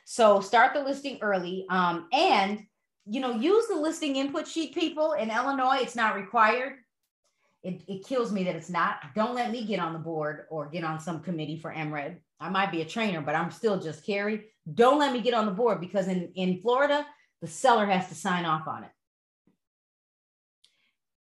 So 0.04 0.40
start 0.40 0.74
the 0.74 0.82
listing 0.82 1.18
early. 1.20 1.66
Um, 1.68 2.08
and, 2.12 2.64
you 3.06 3.20
know, 3.20 3.32
use 3.32 3.66
the 3.68 3.76
listing 3.76 4.16
input 4.16 4.46
sheet, 4.46 4.74
people. 4.74 5.12
In 5.12 5.30
Illinois, 5.30 5.78
it's 5.80 5.96
not 5.96 6.16
required. 6.16 6.74
It, 7.62 7.82
it 7.88 8.06
kills 8.06 8.32
me 8.32 8.44
that 8.44 8.56
it's 8.56 8.70
not. 8.70 9.00
Don't 9.14 9.34
let 9.34 9.50
me 9.50 9.64
get 9.64 9.80
on 9.80 9.92
the 9.92 9.98
board 9.98 10.46
or 10.50 10.68
get 10.68 10.84
on 10.84 11.00
some 11.00 11.20
committee 11.20 11.58
for 11.58 11.72
MRED. 11.72 12.18
I 12.40 12.48
might 12.48 12.70
be 12.70 12.82
a 12.82 12.86
trainer, 12.86 13.20
but 13.20 13.34
I'm 13.34 13.50
still 13.50 13.80
just 13.80 14.06
Carrie. 14.06 14.46
Don't 14.72 14.98
let 14.98 15.12
me 15.12 15.20
get 15.20 15.34
on 15.34 15.46
the 15.46 15.52
board 15.52 15.80
because 15.80 16.06
in, 16.08 16.30
in 16.36 16.60
Florida, 16.60 17.04
the 17.40 17.48
seller 17.48 17.86
has 17.86 18.08
to 18.08 18.14
sign 18.14 18.44
off 18.44 18.68
on 18.68 18.84
it. 18.84 18.90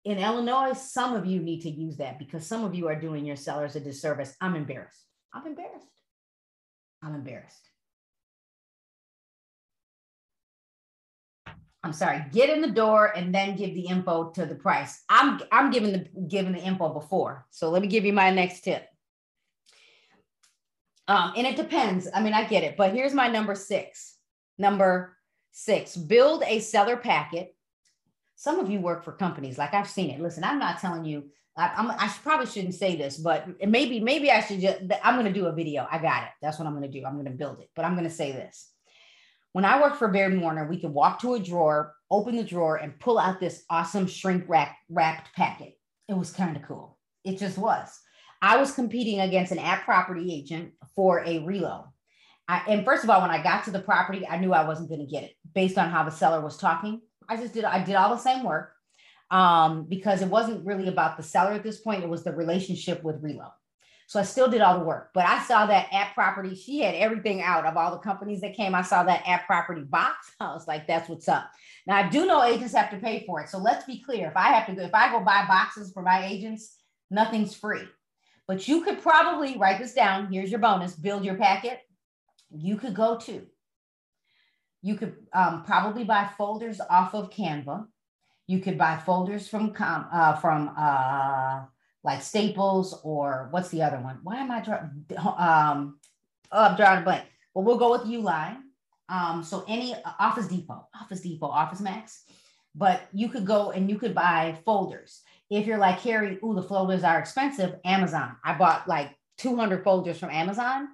In 0.04 0.18
Illinois, 0.18 0.74
some 0.74 1.14
of 1.14 1.26
you 1.26 1.40
need 1.40 1.62
to 1.62 1.70
use 1.70 1.96
that 1.96 2.18
because 2.18 2.46
some 2.46 2.64
of 2.64 2.74
you 2.74 2.86
are 2.86 3.00
doing 3.00 3.24
your 3.24 3.34
sellers 3.34 3.74
a 3.74 3.80
disservice. 3.80 4.36
I'm 4.40 4.54
embarrassed. 4.54 5.04
I'm 5.34 5.46
embarrassed. 5.46 5.95
I'm 7.06 7.14
embarrassed. 7.14 7.70
I'm 11.84 11.92
sorry, 11.92 12.24
get 12.32 12.50
in 12.50 12.60
the 12.60 12.70
door 12.70 13.12
and 13.16 13.32
then 13.32 13.54
give 13.54 13.72
the 13.74 13.86
info 13.86 14.30
to 14.30 14.44
the 14.44 14.56
price. 14.56 15.04
I'm 15.08 15.40
I'm 15.52 15.70
giving 15.70 15.92
the 15.92 16.08
giving 16.26 16.52
the 16.52 16.58
info 16.58 16.88
before. 16.92 17.46
So 17.50 17.70
let 17.70 17.80
me 17.80 17.86
give 17.86 18.04
you 18.04 18.12
my 18.12 18.30
next 18.30 18.62
tip. 18.62 18.88
Um, 21.06 21.34
and 21.36 21.46
it 21.46 21.54
depends. 21.54 22.08
I 22.12 22.20
mean, 22.20 22.34
I 22.34 22.42
get 22.42 22.64
it, 22.64 22.76
but 22.76 22.92
here's 22.92 23.14
my 23.14 23.28
number 23.28 23.54
six. 23.54 24.16
Number 24.58 25.16
six, 25.52 25.96
build 25.96 26.42
a 26.44 26.58
seller 26.58 26.96
packet. 26.96 27.54
Some 28.34 28.58
of 28.58 28.68
you 28.68 28.80
work 28.80 29.04
for 29.04 29.12
companies, 29.12 29.56
like 29.56 29.72
I've 29.72 29.88
seen 29.88 30.10
it. 30.10 30.20
Listen, 30.20 30.42
I'm 30.42 30.58
not 30.58 30.80
telling 30.80 31.04
you 31.04 31.30
I, 31.56 31.72
I'm, 31.76 31.90
I 31.90 32.08
should, 32.08 32.22
probably 32.22 32.46
shouldn't 32.46 32.74
say 32.74 32.96
this, 32.96 33.16
but 33.16 33.46
maybe 33.66 34.00
maybe 34.00 34.30
I 34.30 34.40
should 34.40 34.60
just. 34.60 34.80
I'm 35.02 35.14
going 35.14 35.32
to 35.32 35.38
do 35.38 35.46
a 35.46 35.52
video. 35.52 35.86
I 35.90 35.98
got 35.98 36.24
it. 36.24 36.30
That's 36.42 36.58
what 36.58 36.66
I'm 36.66 36.76
going 36.76 36.90
to 36.90 37.00
do. 37.00 37.06
I'm 37.06 37.14
going 37.14 37.24
to 37.26 37.30
build 37.30 37.60
it. 37.60 37.70
But 37.74 37.84
I'm 37.84 37.94
going 37.94 38.08
to 38.08 38.14
say 38.14 38.32
this. 38.32 38.70
When 39.52 39.64
I 39.64 39.80
worked 39.80 39.96
for 39.96 40.08
Baird 40.08 40.38
Warner, 40.38 40.68
we 40.68 40.78
could 40.78 40.90
walk 40.90 41.20
to 41.22 41.34
a 41.34 41.38
drawer 41.38 41.94
open 42.10 42.36
the 42.36 42.44
drawer, 42.44 42.76
and 42.76 42.98
pull 42.98 43.18
out 43.18 43.40
this 43.40 43.64
awesome 43.70 44.06
shrink 44.06 44.44
wrap, 44.48 44.76
wrapped 44.88 45.34
packet. 45.34 45.74
It 46.08 46.16
was 46.16 46.32
kind 46.32 46.56
of 46.56 46.62
cool. 46.62 46.98
It 47.24 47.38
just 47.38 47.58
was. 47.58 47.98
I 48.40 48.58
was 48.58 48.72
competing 48.72 49.20
against 49.20 49.52
an 49.52 49.58
at 49.58 49.84
property 49.84 50.32
agent 50.32 50.72
for 50.94 51.20
a 51.20 51.40
relo. 51.40 51.88
I, 52.48 52.62
and 52.68 52.84
first 52.84 53.02
of 53.02 53.10
all, 53.10 53.22
when 53.22 53.30
I 53.30 53.42
got 53.42 53.64
to 53.64 53.72
the 53.72 53.80
property, 53.80 54.26
I 54.26 54.38
knew 54.38 54.52
I 54.52 54.66
wasn't 54.66 54.88
going 54.88 55.04
to 55.04 55.10
get 55.10 55.24
it 55.24 55.32
based 55.52 55.78
on 55.78 55.90
how 55.90 56.04
the 56.04 56.10
seller 56.10 56.40
was 56.40 56.58
talking. 56.58 57.00
I 57.28 57.36
just 57.36 57.54
did, 57.54 57.64
I 57.64 57.82
did 57.82 57.96
all 57.96 58.14
the 58.14 58.22
same 58.22 58.44
work 58.44 58.72
um, 59.30 59.84
because 59.84 60.22
it 60.22 60.28
wasn't 60.28 60.64
really 60.64 60.88
about 60.88 61.16
the 61.16 61.22
seller 61.22 61.52
at 61.52 61.62
this 61.62 61.80
point. 61.80 62.04
It 62.04 62.08
was 62.08 62.24
the 62.24 62.32
relationship 62.32 63.02
with 63.02 63.22
relo. 63.22 63.50
So 64.08 64.20
I 64.20 64.22
still 64.22 64.48
did 64.48 64.60
all 64.60 64.78
the 64.78 64.84
work, 64.84 65.10
but 65.14 65.26
I 65.26 65.42
saw 65.42 65.66
that 65.66 65.88
at 65.92 66.14
property. 66.14 66.54
She 66.54 66.78
had 66.78 66.94
everything 66.94 67.42
out 67.42 67.66
of 67.66 67.76
all 67.76 67.90
the 67.90 67.98
companies 67.98 68.40
that 68.42 68.54
came. 68.54 68.72
I 68.72 68.82
saw 68.82 69.02
that 69.02 69.26
at 69.26 69.46
property 69.46 69.82
box. 69.82 70.30
I 70.40 70.52
was 70.52 70.68
like, 70.68 70.86
that's 70.86 71.08
what's 71.08 71.28
up. 71.28 71.50
Now 71.86 71.96
I 71.96 72.08
do 72.08 72.24
know 72.24 72.44
agents 72.44 72.74
have 72.74 72.90
to 72.90 72.98
pay 72.98 73.24
for 73.26 73.40
it. 73.40 73.48
So 73.48 73.58
let's 73.58 73.84
be 73.84 74.00
clear. 74.00 74.28
If 74.28 74.36
I 74.36 74.50
have 74.50 74.66
to 74.66 74.74
go, 74.74 74.82
if 74.82 74.94
I 74.94 75.10
go 75.10 75.24
buy 75.24 75.44
boxes 75.48 75.92
for 75.92 76.02
my 76.02 76.24
agents, 76.24 76.76
nothing's 77.10 77.54
free. 77.54 77.82
But 78.46 78.68
you 78.68 78.82
could 78.82 79.02
probably 79.02 79.58
write 79.58 79.80
this 79.80 79.94
down. 79.94 80.32
Here's 80.32 80.50
your 80.50 80.60
bonus 80.60 80.94
build 80.94 81.24
your 81.24 81.34
packet. 81.34 81.80
You 82.50 82.76
could 82.76 82.94
go 82.94 83.18
to, 83.18 83.44
you 84.82 84.94
could 84.94 85.16
um, 85.32 85.64
probably 85.64 86.04
buy 86.04 86.30
folders 86.38 86.80
off 86.88 87.12
of 87.12 87.30
Canva. 87.30 87.86
You 88.46 88.60
could 88.60 88.78
buy 88.78 88.96
folders 88.96 89.48
from, 89.48 89.74
uh, 89.78 90.36
from, 90.36 90.72
uh, 90.76 91.64
like 92.04 92.22
Staples 92.22 93.00
or 93.02 93.48
what's 93.50 93.70
the 93.70 93.82
other 93.82 93.98
one? 93.98 94.20
Why 94.22 94.36
am 94.36 94.50
I 94.50 94.60
drawing? 94.60 95.04
Um, 95.18 95.98
oh, 96.52 96.62
I'm 96.62 96.76
drawing 96.76 97.00
a 97.00 97.04
blank. 97.04 97.24
Well, 97.52 97.64
we'll 97.64 97.78
go 97.78 97.90
with 97.90 98.02
Uline. 98.02 98.58
Um, 99.08 99.42
so 99.42 99.64
any 99.68 99.94
uh, 99.94 100.12
Office 100.18 100.46
Depot, 100.46 100.86
Office 101.00 101.20
Depot, 101.20 101.46
Office 101.46 101.80
Max, 101.80 102.24
but 102.74 103.02
you 103.12 103.28
could 103.28 103.46
go 103.46 103.70
and 103.70 103.90
you 103.90 103.98
could 103.98 104.14
buy 104.14 104.56
folders. 104.64 105.22
If 105.50 105.66
you're 105.66 105.78
like 105.78 106.00
Carrie, 106.00 106.38
ooh, 106.44 106.54
the 106.54 106.62
folders 106.62 107.04
are 107.04 107.18
expensive. 107.18 107.76
Amazon. 107.84 108.36
I 108.44 108.54
bought 108.54 108.88
like 108.88 109.10
200 109.38 109.84
folders 109.84 110.18
from 110.18 110.30
Amazon. 110.30 110.88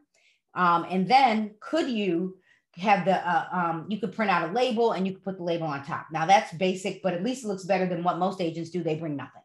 Um, 0.54 0.86
and 0.90 1.08
then 1.08 1.54
could 1.60 1.88
you 1.88 2.36
have 2.76 3.04
the 3.04 3.16
uh, 3.28 3.46
um, 3.52 3.86
you 3.88 3.98
could 3.98 4.12
print 4.12 4.30
out 4.30 4.48
a 4.48 4.52
label 4.52 4.92
and 4.92 5.06
you 5.06 5.12
could 5.12 5.24
put 5.24 5.36
the 5.36 5.44
label 5.44 5.66
on 5.66 5.84
top. 5.84 6.06
Now 6.10 6.26
that's 6.26 6.52
basic, 6.54 7.02
but 7.02 7.14
at 7.14 7.22
least 7.22 7.44
it 7.44 7.48
looks 7.48 7.64
better 7.64 7.86
than 7.86 8.02
what 8.02 8.18
most 8.18 8.40
agents 8.40 8.70
do. 8.70 8.82
They 8.82 8.94
bring 8.94 9.16
nothing. 9.16 9.42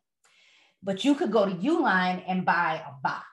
But 0.82 1.04
you 1.04 1.16
could 1.16 1.32
go 1.32 1.46
to 1.46 1.56
Uline 1.56 2.24
and 2.28 2.46
buy 2.46 2.82
a 2.86 3.02
box, 3.02 3.26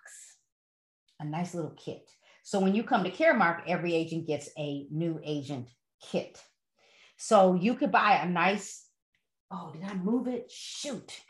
a 1.21 1.25
nice 1.25 1.55
little 1.55 1.75
kit. 1.77 2.09
So 2.43 2.59
when 2.59 2.75
you 2.75 2.83
come 2.83 3.05
to 3.05 3.11
Caremark, 3.11 3.63
every 3.67 3.95
agent 3.95 4.27
gets 4.27 4.51
a 4.59 4.87
new 4.91 5.21
agent 5.25 5.69
kit. 6.03 6.43
So 7.17 7.55
you 7.55 7.75
could 7.75 7.93
buy 7.93 8.17
a 8.17 8.29
nice, 8.29 8.85
oh, 9.51 9.73
did 9.73 9.85
I 9.85 9.95
move 9.95 10.27
it? 10.27 10.51
Shoot. 10.51 11.21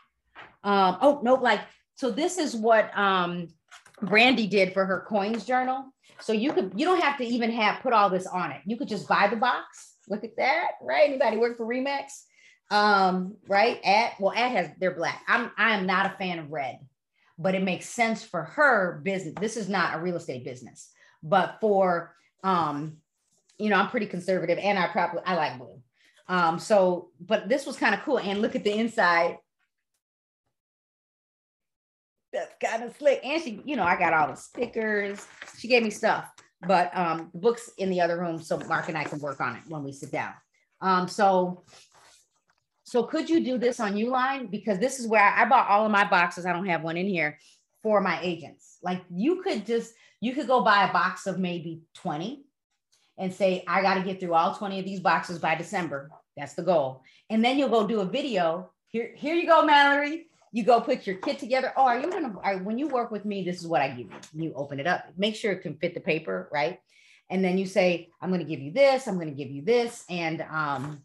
Um, 0.63 0.97
oh, 1.01 1.21
no, 1.23 1.35
like, 1.35 1.61
so 1.95 2.09
this 2.09 2.37
is 2.37 2.55
what 2.55 2.95
um, 2.97 3.47
Brandy 4.01 4.47
did 4.47 4.73
for 4.73 4.85
her 4.85 5.05
coins 5.07 5.45
journal. 5.45 5.93
So 6.19 6.33
you 6.33 6.53
could, 6.53 6.73
you 6.75 6.85
don't 6.85 7.01
have 7.01 7.17
to 7.17 7.25
even 7.25 7.51
have 7.51 7.81
put 7.81 7.93
all 7.93 8.09
this 8.09 8.27
on 8.27 8.51
it. 8.51 8.61
You 8.65 8.77
could 8.77 8.87
just 8.87 9.07
buy 9.07 9.27
the 9.27 9.35
box. 9.35 9.95
Look 10.07 10.23
at 10.23 10.37
that, 10.37 10.71
right? 10.81 11.09
Anybody 11.09 11.37
work 11.37 11.57
for 11.57 11.65
Remax? 11.65 12.23
um 12.71 13.35
right 13.47 13.79
at 13.85 14.19
well 14.19 14.33
at 14.33 14.51
has 14.51 14.69
they're 14.79 14.95
black 14.95 15.21
i'm 15.27 15.51
i 15.57 15.75
am 15.75 15.85
not 15.85 16.07
a 16.07 16.17
fan 16.17 16.39
of 16.39 16.51
red 16.51 16.79
but 17.37 17.53
it 17.53 17.61
makes 17.61 17.87
sense 17.87 18.23
for 18.23 18.43
her 18.43 19.01
business 19.03 19.35
this 19.39 19.55
is 19.55 19.69
not 19.69 19.95
a 19.95 20.01
real 20.01 20.15
estate 20.15 20.43
business 20.43 20.91
but 21.21 21.57
for 21.61 22.15
um 22.43 22.97
you 23.59 23.69
know 23.69 23.75
i'm 23.75 23.89
pretty 23.89 24.07
conservative 24.07 24.57
and 24.57 24.79
i 24.79 24.87
probably 24.87 25.21
i 25.25 25.35
like 25.35 25.59
blue 25.59 25.79
um 26.27 26.57
so 26.57 27.09
but 27.19 27.47
this 27.47 27.67
was 27.67 27.77
kind 27.77 27.93
of 27.93 28.01
cool 28.01 28.17
and 28.17 28.41
look 28.41 28.55
at 28.55 28.63
the 28.63 28.73
inside 28.73 29.37
that's 32.35 32.53
kind 32.63 32.83
of 32.83 32.95
slick 32.97 33.19
and 33.23 33.41
she 33.41 33.61
you 33.65 33.75
know 33.75 33.83
i 33.83 33.97
got 33.97 34.13
all 34.13 34.27
the 34.27 34.35
stickers 34.35 35.25
she 35.57 35.67
gave 35.67 35.81
me 35.81 35.89
stuff 35.89 36.29
but 36.67 36.95
um 36.95 37.29
the 37.33 37.39
books 37.39 37.71
in 37.77 37.89
the 37.89 37.99
other 37.99 38.19
room 38.19 38.39
so 38.39 38.57
mark 38.67 38.87
and 38.87 38.97
i 38.97 39.03
can 39.03 39.19
work 39.19 39.41
on 39.41 39.55
it 39.55 39.63
when 39.67 39.83
we 39.83 39.91
sit 39.91 40.11
down 40.11 40.33
um 40.81 41.07
so 41.07 41.63
so 42.85 43.01
could 43.01 43.29
you 43.29 43.43
do 43.43 43.57
this 43.57 43.79
on 43.79 43.95
Uline? 43.95 44.49
Because 44.49 44.77
this 44.77 44.99
is 44.99 45.07
where 45.07 45.21
I, 45.21 45.41
I 45.41 45.45
bought 45.45 45.67
all 45.67 45.85
of 45.85 45.91
my 45.91 46.07
boxes. 46.07 46.45
I 46.45 46.53
don't 46.53 46.67
have 46.67 46.83
one 46.83 46.97
in 46.97 47.07
here 47.07 47.39
for 47.81 47.99
my 47.99 48.19
agents. 48.21 48.77
Like 48.83 49.01
you 49.11 49.41
could 49.41 49.65
just, 49.65 49.93
you 50.21 50.33
could 50.33 50.47
go 50.47 50.61
buy 50.61 50.87
a 50.87 50.93
box 50.93 51.25
of 51.25 51.39
maybe 51.39 51.81
20 51.95 52.45
and 53.17 53.33
say, 53.33 53.63
I 53.67 53.81
got 53.81 53.95
to 53.95 54.03
get 54.03 54.19
through 54.19 54.35
all 54.35 54.53
20 54.53 54.79
of 54.79 54.85
these 54.85 54.99
boxes 54.99 55.39
by 55.39 55.55
December. 55.55 56.11
That's 56.37 56.53
the 56.53 56.61
goal. 56.61 57.01
And 57.29 57.43
then 57.43 57.57
you'll 57.57 57.69
go 57.69 57.87
do 57.87 58.01
a 58.01 58.05
video. 58.05 58.71
Here, 58.89 59.11
here 59.15 59.35
you 59.35 59.47
go, 59.47 59.65
Mallory. 59.65 60.27
You 60.55 60.63
go 60.63 60.79
put 60.79 61.05
your 61.05 61.17
kit 61.17 61.37
together. 61.37 61.73
Oh, 61.75 61.83
are 61.83 61.99
you 61.99 62.09
gonna 62.09 62.33
are, 62.41 62.59
when 62.59 62.77
you 62.77 62.87
work 62.87 63.11
with 63.11 63.25
me? 63.25 63.43
This 63.43 63.59
is 63.59 63.67
what 63.67 63.81
I 63.81 63.89
give 63.89 64.07
you. 64.09 64.45
You 64.45 64.53
open 64.55 64.79
it 64.79 64.87
up, 64.87 65.03
make 65.17 65.35
sure 65.35 65.51
it 65.51 65.61
can 65.61 65.75
fit 65.75 65.93
the 65.93 65.99
paper, 65.99 66.47
right? 66.49 66.79
And 67.29 67.43
then 67.43 67.57
you 67.57 67.65
say, 67.65 68.07
I'm 68.21 68.31
gonna 68.31 68.45
give 68.45 68.61
you 68.61 68.71
this, 68.71 69.05
I'm 69.05 69.19
gonna 69.19 69.31
give 69.31 69.51
you 69.51 69.63
this, 69.63 70.05
and 70.09 70.41
um, 70.49 71.01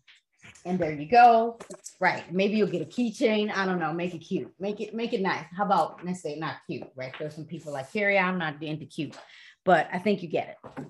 and 0.64 0.78
there 0.78 0.92
you 0.92 1.10
go. 1.10 1.58
Right. 1.98 2.32
Maybe 2.32 2.58
you'll 2.58 2.68
get 2.68 2.82
a 2.82 2.84
keychain. 2.84 3.52
I 3.52 3.66
don't 3.66 3.80
know. 3.80 3.92
Make 3.92 4.14
it 4.14 4.18
cute. 4.18 4.52
Make 4.60 4.80
it 4.80 4.94
make 4.94 5.14
it 5.14 5.20
nice. 5.20 5.46
How 5.56 5.64
about 5.64 6.04
let's 6.04 6.22
say 6.22 6.36
not 6.36 6.58
cute, 6.68 6.86
right? 6.94 7.12
There's 7.18 7.34
some 7.34 7.44
people 7.44 7.72
like 7.72 7.92
Carrie. 7.92 8.20
I'm 8.20 8.38
not 8.38 8.62
into 8.62 8.86
cute, 8.86 9.16
but 9.64 9.88
I 9.92 9.98
think 9.98 10.22
you 10.22 10.28
get 10.28 10.56
it. 10.64 10.84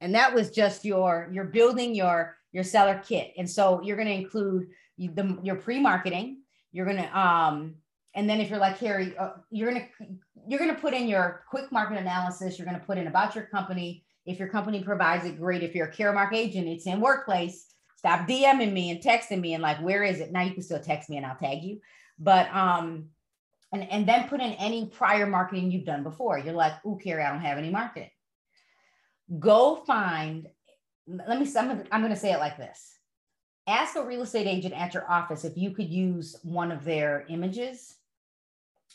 And 0.00 0.14
that 0.14 0.32
was 0.32 0.52
just 0.52 0.84
your 0.84 1.28
you're 1.32 1.46
building 1.46 1.96
your 1.96 2.36
your 2.52 2.62
seller 2.62 3.02
kit. 3.04 3.32
And 3.36 3.50
so 3.50 3.82
you're 3.82 3.96
going 3.96 4.08
to 4.08 4.14
include 4.14 4.68
the 4.98 5.38
your 5.42 5.56
pre-marketing. 5.56 6.41
You're 6.72 6.86
going 6.86 6.98
to 6.98 7.18
um 7.18 7.76
and 8.14 8.28
then 8.28 8.40
if 8.40 8.50
you're 8.50 8.58
like 8.58 8.78
Carrie, 8.78 9.16
uh, 9.16 9.30
you're 9.50 9.70
going 9.72 9.88
to 9.98 10.06
you're 10.48 10.58
going 10.58 10.74
to 10.74 10.80
put 10.80 10.94
in 10.94 11.08
your 11.08 11.44
quick 11.48 11.70
market 11.70 11.98
analysis. 11.98 12.58
You're 12.58 12.66
going 12.66 12.78
to 12.78 12.84
put 12.84 12.98
in 12.98 13.06
about 13.06 13.34
your 13.34 13.44
company. 13.44 14.04
If 14.26 14.38
your 14.38 14.48
company 14.48 14.82
provides 14.82 15.24
it, 15.24 15.38
great. 15.38 15.62
If 15.62 15.74
you're 15.74 15.88
a 15.88 15.92
Caremark 15.92 16.32
agent, 16.32 16.68
it's 16.68 16.86
in 16.86 17.00
workplace 17.00 17.72
stop 18.02 18.26
DMing 18.26 18.72
me 18.72 18.90
and 18.90 19.00
texting 19.00 19.40
me 19.40 19.54
and 19.54 19.62
like, 19.62 19.80
where 19.80 20.02
is 20.02 20.18
it? 20.18 20.32
Now 20.32 20.42
you 20.42 20.52
can 20.52 20.62
still 20.64 20.80
text 20.80 21.08
me 21.08 21.18
and 21.18 21.24
I'll 21.24 21.36
tag 21.36 21.62
you. 21.62 21.80
But 22.18 22.52
um, 22.52 23.10
and, 23.72 23.88
and 23.92 24.08
then 24.08 24.28
put 24.28 24.40
in 24.40 24.52
any 24.54 24.86
prior 24.86 25.24
marketing 25.24 25.70
you've 25.70 25.84
done 25.84 26.02
before. 26.02 26.36
You're 26.36 26.52
like, 26.52 26.72
oh, 26.84 26.96
Carrie, 26.96 27.22
I 27.22 27.30
don't 27.30 27.42
have 27.42 27.58
any 27.58 27.70
marketing. 27.70 28.10
Go 29.38 29.84
find, 29.86 30.48
let 31.06 31.38
me, 31.38 31.48
I'm 31.56 31.84
I'm 31.92 32.02
gonna 32.02 32.16
say 32.16 32.32
it 32.32 32.38
like 32.38 32.56
this. 32.56 32.98
Ask 33.66 33.96
a 33.96 34.04
real 34.04 34.22
estate 34.22 34.46
agent 34.46 34.74
at 34.74 34.94
your 34.94 35.08
office 35.10 35.44
if 35.44 35.56
you 35.56 35.70
could 35.70 35.88
use 35.88 36.36
one 36.42 36.72
of 36.72 36.84
their 36.84 37.26
images 37.28 37.96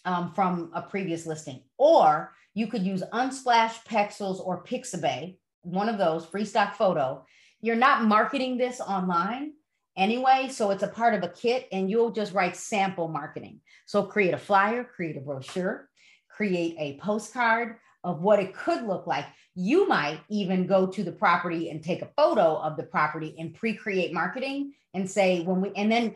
um, 0.04 0.32
from 0.34 0.72
a 0.74 0.82
previous 0.82 1.26
listing, 1.26 1.64
or 1.78 2.34
you 2.54 2.68
could 2.68 2.84
use 2.84 3.04
Unsplash, 3.14 3.86
Pexels, 3.86 4.40
or 4.40 4.64
Pixabay, 4.64 5.38
one 5.62 5.90
of 5.90 5.98
those 5.98 6.26
free 6.26 6.46
stock 6.46 6.76
photo, 6.76 7.26
you're 7.62 7.76
not 7.76 8.04
marketing 8.04 8.58
this 8.58 8.80
online 8.82 9.54
anyway. 9.96 10.48
So 10.50 10.72
it's 10.72 10.84
a 10.84 10.88
part 10.88 11.14
of 11.14 11.24
a 11.24 11.30
kit 11.30 11.68
and 11.72 11.90
you'll 11.90 12.12
just 12.12 12.34
write 12.34 12.56
sample 12.56 13.08
marketing. 13.08 13.62
So 13.86 14.04
create 14.04 14.34
a 14.34 14.38
flyer, 14.38 14.84
create 14.84 15.18
a 15.18 15.22
brochure, 15.22 15.90
create 16.30 16.76
a 16.78 17.00
postcard 17.00 17.78
of 18.04 18.22
what 18.22 18.40
it 18.40 18.54
could 18.54 18.84
look 18.84 19.08
like. 19.08 19.26
You 19.56 19.88
might 19.88 20.20
even 20.30 20.68
go 20.68 20.88
to 20.88 21.04
the 21.04 21.12
property 21.12 21.70
and 21.70 21.84
take 21.84 22.02
a 22.02 22.10
photo 22.16 22.58
of 22.58 22.78
the 22.78 22.84
property 22.84 23.36
and 23.40 23.54
pre-create 23.54 24.14
marketing 24.14 24.74
and 24.94 25.10
say 25.10 25.42
when 25.42 25.62
we 25.62 25.72
and 25.76 25.92
then 25.92 26.14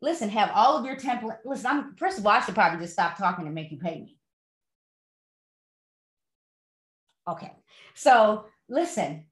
listen, 0.00 0.28
have 0.28 0.50
all 0.54 0.76
of 0.76 0.84
your 0.84 0.96
template. 0.96 1.38
Listen, 1.44 1.66
I'm 1.66 1.96
first 1.96 2.18
of 2.18 2.26
all, 2.26 2.32
I 2.32 2.40
should 2.40 2.54
probably 2.54 2.80
just 2.80 2.92
stop 2.92 3.16
talking 3.16 3.46
and 3.46 3.54
make 3.54 3.70
you 3.70 3.78
pay 3.78 4.00
me. 4.00 4.16
Okay. 7.28 7.52
So 7.94 8.46
listen, 8.68 9.26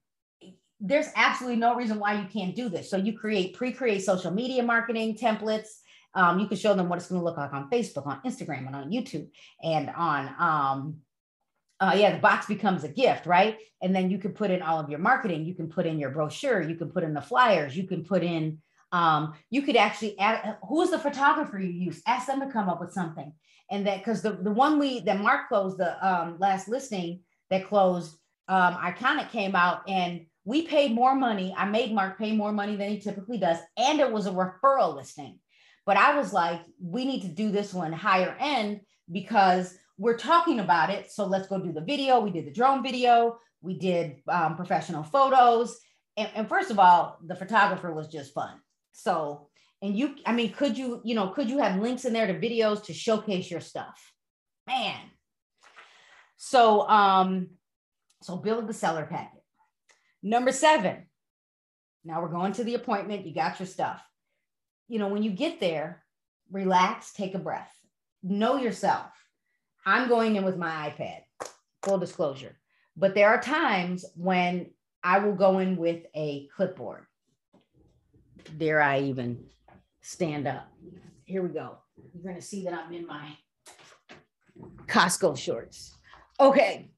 there's 0.79 1.07
absolutely 1.15 1.59
no 1.59 1.75
reason 1.75 1.99
why 1.99 2.19
you 2.19 2.27
can't 2.27 2.55
do 2.55 2.69
this. 2.69 2.89
So 2.89 2.97
you 2.97 3.17
create 3.17 3.55
pre-create 3.55 4.03
social 4.03 4.31
media 4.31 4.63
marketing 4.63 5.15
templates. 5.17 5.67
Um, 6.15 6.39
you 6.39 6.47
can 6.47 6.57
show 6.57 6.73
them 6.73 6.89
what 6.89 6.97
it's 6.97 7.07
going 7.07 7.21
to 7.21 7.25
look 7.25 7.37
like 7.37 7.53
on 7.53 7.69
Facebook, 7.69 8.07
on 8.07 8.21
Instagram, 8.25 8.67
and 8.67 8.75
on 8.75 8.91
YouTube, 8.91 9.29
and 9.63 9.89
on 9.91 10.29
um, 10.39 10.97
uh, 11.81 11.93
yeah, 11.95 12.13
the 12.13 12.19
box 12.19 12.45
becomes 12.45 12.83
a 12.83 12.87
gift, 12.87 13.25
right? 13.25 13.57
And 13.81 13.95
then 13.95 14.11
you 14.11 14.19
can 14.19 14.31
put 14.31 14.51
in 14.51 14.61
all 14.61 14.79
of 14.79 14.89
your 14.89 14.99
marketing. 14.99 15.45
You 15.45 15.55
can 15.55 15.67
put 15.67 15.87
in 15.87 15.99
your 15.99 16.11
brochure. 16.11 16.61
You 16.61 16.75
can 16.75 16.91
put 16.91 17.03
in 17.03 17.13
the 17.13 17.21
flyers. 17.21 17.75
You 17.75 17.87
can 17.87 18.03
put 18.03 18.23
in. 18.23 18.59
Um, 18.91 19.33
you 19.49 19.63
could 19.63 19.75
actually 19.75 20.19
add 20.19 20.57
who 20.67 20.81
is 20.81 20.91
the 20.91 20.99
photographer 20.99 21.59
you 21.59 21.69
use. 21.69 22.01
Ask 22.05 22.27
them 22.27 22.39
to 22.41 22.51
come 22.51 22.69
up 22.69 22.79
with 22.79 22.93
something, 22.93 23.33
and 23.71 23.87
that 23.87 23.99
because 23.99 24.21
the 24.21 24.33
the 24.33 24.51
one 24.51 24.77
we 24.77 24.99
that 25.01 25.19
Mark 25.19 25.47
closed 25.47 25.77
the 25.77 26.07
um, 26.07 26.37
last 26.39 26.67
listing 26.67 27.21
that 27.49 27.67
closed, 27.67 28.17
um, 28.47 28.75
Iconic 28.75 29.31
came 29.31 29.55
out 29.55 29.81
and 29.89 30.25
we 30.43 30.63
paid 30.63 30.91
more 30.91 31.15
money. 31.15 31.53
I 31.57 31.65
made 31.65 31.93
Mark 31.93 32.17
pay 32.17 32.31
more 32.31 32.51
money 32.51 32.75
than 32.75 32.89
he 32.89 32.99
typically 32.99 33.37
does. 33.37 33.57
And 33.77 33.99
it 33.99 34.11
was 34.11 34.25
a 34.25 34.31
referral 34.31 34.95
listing. 34.95 35.39
But 35.85 35.97
I 35.97 36.17
was 36.17 36.33
like, 36.33 36.61
we 36.81 37.05
need 37.05 37.21
to 37.23 37.27
do 37.27 37.51
this 37.51 37.73
one 37.73 37.93
higher 37.93 38.35
end 38.39 38.81
because 39.11 39.75
we're 40.01 40.17
talking 40.17 40.59
about 40.59 40.89
it. 40.89 41.11
So 41.11 41.27
let's 41.27 41.47
go 41.47 41.59
do 41.59 41.71
the 41.71 41.81
video. 41.81 42.19
We 42.19 42.31
did 42.31 42.47
the 42.47 42.51
drone 42.51 42.81
video, 42.81 43.37
we 43.61 43.77
did 43.77 44.15
um, 44.27 44.55
professional 44.55 45.03
photos. 45.03 45.77
And, 46.17 46.27
and 46.33 46.49
first 46.49 46.71
of 46.71 46.79
all, 46.79 47.19
the 47.23 47.35
photographer 47.35 47.93
was 47.93 48.07
just 48.07 48.33
fun. 48.33 48.59
So, 48.93 49.49
and 49.83 49.95
you, 49.95 50.15
I 50.25 50.33
mean, 50.33 50.53
could 50.53 50.75
you, 50.75 51.01
you 51.05 51.13
know, 51.13 51.27
could 51.27 51.51
you 51.51 51.59
have 51.59 51.79
links 51.79 52.05
in 52.05 52.13
there 52.13 52.25
to 52.25 52.33
videos 52.33 52.83
to 52.85 52.93
showcase 52.93 53.51
your 53.51 53.61
stuff? 53.61 53.93
Man. 54.65 54.99
So, 56.37 56.89
um, 56.89 57.49
so 58.23 58.37
build 58.37 58.67
the 58.67 58.73
seller 58.73 59.05
packet. 59.05 59.43
Number 60.23 60.51
seven. 60.51 61.05
Now 62.03 62.23
we're 62.23 62.29
going 62.29 62.53
to 62.53 62.63
the 62.63 62.73
appointment. 62.73 63.27
You 63.27 63.35
got 63.35 63.59
your 63.59 63.67
stuff. 63.67 64.03
You 64.87 64.97
know, 64.97 65.09
when 65.09 65.21
you 65.21 65.29
get 65.29 65.59
there, 65.59 66.03
relax, 66.51 67.13
take 67.13 67.35
a 67.35 67.39
breath, 67.39 67.71
know 68.23 68.57
yourself. 68.57 69.11
I'm 69.85 70.07
going 70.07 70.35
in 70.35 70.43
with 70.43 70.57
my 70.57 70.69
iPad, 70.89 71.21
full 71.83 71.97
disclosure. 71.97 72.57
But 72.95 73.15
there 73.15 73.29
are 73.29 73.41
times 73.41 74.05
when 74.15 74.71
I 75.03 75.19
will 75.19 75.33
go 75.33 75.59
in 75.59 75.77
with 75.77 76.05
a 76.15 76.47
clipboard. 76.55 77.05
Dare 78.57 78.81
I 78.81 79.01
even 79.01 79.45
stand 80.01 80.47
up? 80.47 80.71
Here 81.25 81.41
we 81.41 81.49
go. 81.49 81.77
You're 82.13 82.23
going 82.23 82.35
to 82.35 82.41
see 82.41 82.63
that 82.65 82.73
I'm 82.73 82.91
in 82.93 83.07
my 83.07 83.37
Costco 84.87 85.37
shorts. 85.37 85.95
Okay. 86.39 86.91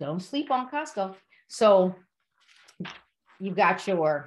Don't 0.00 0.20
sleep 0.20 0.50
on 0.50 0.68
Costco. 0.68 1.14
So 1.48 1.94
you've 3.38 3.56
got 3.56 3.86
your 3.86 4.26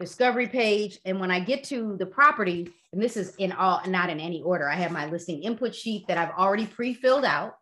discovery 0.00 0.46
page. 0.46 0.98
And 1.04 1.20
when 1.20 1.30
I 1.30 1.40
get 1.40 1.64
to 1.64 1.96
the 1.96 2.06
property, 2.06 2.70
and 2.92 3.02
this 3.02 3.16
is 3.16 3.34
in 3.36 3.52
all, 3.52 3.80
not 3.86 4.10
in 4.10 4.20
any 4.20 4.42
order, 4.42 4.68
I 4.68 4.76
have 4.76 4.92
my 4.92 5.06
listing 5.06 5.42
input 5.42 5.74
sheet 5.74 6.06
that 6.08 6.18
I've 6.18 6.38
already 6.38 6.66
pre-filled 6.66 7.24
out. 7.24 7.54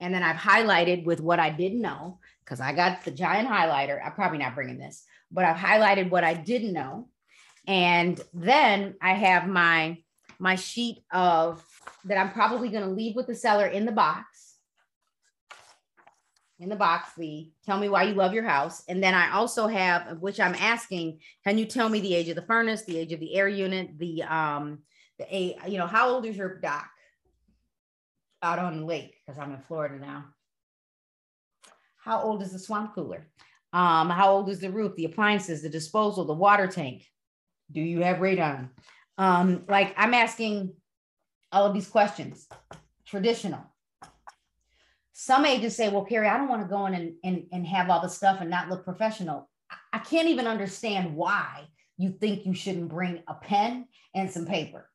And 0.00 0.12
then 0.12 0.22
I've 0.22 0.36
highlighted 0.36 1.04
with 1.04 1.20
what 1.20 1.40
I 1.40 1.50
didn't 1.50 1.80
know, 1.80 2.18
because 2.44 2.60
I 2.60 2.74
got 2.74 3.04
the 3.04 3.10
giant 3.10 3.48
highlighter. 3.48 3.98
I'm 4.04 4.12
probably 4.12 4.38
not 4.38 4.54
bringing 4.54 4.78
this, 4.78 5.04
but 5.30 5.44
I've 5.44 5.56
highlighted 5.56 6.10
what 6.10 6.24
I 6.24 6.34
didn't 6.34 6.74
know. 6.74 7.08
And 7.66 8.20
then 8.34 8.94
I 9.00 9.14
have 9.14 9.48
my, 9.48 9.96
my 10.38 10.56
sheet 10.56 10.98
of 11.10 11.64
that 12.04 12.18
I'm 12.18 12.32
probably 12.32 12.68
going 12.68 12.84
to 12.84 12.90
leave 12.90 13.16
with 13.16 13.26
the 13.26 13.34
seller 13.34 13.66
in 13.66 13.86
the 13.86 13.92
box 13.92 14.26
in 16.58 16.68
the 16.68 16.76
box 16.76 17.10
the 17.16 17.50
tell 17.64 17.78
me 17.78 17.88
why 17.88 18.04
you 18.04 18.14
love 18.14 18.32
your 18.32 18.44
house. 18.44 18.82
And 18.88 19.02
then 19.02 19.14
i 19.14 19.32
also 19.32 19.66
have 19.66 20.18
which 20.20 20.40
i'm 20.40 20.54
asking 20.54 21.20
can 21.44 21.58
you 21.58 21.66
tell 21.66 21.88
me 21.88 22.00
the 22.00 22.14
age 22.14 22.28
of 22.28 22.36
the 22.36 22.42
furnace 22.42 22.84
the 22.84 22.98
age 22.98 23.12
of 23.12 23.20
the 23.20 23.34
air 23.34 23.48
unit 23.48 23.98
the 23.98 24.22
um 24.22 24.78
the 25.18 25.34
a 25.34 25.56
you 25.68 25.78
know 25.78 25.86
how 25.86 26.08
old 26.08 26.24
is 26.24 26.36
your 26.36 26.58
dock 26.58 26.90
out 28.42 28.58
on 28.58 28.80
the 28.80 28.86
lake? 28.86 29.14
Because 29.26 29.38
i'm 29.38 29.52
in 29.52 29.60
florida 29.60 29.98
now. 29.98 30.24
How 31.98 32.22
old 32.22 32.42
is 32.42 32.52
the 32.52 32.58
swamp 32.58 32.94
cooler? 32.94 33.28
Um 33.72 34.10
how 34.10 34.32
old 34.32 34.48
is 34.48 34.60
the 34.60 34.70
roof 34.70 34.94
the 34.96 35.04
appliances 35.04 35.62
the 35.62 35.68
disposal 35.68 36.24
the 36.24 36.32
water 36.34 36.66
tank? 36.66 37.04
Do 37.70 37.80
you 37.80 38.00
have 38.02 38.18
radon 38.18 38.70
um 39.18 39.64
like 39.68 39.94
i'm 39.96 40.14
asking 40.14 40.74
all 41.52 41.66
of 41.66 41.74
these 41.74 41.88
questions. 41.88 42.46
Traditional 43.06 43.64
some 45.18 45.46
agents 45.46 45.74
say, 45.74 45.88
well, 45.88 46.04
Carrie, 46.04 46.28
I 46.28 46.36
don't 46.36 46.50
want 46.50 46.60
to 46.60 46.68
go 46.68 46.84
in 46.84 46.92
and, 46.92 47.14
and, 47.24 47.46
and 47.50 47.66
have 47.66 47.88
all 47.88 48.02
the 48.02 48.08
stuff 48.08 48.42
and 48.42 48.50
not 48.50 48.68
look 48.68 48.84
professional. 48.84 49.48
I 49.90 49.98
can't 49.98 50.28
even 50.28 50.46
understand 50.46 51.16
why 51.16 51.68
you 51.96 52.10
think 52.10 52.44
you 52.44 52.52
shouldn't 52.52 52.90
bring 52.90 53.22
a 53.26 53.32
pen 53.32 53.86
and 54.14 54.30
some 54.30 54.44
paper. 54.44 54.90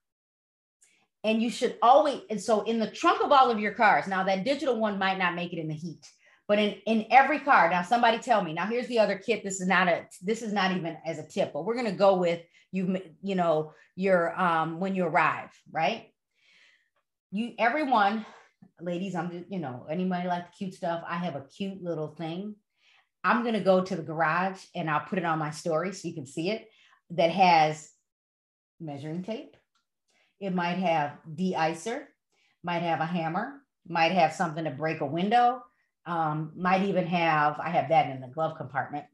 And 1.23 1.41
you 1.41 1.49
should 1.49 1.75
always, 1.81 2.19
and 2.29 2.39
so 2.39 2.61
in 2.61 2.77
the 2.77 2.91
trunk 2.91 3.23
of 3.23 3.31
all 3.31 3.49
of 3.49 3.59
your 3.59 3.71
cars, 3.71 4.05
now 4.05 4.23
that 4.25 4.45
digital 4.45 4.79
one 4.79 4.99
might 4.99 5.17
not 5.17 5.33
make 5.33 5.53
it 5.53 5.59
in 5.59 5.67
the 5.67 5.73
heat, 5.73 6.07
but 6.47 6.59
in, 6.59 6.75
in 6.85 7.07
every 7.09 7.39
car, 7.39 7.67
now 7.71 7.81
somebody 7.81 8.19
tell 8.19 8.43
me, 8.43 8.53
now 8.53 8.67
here's 8.67 8.87
the 8.89 8.99
other 8.99 9.17
kit. 9.17 9.43
This 9.43 9.59
is 9.59 9.67
not 9.67 9.87
a, 9.87 10.05
this 10.21 10.43
is 10.43 10.53
not 10.53 10.71
even 10.71 10.97
as 11.03 11.17
a 11.17 11.27
tip, 11.27 11.51
but 11.51 11.65
we're 11.65 11.73
going 11.73 11.85
to 11.87 11.93
go 11.93 12.17
with 12.17 12.41
you, 12.71 13.01
you 13.23 13.33
know, 13.33 13.73
your, 13.95 14.39
um, 14.39 14.79
when 14.79 14.93
you 14.93 15.03
arrive, 15.03 15.49
right? 15.71 16.11
You, 17.31 17.53
everyone 17.57 18.23
ladies, 18.83 19.15
I'm 19.15 19.31
just, 19.31 19.51
you 19.51 19.59
know, 19.59 19.85
anybody 19.89 20.27
like 20.27 20.51
the 20.51 20.57
cute 20.57 20.73
stuff? 20.73 21.03
I 21.07 21.15
have 21.15 21.35
a 21.35 21.45
cute 21.55 21.81
little 21.83 22.09
thing. 22.09 22.55
I'm 23.23 23.43
going 23.43 23.53
to 23.53 23.59
go 23.59 23.83
to 23.83 23.95
the 23.95 24.01
garage 24.01 24.63
and 24.75 24.89
I'll 24.89 25.05
put 25.05 25.19
it 25.19 25.25
on 25.25 25.39
my 25.39 25.51
story 25.51 25.93
so 25.93 26.07
you 26.07 26.13
can 26.13 26.25
see 26.25 26.49
it 26.49 26.67
that 27.11 27.29
has 27.29 27.91
measuring 28.79 29.23
tape. 29.23 29.55
It 30.39 30.53
might 30.55 30.77
have 30.77 31.17
de-icer, 31.35 32.05
might 32.63 32.81
have 32.81 32.99
a 32.99 33.05
hammer, 33.05 33.61
might 33.87 34.11
have 34.11 34.33
something 34.33 34.63
to 34.63 34.71
break 34.71 35.01
a 35.01 35.05
window, 35.05 35.61
um, 36.05 36.51
might 36.55 36.83
even 36.83 37.05
have, 37.05 37.59
I 37.59 37.69
have 37.69 37.89
that 37.89 38.09
in 38.09 38.21
the 38.21 38.27
glove 38.27 38.57
compartment 38.57 39.05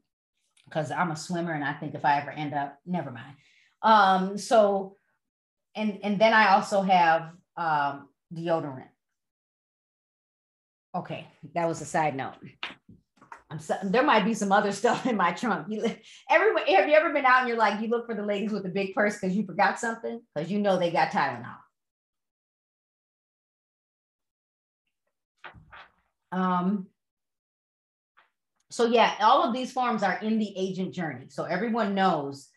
because 0.64 0.90
I'm 0.90 1.10
a 1.10 1.16
swimmer 1.16 1.52
and 1.52 1.64
I 1.64 1.74
think 1.74 1.94
if 1.94 2.04
I 2.04 2.18
ever 2.20 2.30
end 2.30 2.54
up, 2.54 2.78
never 2.86 3.10
mind. 3.10 3.34
Um, 3.82 4.38
so, 4.38 4.96
and, 5.74 5.98
and 6.02 6.18
then 6.18 6.32
I 6.32 6.54
also 6.54 6.80
have 6.82 7.30
um, 7.56 8.08
deodorant. 8.34 8.88
Okay, 10.94 11.26
that 11.54 11.68
was 11.68 11.80
a 11.80 11.84
side 11.84 12.16
note. 12.16 12.34
I'm 13.50 13.58
so, 13.58 13.76
there 13.82 14.02
might 14.02 14.24
be 14.24 14.34
some 14.34 14.52
other 14.52 14.72
stuff 14.80 15.06
in 15.06 15.16
my 15.16 15.32
trunk. 15.32 15.66
You, 15.70 15.84
everyone, 16.30 16.64
have 16.66 16.88
you 16.88 16.94
ever 16.94 17.12
been 17.12 17.24
out 17.24 17.40
and 17.40 17.48
you're 17.48 17.58
like, 17.58 17.80
you 17.80 17.88
look 17.88 18.06
for 18.06 18.14
the 18.14 18.24
ladies 18.24 18.52
with 18.52 18.62
the 18.62 18.68
big 18.68 18.94
purse 18.94 19.18
because 19.18 19.36
you 19.36 19.44
forgot 19.44 19.78
something? 19.78 20.20
Because 20.34 20.50
you 20.50 20.58
know 20.58 20.78
they 20.78 20.90
got 20.90 21.10
Tylenol. 21.10 21.56
Um, 26.30 26.88
so 28.70 28.86
yeah, 28.86 29.14
all 29.20 29.44
of 29.44 29.54
these 29.54 29.72
forms 29.72 30.02
are 30.02 30.18
in 30.20 30.38
the 30.38 30.52
agent 30.56 30.92
journey. 30.92 31.26
So 31.30 31.44
everyone 31.44 31.94
knows. 31.94 32.48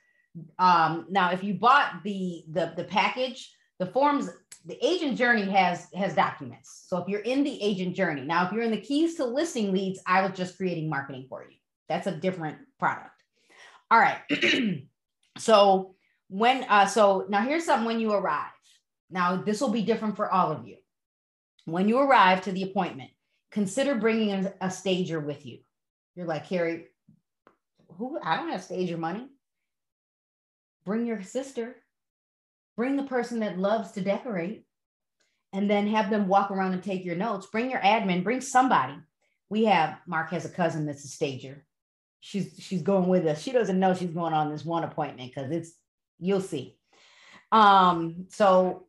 Um, 0.59 1.07
now, 1.09 1.31
if 1.31 1.43
you 1.43 1.53
bought 1.53 2.03
the, 2.03 2.43
the, 2.49 2.73
the 2.75 2.83
package, 2.83 3.53
the 3.79 3.85
forms 3.87 4.29
the 4.65 4.77
agent 4.85 5.17
journey 5.17 5.49
has 5.49 5.87
has 5.95 6.13
documents. 6.13 6.85
So 6.87 6.97
if 6.97 7.07
you're 7.07 7.21
in 7.21 7.43
the 7.43 7.61
agent 7.61 7.95
journey, 7.95 8.21
now 8.21 8.45
if 8.45 8.51
you're 8.51 8.63
in 8.63 8.71
the 8.71 8.81
keys 8.81 9.15
to 9.15 9.25
listing 9.25 9.71
leads, 9.71 9.99
I 10.05 10.21
was 10.21 10.37
just 10.37 10.57
creating 10.57 10.89
marketing 10.89 11.25
for 11.29 11.43
you. 11.43 11.57
That's 11.89 12.07
a 12.07 12.11
different 12.11 12.57
product. 12.79 13.23
All 13.89 13.99
right. 13.99 14.19
so 15.37 15.95
when 16.27 16.63
uh 16.69 16.85
so 16.85 17.25
now 17.27 17.41
here's 17.41 17.65
something 17.65 17.85
when 17.85 17.99
you 17.99 18.13
arrive. 18.13 18.51
Now 19.09 19.37
this 19.37 19.59
will 19.59 19.69
be 19.69 19.81
different 19.81 20.15
for 20.15 20.31
all 20.31 20.51
of 20.51 20.67
you. 20.67 20.77
When 21.65 21.89
you 21.89 21.99
arrive 21.99 22.41
to 22.43 22.51
the 22.51 22.63
appointment, 22.63 23.09
consider 23.51 23.95
bringing 23.95 24.31
a, 24.31 24.53
a 24.61 24.71
stager 24.71 25.19
with 25.19 25.45
you. 25.45 25.59
You're 26.15 26.25
like, 26.25 26.47
Carrie, 26.47 26.85
who 27.97 28.19
I 28.23 28.37
don't 28.37 28.51
have 28.51 28.63
stager 28.63 28.97
money. 28.97 29.27
Bring 30.85 31.05
your 31.05 31.21
sister 31.21 31.75
bring 32.75 32.95
the 32.95 33.03
person 33.03 33.39
that 33.39 33.59
loves 33.59 33.91
to 33.91 34.01
decorate 34.01 34.65
and 35.53 35.69
then 35.69 35.87
have 35.87 36.09
them 36.09 36.27
walk 36.27 36.51
around 36.51 36.73
and 36.73 36.83
take 36.83 37.03
your 37.05 37.15
notes. 37.15 37.47
Bring 37.47 37.69
your 37.69 37.81
admin, 37.81 38.23
bring 38.23 38.41
somebody. 38.41 38.95
We 39.49 39.65
have 39.65 39.97
Mark 40.07 40.31
has 40.31 40.45
a 40.45 40.49
cousin 40.49 40.85
that's 40.85 41.03
a 41.03 41.09
stager. 41.09 41.65
She's 42.21 42.55
she's 42.59 42.83
going 42.83 43.07
with 43.07 43.25
us. 43.25 43.41
She 43.41 43.51
doesn't 43.51 43.79
know 43.79 43.93
she's 43.93 44.11
going 44.11 44.33
on 44.33 44.51
this 44.51 44.63
one 44.63 44.83
appointment 44.83 45.33
because 45.33 45.51
it's 45.51 45.73
you'll 46.19 46.41
see. 46.41 46.77
Um, 47.51 48.27
so 48.29 48.85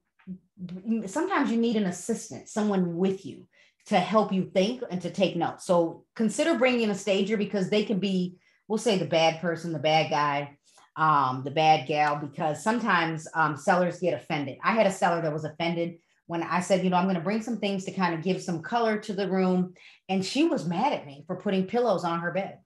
sometimes 1.06 1.50
you 1.50 1.56
need 1.56 1.76
an 1.76 1.86
assistant, 1.86 2.48
someone 2.48 2.96
with 2.96 3.26
you 3.26 3.48
to 3.86 3.98
help 3.98 4.32
you 4.32 4.44
think 4.44 4.82
and 4.90 5.02
to 5.02 5.10
take 5.10 5.36
notes. 5.36 5.66
So 5.66 6.04
consider 6.14 6.56
bringing 6.56 6.90
a 6.90 6.94
stager 6.94 7.36
because 7.36 7.68
they 7.68 7.84
can 7.84 7.98
be, 7.98 8.38
we'll 8.68 8.78
say 8.78 8.98
the 8.98 9.04
bad 9.04 9.40
person, 9.40 9.72
the 9.72 9.78
bad 9.78 10.10
guy, 10.10 10.56
um, 10.96 11.42
the 11.44 11.50
bad 11.50 11.86
gal 11.86 12.16
because 12.16 12.62
sometimes 12.62 13.26
um, 13.34 13.56
sellers 13.56 14.00
get 14.00 14.14
offended. 14.14 14.58
I 14.62 14.72
had 14.72 14.86
a 14.86 14.92
seller 14.92 15.22
that 15.22 15.32
was 15.32 15.44
offended 15.44 15.98
when 16.26 16.42
I 16.42 16.60
said, 16.60 16.84
you 16.84 16.90
know, 16.90 16.96
I'm 16.96 17.04
going 17.04 17.16
to 17.16 17.20
bring 17.20 17.42
some 17.42 17.58
things 17.58 17.84
to 17.84 17.92
kind 17.92 18.14
of 18.14 18.22
give 18.22 18.42
some 18.42 18.62
color 18.62 18.98
to 18.98 19.12
the 19.12 19.28
room. 19.28 19.74
And 20.08 20.24
she 20.24 20.44
was 20.44 20.66
mad 20.66 20.92
at 20.92 21.06
me 21.06 21.24
for 21.26 21.36
putting 21.36 21.66
pillows 21.66 22.04
on 22.04 22.20
her 22.20 22.30
bed. 22.30 22.58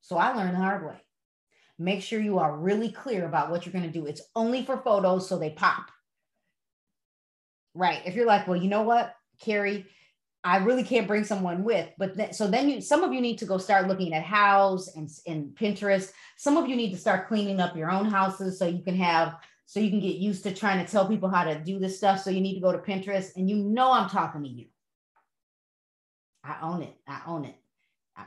So 0.00 0.16
I 0.16 0.34
learned 0.34 0.54
the 0.54 0.60
hard 0.60 0.84
way. 0.86 0.96
Make 1.78 2.02
sure 2.02 2.20
you 2.20 2.38
are 2.38 2.56
really 2.56 2.90
clear 2.90 3.24
about 3.26 3.50
what 3.50 3.64
you're 3.64 3.72
going 3.72 3.90
to 3.90 3.98
do. 3.98 4.06
It's 4.06 4.22
only 4.36 4.64
for 4.64 4.76
photos, 4.76 5.28
so 5.28 5.38
they 5.38 5.50
pop. 5.50 5.90
Right. 7.74 8.02
If 8.04 8.14
you're 8.14 8.26
like, 8.26 8.46
well, 8.46 8.60
you 8.60 8.68
know 8.68 8.82
what, 8.82 9.14
Carrie, 9.40 9.86
I 10.44 10.56
really 10.56 10.82
can't 10.82 11.06
bring 11.06 11.24
someone 11.24 11.62
with. 11.62 11.88
But 11.98 12.16
then, 12.16 12.32
so 12.32 12.48
then 12.48 12.68
you, 12.68 12.80
some 12.80 13.04
of 13.04 13.12
you 13.12 13.20
need 13.20 13.38
to 13.38 13.44
go 13.44 13.58
start 13.58 13.86
looking 13.86 14.12
at 14.12 14.24
house 14.24 14.88
and, 14.96 15.08
and 15.26 15.50
Pinterest. 15.54 16.10
Some 16.36 16.56
of 16.56 16.68
you 16.68 16.74
need 16.74 16.90
to 16.90 16.98
start 16.98 17.28
cleaning 17.28 17.60
up 17.60 17.76
your 17.76 17.90
own 17.90 18.06
houses 18.06 18.58
so 18.58 18.66
you 18.66 18.82
can 18.82 18.96
have, 18.96 19.36
so 19.66 19.78
you 19.78 19.90
can 19.90 20.00
get 20.00 20.16
used 20.16 20.42
to 20.42 20.52
trying 20.52 20.84
to 20.84 20.90
tell 20.90 21.06
people 21.06 21.28
how 21.28 21.44
to 21.44 21.58
do 21.60 21.78
this 21.78 21.96
stuff. 21.96 22.20
So 22.20 22.30
you 22.30 22.40
need 22.40 22.54
to 22.54 22.60
go 22.60 22.72
to 22.72 22.78
Pinterest 22.78 23.36
and 23.36 23.48
you 23.48 23.56
know, 23.56 23.92
I'm 23.92 24.08
talking 24.08 24.42
to 24.42 24.48
you. 24.48 24.66
I 26.44 26.56
own 26.60 26.82
it. 26.82 26.96
I 27.06 27.20
own 27.24 27.44
it. 27.44 27.54
I, 28.16 28.24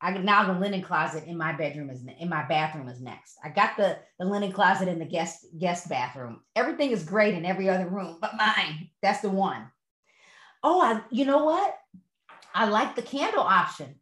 I 0.00 0.18
now 0.18 0.52
the 0.52 0.58
linen 0.58 0.82
closet 0.82 1.22
in 1.28 1.38
my 1.38 1.52
bedroom 1.52 1.88
is 1.88 2.04
in 2.18 2.28
my 2.28 2.44
bathroom 2.48 2.88
is 2.88 3.00
next. 3.00 3.36
I 3.44 3.50
got 3.50 3.76
the 3.76 3.96
the 4.18 4.24
linen 4.26 4.50
closet 4.50 4.88
in 4.88 4.98
the 4.98 5.04
guest 5.04 5.46
guest 5.56 5.88
bathroom. 5.88 6.40
Everything 6.56 6.90
is 6.90 7.04
great 7.04 7.34
in 7.34 7.44
every 7.44 7.68
other 7.68 7.86
room, 7.86 8.18
but 8.20 8.36
mine. 8.36 8.90
That's 9.02 9.20
the 9.20 9.30
one 9.30 9.70
oh, 10.64 10.80
I, 10.80 11.02
you 11.10 11.26
know 11.26 11.44
what? 11.44 11.76
I 12.54 12.64
like 12.66 12.96
the 12.96 13.02
candle 13.02 13.42
option. 13.42 13.96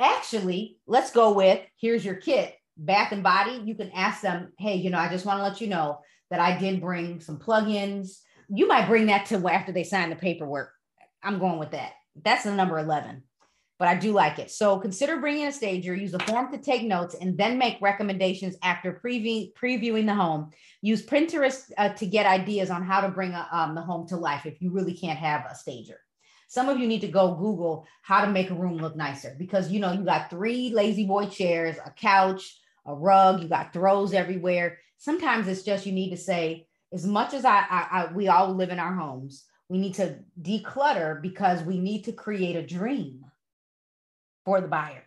actually, 0.00 0.78
let's 0.86 1.10
go 1.10 1.32
with 1.32 1.60
here's 1.80 2.04
your 2.04 2.14
kit, 2.14 2.54
Bath 2.76 3.12
and 3.12 3.22
Body. 3.22 3.60
You 3.64 3.74
can 3.74 3.90
ask 3.90 4.22
them, 4.22 4.52
hey, 4.58 4.76
you 4.76 4.90
know, 4.90 4.98
I 4.98 5.10
just 5.10 5.26
want 5.26 5.38
to 5.38 5.42
let 5.42 5.60
you 5.60 5.66
know 5.66 6.00
that 6.30 6.40
I 6.40 6.58
did 6.58 6.80
bring 6.80 7.20
some 7.20 7.38
plugins. 7.38 8.20
You 8.48 8.68
might 8.68 8.88
bring 8.88 9.06
that 9.06 9.26
to 9.26 9.48
after 9.48 9.72
they 9.72 9.84
sign 9.84 10.10
the 10.10 10.16
paperwork. 10.16 10.70
I'm 11.22 11.38
going 11.38 11.58
with 11.58 11.72
that. 11.72 11.92
That's 12.22 12.44
the 12.44 12.52
number 12.52 12.78
11 12.78 13.22
but 13.78 13.88
I 13.88 13.94
do 13.94 14.12
like 14.12 14.38
it. 14.38 14.50
So 14.50 14.78
consider 14.78 15.18
bringing 15.18 15.46
a 15.46 15.52
stager, 15.52 15.94
use 15.94 16.14
a 16.14 16.18
form 16.20 16.50
to 16.52 16.58
take 16.58 16.82
notes, 16.82 17.14
and 17.20 17.36
then 17.36 17.58
make 17.58 17.80
recommendations 17.80 18.56
after 18.62 19.00
preview, 19.04 19.52
previewing 19.52 20.06
the 20.06 20.14
home. 20.14 20.50
Use 20.80 21.04
Pinterest 21.04 21.70
uh, 21.76 21.90
to 21.90 22.06
get 22.06 22.26
ideas 22.26 22.70
on 22.70 22.82
how 22.82 23.00
to 23.02 23.08
bring 23.08 23.32
a, 23.32 23.46
um, 23.52 23.74
the 23.74 23.82
home 23.82 24.06
to 24.08 24.16
life 24.16 24.46
if 24.46 24.62
you 24.62 24.70
really 24.70 24.94
can't 24.94 25.18
have 25.18 25.44
a 25.50 25.54
stager. 25.54 25.98
Some 26.48 26.68
of 26.68 26.78
you 26.78 26.86
need 26.86 27.00
to 27.00 27.08
go 27.08 27.34
Google 27.34 27.86
how 28.02 28.24
to 28.24 28.30
make 28.30 28.50
a 28.50 28.54
room 28.54 28.78
look 28.78 28.96
nicer 28.96 29.34
because 29.38 29.70
you 29.70 29.80
know 29.80 29.92
you 29.92 30.04
got 30.04 30.30
three 30.30 30.70
La-Z-Boy 30.70 31.26
chairs, 31.26 31.76
a 31.84 31.90
couch, 31.90 32.58
a 32.86 32.94
rug, 32.94 33.42
you 33.42 33.48
got 33.48 33.72
throws 33.72 34.14
everywhere. 34.14 34.78
Sometimes 34.96 35.48
it's 35.48 35.62
just 35.62 35.86
you 35.86 35.92
need 35.92 36.10
to 36.10 36.16
say, 36.16 36.68
as 36.92 37.04
much 37.04 37.34
as 37.34 37.44
I, 37.44 37.64
I, 37.68 37.88
I 37.90 38.12
we 38.14 38.28
all 38.28 38.54
live 38.54 38.70
in 38.70 38.78
our 38.78 38.94
homes, 38.94 39.44
we 39.68 39.78
need 39.78 39.94
to 39.94 40.20
declutter 40.40 41.20
because 41.20 41.62
we 41.62 41.78
need 41.78 42.04
to 42.04 42.12
create 42.12 42.54
a 42.54 42.66
dream 42.66 43.25
for 44.46 44.62
the 44.62 44.68
buyer. 44.68 45.02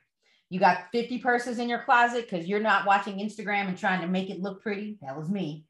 You 0.51 0.59
got 0.59 0.91
50 0.91 1.19
purses 1.19 1.57
in 1.57 1.69
your 1.69 1.79
closet 1.79 2.29
because 2.29 2.45
you're 2.45 2.59
not 2.59 2.85
watching 2.85 3.17
Instagram 3.17 3.67
and 3.67 3.77
trying 3.77 4.01
to 4.01 4.07
make 4.07 4.29
it 4.29 4.41
look 4.41 4.61
pretty. 4.61 4.99
That 5.01 5.17
was 5.17 5.29
me, 5.29 5.65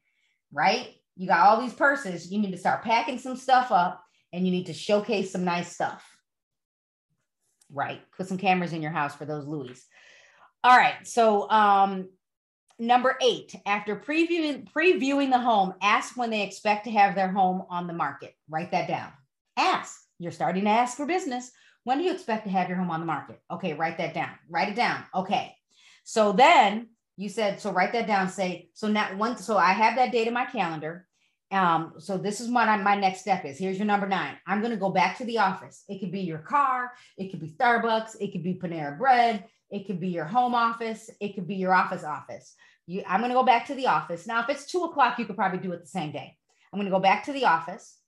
right? 0.52 0.88
You 1.16 1.26
got 1.26 1.46
all 1.46 1.60
these 1.60 1.72
purses. 1.72 2.30
You 2.30 2.40
need 2.40 2.52
to 2.52 2.58
start 2.58 2.82
packing 2.82 3.18
some 3.18 3.36
stuff 3.36 3.70
up 3.70 4.02
and 4.32 4.44
you 4.44 4.50
need 4.50 4.66
to 4.66 4.74
showcase 4.74 5.32
some 5.32 5.44
nice 5.44 5.72
stuff. 5.72 6.04
Right. 7.72 8.00
Put 8.16 8.26
some 8.26 8.38
cameras 8.38 8.72
in 8.72 8.82
your 8.82 8.90
house 8.90 9.14
for 9.14 9.24
those 9.24 9.46
Louis. 9.46 9.80
All 10.64 10.76
right. 10.76 11.06
So, 11.06 11.48
um, 11.50 12.08
number 12.78 13.16
eight, 13.22 13.54
after 13.66 13.94
previewing 13.94 14.66
previewing 14.72 15.30
the 15.30 15.38
home, 15.38 15.74
ask 15.80 16.16
when 16.16 16.30
they 16.30 16.42
expect 16.42 16.84
to 16.84 16.90
have 16.90 17.14
their 17.14 17.30
home 17.30 17.62
on 17.70 17.86
the 17.86 17.92
market. 17.92 18.34
Write 18.48 18.72
that 18.72 18.88
down. 18.88 19.12
Ask. 19.56 20.00
You're 20.18 20.32
starting 20.32 20.64
to 20.64 20.70
ask 20.70 20.96
for 20.96 21.06
business. 21.06 21.52
When 21.84 21.98
do 21.98 22.04
you 22.04 22.12
expect 22.12 22.44
to 22.44 22.50
have 22.50 22.68
your 22.68 22.78
home 22.78 22.90
on 22.90 23.00
the 23.00 23.06
market? 23.06 23.40
Okay, 23.50 23.74
write 23.74 23.98
that 23.98 24.14
down. 24.14 24.30
Write 24.48 24.68
it 24.68 24.76
down. 24.76 25.04
Okay. 25.14 25.54
So 26.04 26.32
then 26.32 26.88
you 27.16 27.28
said, 27.28 27.60
so 27.60 27.72
write 27.72 27.92
that 27.92 28.06
down. 28.06 28.28
Say, 28.28 28.70
so 28.74 28.88
now 28.88 29.14
one, 29.16 29.36
so 29.36 29.56
I 29.56 29.72
have 29.72 29.96
that 29.96 30.12
date 30.12 30.28
in 30.28 30.34
my 30.34 30.46
calendar. 30.46 31.06
Um, 31.52 31.94
so 31.98 32.16
this 32.16 32.40
is 32.40 32.48
what 32.48 32.68
I, 32.68 32.76
my 32.76 32.94
next 32.94 33.20
step 33.20 33.44
is. 33.44 33.58
Here's 33.58 33.76
your 33.76 33.86
number 33.86 34.06
nine. 34.06 34.36
I'm 34.46 34.60
going 34.60 34.72
to 34.72 34.78
go 34.78 34.90
back 34.90 35.18
to 35.18 35.24
the 35.24 35.38
office. 35.38 35.84
It 35.88 35.98
could 35.98 36.12
be 36.12 36.20
your 36.20 36.38
car. 36.38 36.92
It 37.16 37.30
could 37.30 37.40
be 37.40 37.48
Starbucks. 37.48 38.16
It 38.20 38.32
could 38.32 38.44
be 38.44 38.54
Panera 38.54 38.96
Bread. 38.96 39.44
It 39.70 39.86
could 39.86 40.00
be 40.00 40.08
your 40.08 40.24
home 40.24 40.54
office. 40.54 41.10
It 41.20 41.34
could 41.34 41.48
be 41.48 41.56
your 41.56 41.74
office 41.74 42.04
office. 42.04 42.54
You, 42.86 43.02
I'm 43.06 43.20
going 43.20 43.30
to 43.30 43.36
go 43.36 43.44
back 43.44 43.66
to 43.66 43.74
the 43.74 43.86
office. 43.86 44.26
Now, 44.26 44.42
if 44.42 44.48
it's 44.48 44.66
two 44.66 44.84
o'clock, 44.84 45.18
you 45.18 45.24
could 45.24 45.36
probably 45.36 45.58
do 45.58 45.72
it 45.72 45.80
the 45.80 45.88
same 45.88 46.12
day. 46.12 46.36
I'm 46.72 46.78
going 46.78 46.90
to 46.90 46.96
go 46.96 47.00
back 47.00 47.24
to 47.24 47.32
the 47.32 47.46
office 47.46 47.98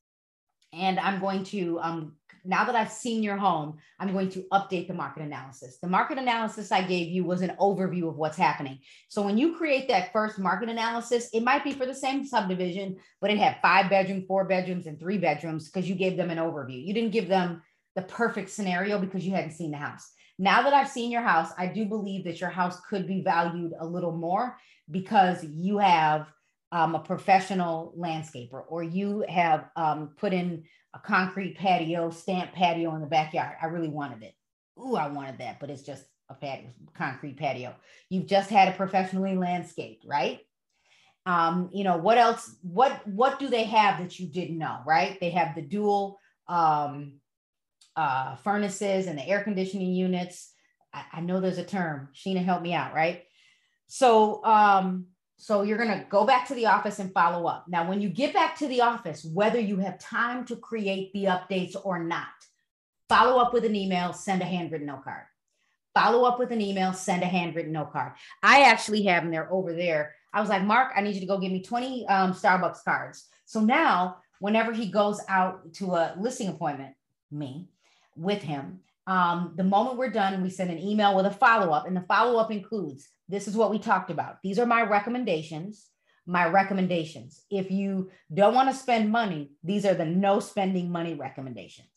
and 0.73 0.99
I'm 0.99 1.21
going 1.21 1.45
to 1.45 1.79
um, 1.81 2.17
now 2.45 2.65
that 2.65 2.75
I've 2.75 2.91
seen 2.91 3.23
your 3.23 3.37
home, 3.37 3.79
I'm 3.99 4.13
going 4.13 4.31
to 4.31 4.45
update 4.53 4.89
the 4.89 4.95
market 4.95 5.23
analysis. 5.23 5.79
The 5.79 5.89
market 5.89 6.19
analysis 6.19 6.73
I 6.73 6.83
gave 6.83 7.09
you 7.09 7.25
was 7.25 7.41
an 7.41 7.57
overview 7.61 8.09
of 8.09 8.17
what's 8.17 8.37
happening. 8.37 8.79
So 9.09 9.23
when 9.23 9.39
you 9.39 9.57
create 9.57 9.89
that 9.89 10.13
first 10.13 10.39
market 10.39 10.69
analysis, 10.69 11.29
it 11.33 11.43
might 11.43 11.65
be 11.65 11.73
for 11.73 11.87
the 11.87 11.95
same 11.95 12.25
subdivision, 12.25 12.97
but 13.21 13.31
it 13.31 13.39
had 13.39 13.59
five 13.63 13.89
bedroom, 13.89 14.25
four 14.27 14.45
bedrooms, 14.45 14.87
and 14.87 14.99
three 14.99 15.19
bedrooms 15.19 15.69
because 15.69 15.89
you 15.89 15.95
gave 15.95 16.17
them 16.17 16.31
an 16.31 16.39
overview. 16.39 16.85
You 16.85 16.93
didn't 16.93 17.13
give 17.13 17.29
them 17.29 17.63
the 17.95 18.03
perfect 18.03 18.51
scenario 18.51 18.99
because 18.99 19.25
you 19.25 19.33
hadn't 19.33 19.53
seen 19.53 19.71
the 19.71 19.77
house. 19.77 20.11
Now 20.39 20.63
that 20.63 20.75
I've 20.75 20.89
seen 20.89 21.11
your 21.11 21.23
house, 21.23 21.53
I 21.57 21.67
do 21.67 21.85
believe 21.85 22.25
that 22.25 22.41
your 22.41 22.51
house 22.51 22.81
could 22.89 23.07
be 23.07 23.23
valued 23.23 23.73
a 23.79 23.87
little 23.87 24.13
more 24.13 24.57
because 24.91 25.45
you 25.45 25.79
have 25.79 26.27
um, 26.73 26.95
a 26.95 26.99
professional 26.99 27.95
landscaper 27.99 28.65
or 28.67 28.83
you 28.83 29.25
have 29.29 29.67
um, 29.77 30.11
put 30.17 30.33
in 30.33 30.65
a 30.95 30.99
concrete 30.99 31.57
patio, 31.59 32.11
stamped 32.11 32.55
patio 32.55 32.95
in 32.95 33.01
the 33.01 33.07
backyard. 33.07 33.57
I 33.61 33.67
really 33.67 33.89
wanted 33.89 34.23
it. 34.23 34.35
Ooh, 34.79 34.97
I 34.97 35.09
wanted 35.09 35.39
that, 35.39 35.61
but 35.61 35.71
it's 35.71 35.83
just 35.83 36.05
a 36.29 36.35
patio, 36.35 36.71
concrete 36.95 37.37
patio. 37.37 37.75
You've 38.09 38.27
just 38.27 38.51
had 38.51 38.69
it 38.69 38.77
professionally 38.77 39.37
landscaped, 39.37 40.05
right? 40.07 40.41
Um, 41.25 41.71
you 41.73 41.85
know, 41.85 41.99
what 41.99 42.19
else? 42.19 42.57
What 42.63 43.07
what 43.07 43.39
do 43.39 43.49
they 43.49 43.65
have 43.65 44.01
that 44.01 44.19
you 44.19 44.27
didn't 44.27 44.59
know, 44.59 44.79
right? 44.87 45.19
They 45.21 45.31
have 45.31 45.55
the 45.55 45.63
dual 45.63 46.19
um 46.49 47.21
uh 47.95 48.35
furnaces 48.37 49.07
and 49.07 49.19
the 49.19 49.27
air 49.29 49.45
conditioning 49.45 49.93
units. 49.93 50.53
I, 50.93 51.05
I 51.13 51.21
know 51.21 51.41
there's 51.41 51.59
a 51.59 51.65
term. 51.65 52.09
Sheena, 52.15 52.45
help 52.45 52.63
me 52.63 52.75
out, 52.75 52.95
right? 52.95 53.23
So 53.87 54.45
um 54.45 55.07
so 55.43 55.63
you're 55.63 55.77
going 55.77 55.91
to 55.91 56.07
go 56.09 56.25
back 56.25 56.47
to 56.47 56.55
the 56.55 56.67
office 56.67 57.01
and 57.01 57.13
follow 57.13 57.47
up. 57.47 57.67
Now, 57.67 57.89
when 57.89 58.01
you 58.01 58.09
get 58.09 58.33
back 58.33 58.57
to 58.59 58.69
the 58.69 58.81
office, 58.81 59.25
whether 59.25 59.59
you 59.59 59.77
have 59.79 59.99
time 59.99 60.45
to 60.45 60.55
create 60.55 61.13
the 61.13 61.25
updates 61.25 61.75
or 61.83 61.99
not, 61.99 62.29
follow 63.09 63.43
up 63.43 63.53
with 63.53 63.65
an 63.65 63.75
email, 63.75 64.13
send 64.13 64.41
a 64.41 64.45
handwritten 64.45 64.87
note 64.87 65.03
card. 65.03 65.25
Follow 65.95 66.23
up 66.23 66.39
with 66.39 66.53
an 66.53 66.61
email, 66.61 66.93
send 66.93 67.25
a 67.25 67.27
handwritten 67.27 67.73
note 67.73 67.93
card. 67.93 68.13
I 68.41 68.63
actually 68.63 69.03
have 69.03 69.25
them. 69.25 69.33
They're 69.33 69.53
over 69.53 69.73
there. 69.73 70.15
I 70.33 70.41
was 70.41 70.49
like, 70.49 70.63
Mark, 70.63 70.93
I 70.95 71.01
need 71.01 71.17
you 71.17 71.21
to 71.23 71.27
go 71.27 71.39
give 71.39 71.51
me 71.51 71.61
20 71.61 72.07
um, 72.07 72.35
Starbucks 72.35 72.85
cards. 72.85 73.27
So 73.45 73.59
now, 73.59 74.19
whenever 74.39 74.73
he 74.73 74.93
goes 74.93 75.21
out 75.29 75.75
to 75.75 75.87
a 75.97 76.15
listing 76.21 76.51
appointment, 76.51 76.95
me, 77.33 77.67
with 78.15 78.43
him, 78.43 78.79
um, 79.07 79.55
the 79.57 79.65
moment 79.65 79.99
we're 79.99 80.11
done, 80.11 80.43
we 80.43 80.51
send 80.51 80.71
an 80.71 80.79
email 80.79 81.17
with 81.17 81.27
a 81.27 81.31
follow 81.31 81.73
up, 81.73 81.87
and 81.87 81.97
the 81.97 82.03
follow 82.03 82.39
up 82.39 82.53
includes 82.53 83.09
this 83.29 83.49
is 83.49 83.57
what 83.57 83.71
we 83.71 83.79
talked 83.79 84.11
about. 84.11 84.37
These 84.43 84.59
are 84.59 84.67
my 84.67 84.83
recommendations. 84.83 85.89
My 86.25 86.47
recommendations. 86.47 87.43
If 87.51 87.71
you 87.71 88.11
don't 88.33 88.55
want 88.55 88.69
to 88.69 88.77
spend 88.77 89.11
money, 89.11 89.51
these 89.65 89.85
are 89.85 89.95
the 89.95 90.05
no 90.05 90.39
spending 90.39 90.91
money 90.91 91.15
recommendations. 91.15 91.89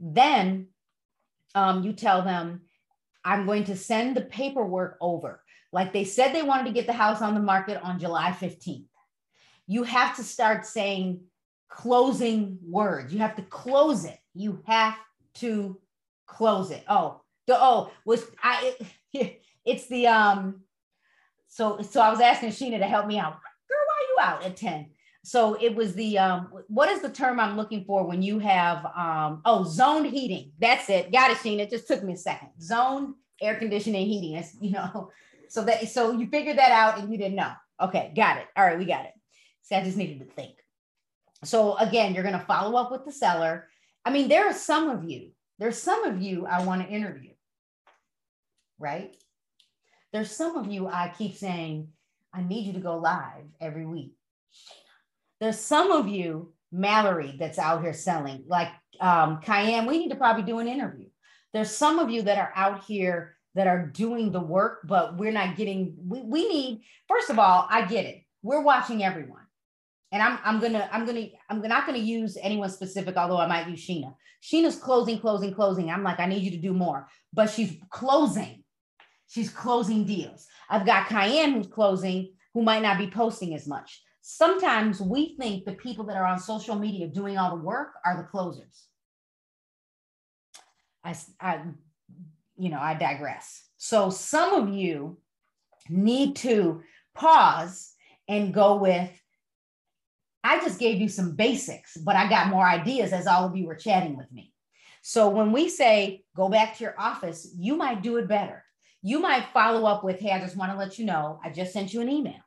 Then 0.00 0.68
um, 1.54 1.84
you 1.84 1.92
tell 1.92 2.22
them, 2.22 2.62
I'm 3.24 3.46
going 3.46 3.64
to 3.64 3.76
send 3.76 4.16
the 4.16 4.22
paperwork 4.22 4.98
over. 5.00 5.40
Like 5.72 5.92
they 5.92 6.04
said, 6.04 6.32
they 6.32 6.42
wanted 6.42 6.66
to 6.66 6.72
get 6.72 6.86
the 6.86 6.92
house 6.92 7.22
on 7.22 7.34
the 7.34 7.40
market 7.40 7.80
on 7.82 8.00
July 8.00 8.30
15th. 8.32 8.86
You 9.68 9.84
have 9.84 10.16
to 10.16 10.24
start 10.24 10.66
saying 10.66 11.20
closing 11.68 12.58
words. 12.64 13.12
You 13.12 13.20
have 13.20 13.36
to 13.36 13.42
close 13.42 14.04
it. 14.04 14.18
You 14.34 14.62
have 14.66 14.96
to 15.36 15.78
close 16.26 16.70
it. 16.70 16.84
Oh, 16.88 17.20
the 17.46 17.56
oh 17.56 17.90
was 18.04 18.26
I. 18.42 18.74
It, 19.12 19.42
it's 19.64 19.86
the 19.88 20.06
um 20.06 20.62
so 21.48 21.80
so 21.80 22.00
I 22.00 22.10
was 22.10 22.20
asking 22.20 22.50
Sheena 22.50 22.78
to 22.78 22.86
help 22.86 23.06
me 23.06 23.18
out. 23.18 23.32
Girl, 23.32 23.78
why 23.86 23.96
are 23.96 24.08
you 24.08 24.34
out 24.34 24.44
at 24.44 24.56
10? 24.56 24.90
So 25.24 25.54
it 25.54 25.74
was 25.74 25.94
the 25.94 26.18
um 26.18 26.52
what 26.68 26.88
is 26.88 27.02
the 27.02 27.10
term 27.10 27.40
I'm 27.40 27.56
looking 27.56 27.84
for 27.84 28.06
when 28.06 28.22
you 28.22 28.38
have 28.38 28.84
um 28.96 29.42
oh 29.44 29.64
zoned 29.64 30.06
heating. 30.06 30.52
That's 30.58 30.88
it. 30.88 31.10
Got 31.10 31.32
it, 31.32 31.38
Sheena. 31.38 31.60
It 31.60 31.70
just 31.70 31.88
took 31.88 32.02
me 32.02 32.12
a 32.12 32.16
second. 32.16 32.50
Zoned 32.60 33.14
air 33.40 33.56
conditioning 33.56 34.06
heating. 34.06 34.36
It's 34.36 34.56
you 34.60 34.72
know, 34.72 35.10
so 35.48 35.64
that 35.64 35.88
so 35.88 36.12
you 36.12 36.28
figured 36.28 36.58
that 36.58 36.70
out 36.70 36.98
and 36.98 37.10
you 37.10 37.18
didn't 37.18 37.36
know. 37.36 37.52
Okay, 37.80 38.12
got 38.14 38.38
it. 38.38 38.46
All 38.56 38.64
right, 38.64 38.78
we 38.78 38.84
got 38.84 39.04
it. 39.04 39.12
See, 39.62 39.74
I 39.74 39.82
just 39.82 39.96
needed 39.96 40.20
to 40.20 40.26
think. 40.26 40.54
So 41.44 41.76
again, 41.76 42.14
you're 42.14 42.24
gonna 42.24 42.44
follow 42.46 42.78
up 42.78 42.90
with 42.90 43.04
the 43.04 43.12
seller. 43.12 43.68
I 44.06 44.10
mean, 44.10 44.28
there 44.28 44.46
are 44.46 44.54
some 44.54 44.88
of 44.88 45.02
you, 45.10 45.32
there's 45.58 45.82
some 45.82 46.04
of 46.04 46.22
you 46.22 46.46
I 46.46 46.62
want 46.62 46.80
to 46.80 46.88
interview, 46.88 47.32
right? 48.78 49.16
There's 50.12 50.30
some 50.30 50.56
of 50.56 50.70
you 50.72 50.86
I 50.86 51.12
keep 51.18 51.34
saying, 51.34 51.88
I 52.32 52.42
need 52.42 52.66
you 52.66 52.74
to 52.74 52.78
go 52.78 52.98
live 52.98 53.46
every 53.60 53.84
week. 53.84 54.14
There's 55.40 55.58
some 55.58 55.90
of 55.90 56.06
you, 56.06 56.54
Mallory, 56.70 57.34
that's 57.36 57.58
out 57.58 57.82
here 57.82 57.92
selling, 57.92 58.44
like 58.46 58.68
um, 59.00 59.40
Cayenne, 59.42 59.86
we 59.86 59.98
need 59.98 60.10
to 60.10 60.16
probably 60.16 60.44
do 60.44 60.60
an 60.60 60.68
interview. 60.68 61.08
There's 61.52 61.70
some 61.70 61.98
of 61.98 62.08
you 62.08 62.22
that 62.22 62.38
are 62.38 62.52
out 62.54 62.84
here 62.84 63.34
that 63.56 63.66
are 63.66 63.86
doing 63.86 64.30
the 64.30 64.40
work, 64.40 64.82
but 64.84 65.16
we're 65.16 65.32
not 65.32 65.56
getting, 65.56 65.96
we, 66.06 66.22
we 66.22 66.48
need, 66.48 66.82
first 67.08 67.28
of 67.28 67.40
all, 67.40 67.66
I 67.68 67.84
get 67.86 68.04
it. 68.04 68.22
We're 68.42 68.62
watching 68.62 69.02
everyone. 69.02 69.45
And 70.12 70.22
I'm, 70.22 70.38
I'm 70.44 70.60
gonna, 70.60 70.88
I'm 70.92 71.04
gonna, 71.04 71.26
I'm 71.50 71.60
not 71.62 71.86
gonna 71.86 71.98
use 71.98 72.38
anyone 72.40 72.70
specific, 72.70 73.16
although 73.16 73.38
I 73.38 73.46
might 73.46 73.68
use 73.68 73.84
Sheena. 73.84 74.14
Sheena's 74.42 74.76
closing, 74.76 75.18
closing, 75.18 75.52
closing. 75.52 75.90
I'm 75.90 76.04
like, 76.04 76.20
I 76.20 76.26
need 76.26 76.42
you 76.42 76.52
to 76.52 76.56
do 76.56 76.72
more, 76.72 77.08
but 77.32 77.50
she's 77.50 77.76
closing. 77.90 78.62
She's 79.28 79.50
closing 79.50 80.04
deals. 80.04 80.46
I've 80.70 80.86
got 80.86 81.08
Cayenne 81.08 81.54
who's 81.54 81.66
closing, 81.66 82.32
who 82.54 82.62
might 82.62 82.82
not 82.82 82.98
be 82.98 83.08
posting 83.08 83.54
as 83.54 83.66
much. 83.66 84.02
Sometimes 84.20 85.00
we 85.00 85.36
think 85.36 85.64
the 85.64 85.72
people 85.72 86.04
that 86.06 86.16
are 86.16 86.26
on 86.26 86.38
social 86.38 86.76
media 86.76 87.08
doing 87.08 87.38
all 87.38 87.56
the 87.56 87.62
work 87.62 87.94
are 88.04 88.16
the 88.16 88.24
closers. 88.24 88.86
I, 91.04 91.16
I 91.40 91.60
you 92.56 92.70
know, 92.70 92.80
I 92.80 92.94
digress. 92.94 93.64
So 93.76 94.10
some 94.10 94.54
of 94.54 94.74
you 94.74 95.18
need 95.88 96.36
to 96.36 96.82
pause 97.14 97.92
and 98.28 98.52
go 98.52 98.76
with 98.76 99.10
I 100.46 100.60
just 100.60 100.78
gave 100.78 101.00
you 101.00 101.08
some 101.08 101.34
basics, 101.34 101.96
but 101.96 102.16
I 102.16 102.28
got 102.28 102.48
more 102.48 102.66
ideas 102.66 103.12
as 103.12 103.26
all 103.26 103.44
of 103.44 103.56
you 103.56 103.66
were 103.66 103.74
chatting 103.74 104.16
with 104.16 104.30
me. 104.30 104.52
So 105.02 105.28
when 105.28 105.52
we 105.52 105.68
say 105.68 106.24
go 106.36 106.48
back 106.48 106.76
to 106.76 106.84
your 106.84 106.94
office, 106.98 107.48
you 107.56 107.76
might 107.76 108.02
do 108.02 108.16
it 108.16 108.28
better. 108.28 108.64
You 109.02 109.18
might 109.18 109.52
follow 109.52 109.86
up 109.86 110.04
with, 110.04 110.20
hey, 110.20 110.30
I 110.30 110.40
just 110.40 110.56
want 110.56 110.72
to 110.72 110.78
let 110.78 110.98
you 110.98 111.04
know, 111.04 111.40
I 111.44 111.50
just 111.50 111.72
sent 111.72 111.92
you 111.92 112.00
an 112.00 112.08
email, 112.08 112.40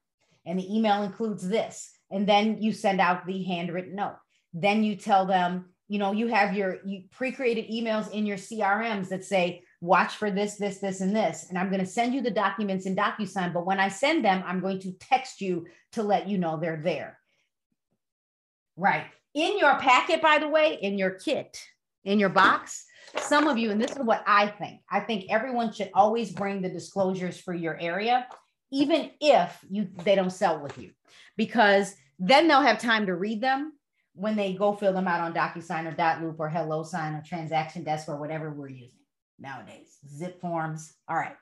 and 0.46 0.60
the 0.60 0.76
email 0.76 1.04
includes 1.04 1.48
this. 1.48 1.92
And 2.12 2.28
then 2.28 2.62
you 2.62 2.74
send 2.74 3.00
out 3.00 3.26
the 3.26 3.44
handwritten 3.44 3.96
note. 3.96 4.18
Then 4.54 4.84
you 4.84 4.96
tell 4.96 5.26
them, 5.26 5.70
you 5.88 6.00
know, 6.00 6.12
you 6.12 6.28
have 6.28 6.56
your 6.56 6.80
you 6.86 7.04
pre-created 7.12 7.70
emails 7.70 8.12
in 8.12 8.26
your 8.26 8.38
CRMs 8.38 9.10
that 9.10 9.24
say, 9.24 9.64
watch 9.82 10.16
for 10.16 10.32
this, 10.32 10.56
this, 10.56 10.80
this, 10.80 11.02
and 11.02 11.16
this. 11.16 11.46
And 11.50 11.58
I'm 11.58 11.70
going 11.70 11.82
to 11.82 11.86
send 11.86 12.14
you 12.14 12.22
the 12.22 12.32
documents 12.32 12.86
in 12.86 12.96
DocuSign. 12.96 13.54
But 13.54 13.66
when 13.66 13.80
I 13.80 13.90
send 13.90 14.26
them, 14.26 14.44
I'm 14.46 14.60
going 14.60 14.80
to 14.82 14.92
text 14.94 15.42
you 15.42 15.68
to 15.94 16.04
let 16.04 16.28
you 16.28 16.38
know 16.38 16.58
they're 16.58 16.82
there. 16.84 17.20
Right. 18.80 19.06
In 19.34 19.60
your 19.60 19.78
packet, 19.78 20.22
by 20.22 20.40
the 20.40 20.48
way, 20.48 20.80
in 20.82 20.98
your 20.98 21.12
kit, 21.12 21.62
in 22.06 22.18
your 22.18 22.30
box, 22.30 22.86
some 23.18 23.48
of 23.48 23.58
you, 23.58 23.72
and 23.72 23.82
this 23.82 23.92
is 23.92 24.00
what 24.00 24.24
I 24.26 24.48
think, 24.48 24.82
I 24.90 25.02
think 25.02 25.26
everyone 25.30 25.74
should 25.74 25.92
always 25.94 26.32
bring 26.32 26.62
the 26.62 26.70
disclosures 26.70 27.40
for 27.40 27.54
your 27.54 27.78
area, 27.80 28.28
even 28.72 29.12
if 29.20 29.58
you 29.70 29.90
they 30.04 30.16
don't 30.16 30.30
sell 30.32 30.62
with 30.62 30.78
you, 30.78 30.92
because 31.36 31.94
then 32.20 32.48
they'll 32.48 32.62
have 32.62 32.80
time 32.80 33.06
to 33.08 33.16
read 33.16 33.42
them 33.42 33.74
when 34.14 34.36
they 34.36 34.54
go 34.54 34.74
fill 34.74 34.94
them 34.94 35.08
out 35.08 35.22
on 35.22 35.34
DocuSign 35.34 35.92
or 35.92 35.96
Dotloop 35.96 36.36
or 36.40 36.50
HelloSign 36.50 37.20
or 37.20 37.24
Transaction 37.26 37.84
Desk 37.84 38.08
or 38.08 38.18
whatever 38.18 38.52
we're 38.52 38.70
using 38.70 39.00
nowadays. 39.40 39.98
Zip 40.08 40.40
forms. 40.40 40.94
All 41.08 41.16
right. 41.16 41.36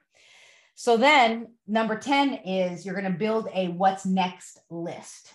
So 0.76 0.96
then 0.98 1.54
number 1.68 1.98
10 1.98 2.36
is 2.46 2.86
you're 2.86 3.00
going 3.00 3.12
to 3.12 3.18
build 3.18 3.48
a 3.54 3.70
what's 3.70 4.06
next 4.06 4.60
list. 4.70 5.34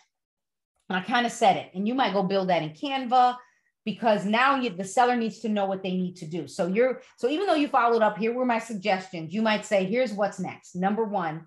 And 0.92 1.02
I 1.02 1.06
kind 1.06 1.24
of 1.24 1.32
said 1.32 1.56
it, 1.56 1.70
and 1.74 1.88
you 1.88 1.94
might 1.94 2.12
go 2.12 2.22
build 2.22 2.50
that 2.50 2.62
in 2.62 2.70
Canva 2.70 3.38
because 3.82 4.26
now 4.26 4.56
you, 4.56 4.68
the 4.68 4.84
seller 4.84 5.16
needs 5.16 5.38
to 5.38 5.48
know 5.48 5.64
what 5.64 5.82
they 5.82 5.92
need 5.92 6.16
to 6.16 6.26
do. 6.26 6.46
So 6.46 6.66
you're 6.66 7.00
so 7.16 7.30
even 7.30 7.46
though 7.46 7.54
you 7.54 7.68
followed 7.68 8.02
up, 8.02 8.18
here 8.18 8.34
were 8.34 8.44
my 8.44 8.58
suggestions. 8.58 9.32
You 9.32 9.40
might 9.40 9.64
say, 9.64 9.86
here's 9.86 10.12
what's 10.12 10.38
next. 10.38 10.76
Number 10.76 11.04
one, 11.04 11.46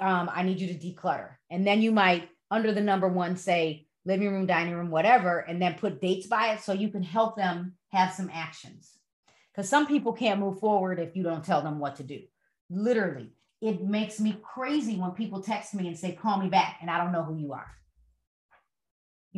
um, 0.00 0.30
I 0.32 0.42
need 0.42 0.58
you 0.58 0.68
to 0.68 0.74
declutter, 0.74 1.32
and 1.50 1.66
then 1.66 1.82
you 1.82 1.92
might 1.92 2.30
under 2.50 2.72
the 2.72 2.80
number 2.80 3.08
one 3.08 3.36
say 3.36 3.86
living 4.06 4.32
room, 4.32 4.46
dining 4.46 4.74
room, 4.74 4.90
whatever, 4.90 5.40
and 5.40 5.60
then 5.60 5.74
put 5.74 6.00
dates 6.00 6.26
by 6.26 6.54
it 6.54 6.60
so 6.60 6.72
you 6.72 6.88
can 6.88 7.02
help 7.02 7.36
them 7.36 7.74
have 7.92 8.14
some 8.14 8.30
actions. 8.32 8.96
Because 9.52 9.68
some 9.68 9.86
people 9.86 10.14
can't 10.14 10.40
move 10.40 10.60
forward 10.60 10.98
if 10.98 11.14
you 11.14 11.22
don't 11.22 11.44
tell 11.44 11.60
them 11.60 11.78
what 11.78 11.96
to 11.96 12.04
do. 12.04 12.22
Literally, 12.70 13.34
it 13.60 13.82
makes 13.82 14.18
me 14.18 14.40
crazy 14.42 14.96
when 14.96 15.10
people 15.10 15.42
text 15.42 15.74
me 15.74 15.88
and 15.88 15.98
say, 15.98 16.12
call 16.12 16.38
me 16.38 16.48
back, 16.48 16.78
and 16.80 16.90
I 16.90 16.96
don't 16.96 17.12
know 17.12 17.24
who 17.24 17.36
you 17.36 17.52
are. 17.52 17.66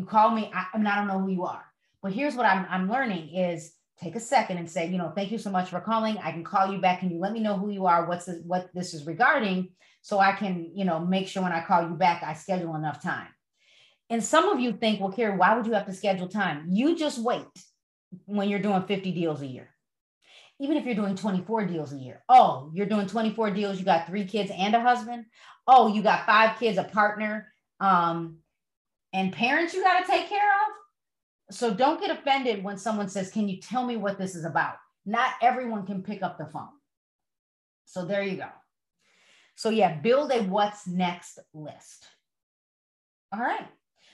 You 0.00 0.06
call 0.06 0.30
me, 0.30 0.50
I, 0.54 0.64
I 0.72 0.78
mean, 0.78 0.86
I 0.86 0.96
don't 0.96 1.08
know 1.08 1.18
who 1.18 1.30
you 1.30 1.44
are. 1.44 1.62
But 2.02 2.14
here's 2.14 2.34
what 2.34 2.46
I'm, 2.46 2.64
I'm 2.70 2.90
learning 2.90 3.34
is 3.36 3.74
take 4.02 4.16
a 4.16 4.20
second 4.20 4.56
and 4.56 4.70
say, 4.70 4.88
you 4.88 4.96
know, 4.96 5.12
thank 5.14 5.30
you 5.30 5.36
so 5.36 5.50
much 5.50 5.68
for 5.68 5.78
calling. 5.78 6.16
I 6.16 6.32
can 6.32 6.42
call 6.42 6.72
you 6.72 6.80
back. 6.80 7.00
Can 7.00 7.10
you 7.10 7.18
let 7.18 7.34
me 7.34 7.40
know 7.40 7.58
who 7.58 7.68
you 7.68 7.84
are? 7.84 8.08
What's 8.08 8.24
this, 8.24 8.38
what 8.46 8.70
this 8.72 8.94
is 8.94 9.06
regarding? 9.06 9.68
So 10.00 10.18
I 10.18 10.32
can, 10.32 10.70
you 10.74 10.86
know, 10.86 11.00
make 11.00 11.28
sure 11.28 11.42
when 11.42 11.52
I 11.52 11.60
call 11.60 11.82
you 11.82 11.96
back, 11.96 12.22
I 12.22 12.32
schedule 12.32 12.76
enough 12.76 13.02
time. 13.02 13.26
And 14.08 14.24
some 14.24 14.48
of 14.48 14.58
you 14.58 14.72
think, 14.72 15.02
well, 15.02 15.12
Carrie, 15.12 15.36
why 15.36 15.54
would 15.54 15.66
you 15.66 15.74
have 15.74 15.84
to 15.84 15.92
schedule 15.92 16.28
time? 16.28 16.68
You 16.70 16.96
just 16.96 17.18
wait 17.18 17.44
when 18.24 18.48
you're 18.48 18.58
doing 18.58 18.84
50 18.84 19.12
deals 19.12 19.42
a 19.42 19.46
year. 19.46 19.68
Even 20.60 20.78
if 20.78 20.86
you're 20.86 20.94
doing 20.94 21.14
24 21.14 21.66
deals 21.66 21.92
a 21.92 21.98
year. 21.98 22.22
Oh, 22.26 22.70
you're 22.72 22.86
doing 22.86 23.06
24 23.06 23.50
deals. 23.50 23.78
You 23.78 23.84
got 23.84 24.06
three 24.06 24.24
kids 24.24 24.50
and 24.50 24.74
a 24.74 24.80
husband. 24.80 25.26
Oh, 25.66 25.92
you 25.92 26.02
got 26.02 26.24
five 26.24 26.58
kids, 26.58 26.78
a 26.78 26.84
partner, 26.84 27.52
um, 27.80 28.38
and 29.12 29.32
parents 29.32 29.74
you 29.74 29.82
got 29.82 30.00
to 30.00 30.10
take 30.10 30.28
care 30.28 30.38
of 30.38 30.72
so 31.50 31.74
don't 31.74 32.00
get 32.00 32.16
offended 32.16 32.62
when 32.62 32.78
someone 32.78 33.08
says, 33.08 33.30
Can 33.30 33.48
you 33.48 33.60
tell 33.60 33.84
me 33.84 33.96
what 33.96 34.18
this 34.18 34.34
is 34.34 34.44
about? 34.44 34.76
Not 35.04 35.32
everyone 35.42 35.84
can 35.84 36.02
pick 36.02 36.22
up 36.22 36.38
the 36.38 36.46
phone. 36.46 36.68
So 37.86 38.04
there 38.04 38.22
you 38.22 38.36
go. 38.36 38.48
So, 39.56 39.70
yeah, 39.70 39.96
build 40.00 40.30
a 40.30 40.42
what's 40.42 40.86
next 40.86 41.38
list. 41.52 42.06
All 43.32 43.40
right. 43.40 43.66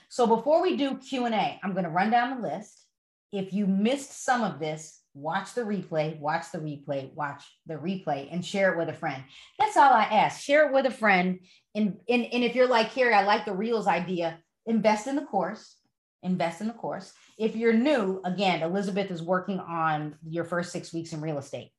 So 0.09 0.25
before 0.25 0.61
we 0.61 0.77
do 0.77 0.97
Q&A, 0.97 1.59
I'm 1.63 1.73
going 1.73 1.83
to 1.83 1.89
run 1.89 2.09
down 2.09 2.41
the 2.41 2.47
list. 2.47 2.83
If 3.31 3.53
you 3.53 3.67
missed 3.67 4.23
some 4.23 4.43
of 4.43 4.59
this, 4.59 5.01
watch 5.13 5.53
the 5.53 5.61
replay, 5.61 6.17
watch 6.19 6.51
the 6.51 6.59
replay, 6.59 7.13
watch 7.13 7.43
the 7.65 7.75
replay, 7.75 8.27
and 8.31 8.43
share 8.43 8.71
it 8.71 8.77
with 8.77 8.89
a 8.89 8.93
friend. 8.93 9.23
That's 9.59 9.77
all 9.77 9.93
I 9.93 10.03
ask. 10.03 10.41
Share 10.41 10.67
it 10.67 10.73
with 10.73 10.85
a 10.85 10.91
friend. 10.91 11.39
And, 11.75 11.97
and, 12.09 12.25
and 12.25 12.43
if 12.43 12.55
you're 12.55 12.67
like, 12.67 12.93
Carrie, 12.93 13.13
I 13.13 13.23
like 13.23 13.45
the 13.45 13.53
Reels 13.53 13.87
idea, 13.87 14.39
invest 14.67 15.07
in 15.07 15.15
the 15.15 15.25
course 15.25 15.77
invest 16.23 16.61
in 16.61 16.67
the 16.67 16.73
course. 16.73 17.13
If 17.37 17.55
you're 17.55 17.73
new, 17.73 18.21
again, 18.25 18.61
Elizabeth 18.61 19.11
is 19.11 19.21
working 19.21 19.59
on 19.59 20.15
your 20.27 20.43
first 20.43 20.71
six 20.71 20.93
weeks 20.93 21.13
in 21.13 21.21
real 21.21 21.37
estate. 21.37 21.71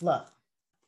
Look, 0.00 0.26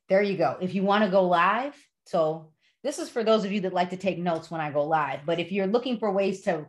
there 0.09 0.23
you 0.23 0.37
go. 0.37 0.57
If 0.61 0.75
you 0.75 0.83
want 0.83 1.05
to 1.05 1.11
go 1.11 1.27
live, 1.27 1.75
so 2.07 2.51
this 2.83 2.99
is 2.99 3.09
for 3.09 3.25
those 3.25 3.45
of 3.45 3.53
you 3.53 3.61
that 3.63 3.73
like 3.73 3.91
to 3.91 3.97
take 3.97 4.19
notes 4.19 4.51
when 4.51 4.61
I 4.61 4.71
go 4.71 4.85
live. 4.85 5.21
But 5.27 5.41
if 5.41 5.53
you're 5.53 5.67
looking 5.67 5.99
for 5.99 6.13
ways 6.13 6.43
to 6.43 6.67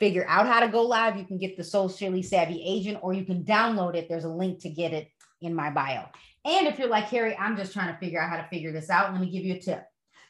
figure 0.00 0.26
out 0.28 0.46
how 0.46 0.60
to 0.60 0.68
go 0.68 0.82
live, 0.82 1.16
you 1.16 1.24
can 1.24 1.38
get 1.38 1.56
the 1.56 1.64
Socially 1.64 2.22
Savvy 2.22 2.62
Agent 2.64 2.98
or 3.02 3.12
you 3.12 3.24
can 3.24 3.44
download 3.44 3.94
it. 3.94 4.08
There's 4.08 4.24
a 4.24 4.30
link 4.30 4.60
to 4.62 4.70
get 4.70 4.92
it 4.92 5.08
in 5.40 5.54
my 5.54 5.70
bio. 5.70 6.04
And 6.44 6.66
if 6.66 6.78
you're 6.78 6.88
like, 6.88 7.04
harry 7.04 7.36
I'm 7.36 7.56
just 7.56 7.72
trying 7.72 7.92
to 7.92 8.00
figure 8.00 8.20
out 8.20 8.30
how 8.30 8.36
to 8.36 8.48
figure 8.48 8.72
this 8.72 8.90
out, 8.90 9.12
let 9.12 9.20
me 9.20 9.30
give 9.30 9.44
you 9.44 9.54
a 9.54 9.60
tip. 9.60 9.84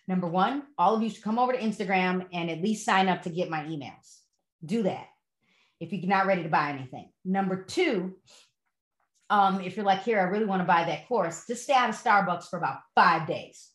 Number 0.09 0.27
one, 0.27 0.65
all 0.79 0.97
of 0.97 1.03
you 1.03 1.11
should 1.11 1.23
come 1.23 1.39
over 1.39 1.53
to 1.53 1.59
Instagram 1.59 2.27
and 2.33 2.51
at 2.51 2.63
least 2.63 2.85
sign 2.85 3.09
up 3.09 3.23
to 3.23 3.31
get 3.31 3.51
my 3.51 3.61
emails. 3.65 4.19
Do 4.65 4.83
that 4.85 5.07
if 5.81 5.93
you're 5.93 6.07
not 6.07 6.27
ready 6.27 6.43
to 6.43 6.49
buy 6.49 6.71
anything. 6.71 7.11
Number 7.25 7.65
two, 7.65 8.15
um, 9.31 9.61
if 9.61 9.77
you're 9.77 9.87
like, 9.87 10.03
here, 10.03 10.21
I 10.21 10.25
really 10.25 10.45
want 10.45 10.61
to 10.61 10.67
buy 10.67 10.85
that 10.85 11.09
course, 11.09 11.47
just 11.47 11.65
stay 11.65 11.73
out 11.73 11.89
of 11.89 11.97
Starbucks 11.97 12.49
for 12.49 12.59
about 12.59 12.79
five 12.95 13.27
days. 13.27 13.71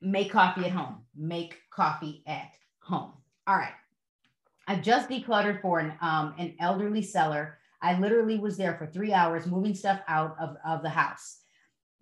Make 0.00 0.32
coffee 0.32 0.64
at 0.64 0.72
home. 0.72 1.04
Make 1.16 1.56
coffee 1.70 2.22
at 2.26 2.50
home. 2.80 3.12
All 3.46 3.56
right. 3.56 3.72
I 4.66 4.76
just 4.76 5.08
decluttered 5.08 5.62
for 5.62 5.78
an, 5.78 5.92
um, 6.00 6.34
an 6.38 6.54
elderly 6.60 7.02
seller. 7.02 7.58
I 7.80 7.98
literally 7.98 8.38
was 8.38 8.56
there 8.56 8.76
for 8.76 8.86
three 8.86 9.12
hours 9.12 9.46
moving 9.46 9.74
stuff 9.74 10.00
out 10.08 10.36
of, 10.40 10.56
of 10.66 10.82
the 10.82 10.88
house. 10.88 11.43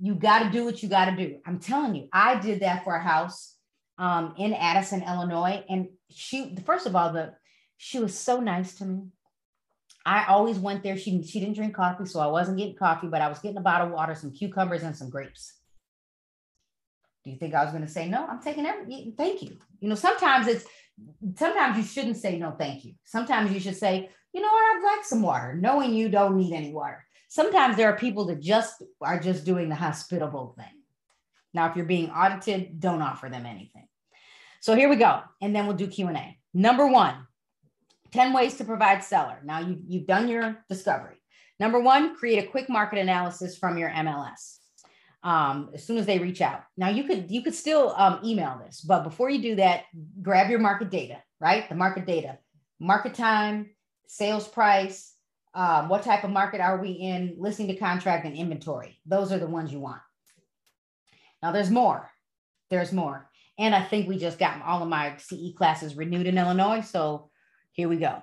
You 0.03 0.17
got 0.17 0.41
to 0.41 0.51
do 0.51 0.65
what 0.65 0.83
you 0.83 0.89
got 0.89 1.05
to 1.05 1.17
do. 1.17 1.39
I'm 1.47 1.61
telling 1.61 1.95
you, 1.95 2.09
I 2.13 2.35
did 2.35 2.61
that 2.61 2.83
for 2.83 2.97
a 2.97 3.03
house 3.03 3.55
um, 3.99 4.35
in 4.37 4.53
Addison, 4.53 5.05
Illinois. 5.05 5.63
And 5.71 5.91
she, 6.11 6.57
first 6.67 6.87
of 6.87 6.97
all, 6.97 7.13
the 7.13 7.35
she 7.77 8.01
was 8.01 8.19
so 8.19 8.41
nice 8.41 8.75
to 8.79 8.85
me. 8.85 9.03
I 10.05 10.25
always 10.27 10.59
went 10.59 10.83
there. 10.83 10.97
She 10.97 11.23
she 11.23 11.39
didn't 11.39 11.55
drink 11.55 11.75
coffee, 11.75 12.07
so 12.07 12.19
I 12.19 12.27
wasn't 12.27 12.59
getting 12.59 12.75
coffee, 12.75 13.07
but 13.07 13.21
I 13.21 13.29
was 13.29 13.39
getting 13.39 13.59
a 13.59 13.63
bottle 13.63 13.87
of 13.87 13.93
water, 13.93 14.17
some 14.17 14.33
cucumbers, 14.33 14.83
and 14.83 14.97
some 14.97 15.09
grapes. 15.09 15.55
Do 17.25 17.31
you 17.31 17.37
think 17.37 17.55
I 17.55 17.63
was 17.63 17.71
going 17.71 17.87
to 17.87 17.91
say 17.91 18.09
no? 18.09 18.27
I'm 18.27 18.43
taking 18.43 18.67
every. 18.67 19.15
Thank 19.17 19.43
you. 19.43 19.57
You 19.79 19.89
know, 19.89 19.95
sometimes 19.95 20.49
it's 20.49 20.65
sometimes 21.37 21.77
you 21.77 21.85
shouldn't 21.85 22.17
say 22.17 22.39
no, 22.39 22.51
thank 22.59 22.85
you. 22.85 22.95
Sometimes 23.05 23.53
you 23.53 23.61
should 23.61 23.77
say, 23.77 24.11
you 24.33 24.41
know 24.41 24.49
what, 24.49 24.77
I'd 24.77 24.97
like 24.97 25.05
some 25.05 25.23
water, 25.23 25.55
knowing 25.55 25.95
you 25.95 26.09
don't 26.09 26.37
need 26.37 26.53
any 26.53 26.73
water. 26.73 27.05
Sometimes 27.33 27.79
there 27.79 27.89
are 27.89 27.97
people 27.97 28.27
that 28.27 28.41
just 28.41 28.83
are 29.01 29.19
just 29.19 29.47
doing 29.47 29.71
the 29.71 29.75
hospitable 29.75 30.55
thing. 30.55 30.83
Now, 31.55 31.71
if 31.71 31.77
you're 31.77 31.87
being 31.87 32.11
audited, 32.11 32.79
don't 32.79 33.01
offer 33.01 33.31
them 33.31 33.47
anything. 33.47 33.89
So 34.61 34.77
here 34.77 34.91
we 34.91 34.97
go. 34.97 35.23
And 35.41 35.57
then 35.57 35.67
we'll 35.67 35.75
do 35.75 35.87
Q&A. 35.87 36.39
Number 36.53 36.87
one, 36.87 37.15
10 38.11 38.35
ways 38.35 38.57
to 38.57 38.67
provide 38.67 39.03
seller. 39.03 39.41
Now 39.47 39.61
you've, 39.61 39.79
you've 39.87 40.07
done 40.07 40.29
your 40.29 40.63
discovery. 40.69 41.23
Number 41.59 41.81
one, 41.81 42.17
create 42.17 42.45
a 42.45 42.51
quick 42.51 42.69
market 42.69 42.99
analysis 42.99 43.57
from 43.57 43.79
your 43.79 43.89
MLS. 43.89 44.59
Um, 45.23 45.71
as 45.73 45.83
soon 45.87 45.97
as 45.97 46.05
they 46.05 46.19
reach 46.19 46.43
out. 46.43 46.65
Now 46.77 46.91
you 46.91 47.05
could 47.05 47.31
you 47.31 47.43
could 47.43 47.55
still 47.55 47.95
um, 47.97 48.21
email 48.25 48.61
this, 48.63 48.83
but 48.83 49.05
before 49.05 49.31
you 49.31 49.41
do 49.41 49.55
that, 49.55 49.85
grab 50.21 50.51
your 50.51 50.59
market 50.59 50.91
data, 50.91 51.23
right? 51.41 51.67
The 51.67 51.77
market 51.77 52.05
data, 52.05 52.39
market 52.79 53.15
time, 53.15 53.71
sales 54.09 54.49
price, 54.49 55.12
um, 55.55 55.89
what 55.89 56.03
type 56.03 56.25
of 56.25 56.31
market 56.31 56.61
are 56.61 56.81
we 56.81 56.91
in, 56.91 57.37
listing 57.39 57.69
to 57.69 57.77
contract 57.77 58.25
and 58.25 58.37
inventory. 58.37 58.99
Those 59.07 59.33
are 59.33 59.39
the 59.39 59.47
ones 59.47 59.73
you 59.73 59.81
want. 59.81 60.01
Now 61.43 61.53
there's 61.53 61.71
more. 61.71 62.11
There's 62.71 62.93
more. 62.93 63.29
And 63.59 63.75
I 63.75 63.83
think 63.83 64.09
we 64.09 64.19
just 64.19 64.39
got 64.39 64.63
all 64.63 64.83
of 64.83 64.89
my 64.89 65.17
CE 65.19 65.55
classes 65.57 65.95
renewed 65.95 66.27
in 66.27 66.39
Illinois. 66.39 66.81
So 66.81 67.31
here 67.73 67.89
we 67.89 67.97
go. 67.97 68.23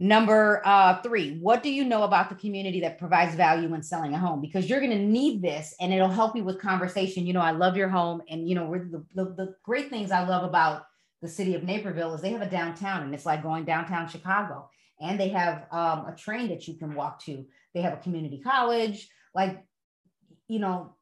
Number 0.00 0.62
uh, 0.64 1.02
three, 1.02 1.38
what 1.38 1.62
do 1.62 1.70
you 1.70 1.84
know 1.84 2.04
about 2.04 2.28
the 2.28 2.36
community 2.36 2.80
that 2.80 2.98
provides 2.98 3.34
value 3.34 3.68
when 3.68 3.82
selling 3.82 4.14
a 4.14 4.18
home? 4.18 4.40
Because 4.40 4.70
you're 4.70 4.78
going 4.78 4.92
to 4.92 4.98
need 4.98 5.42
this 5.42 5.74
and 5.80 5.92
it'll 5.92 6.08
help 6.08 6.36
you 6.36 6.44
with 6.44 6.60
conversation. 6.60 7.26
You 7.26 7.32
know, 7.32 7.40
I 7.40 7.50
love 7.50 7.76
your 7.76 7.88
home. 7.88 8.22
And, 8.30 8.48
you 8.48 8.54
know, 8.54 8.72
the, 8.72 9.04
the, 9.14 9.24
the 9.34 9.54
great 9.64 9.90
things 9.90 10.12
I 10.12 10.24
love 10.24 10.44
about 10.44 10.84
the 11.20 11.28
city 11.28 11.56
of 11.56 11.64
Naperville 11.64 12.14
is 12.14 12.20
they 12.20 12.30
have 12.30 12.42
a 12.42 12.50
downtown 12.50 13.02
and 13.02 13.12
it's 13.12 13.26
like 13.26 13.42
going 13.42 13.64
downtown 13.64 14.08
Chicago. 14.08 14.70
And 15.00 15.18
they 15.18 15.28
have 15.28 15.66
um, 15.70 16.06
a 16.06 16.14
train 16.16 16.48
that 16.48 16.66
you 16.66 16.74
can 16.74 16.94
walk 16.94 17.22
to. 17.24 17.46
They 17.74 17.82
have 17.82 17.92
a 17.92 17.98
community 17.98 18.40
college. 18.40 19.08
Like, 19.34 19.64
you 20.48 20.58
know, 20.58 20.96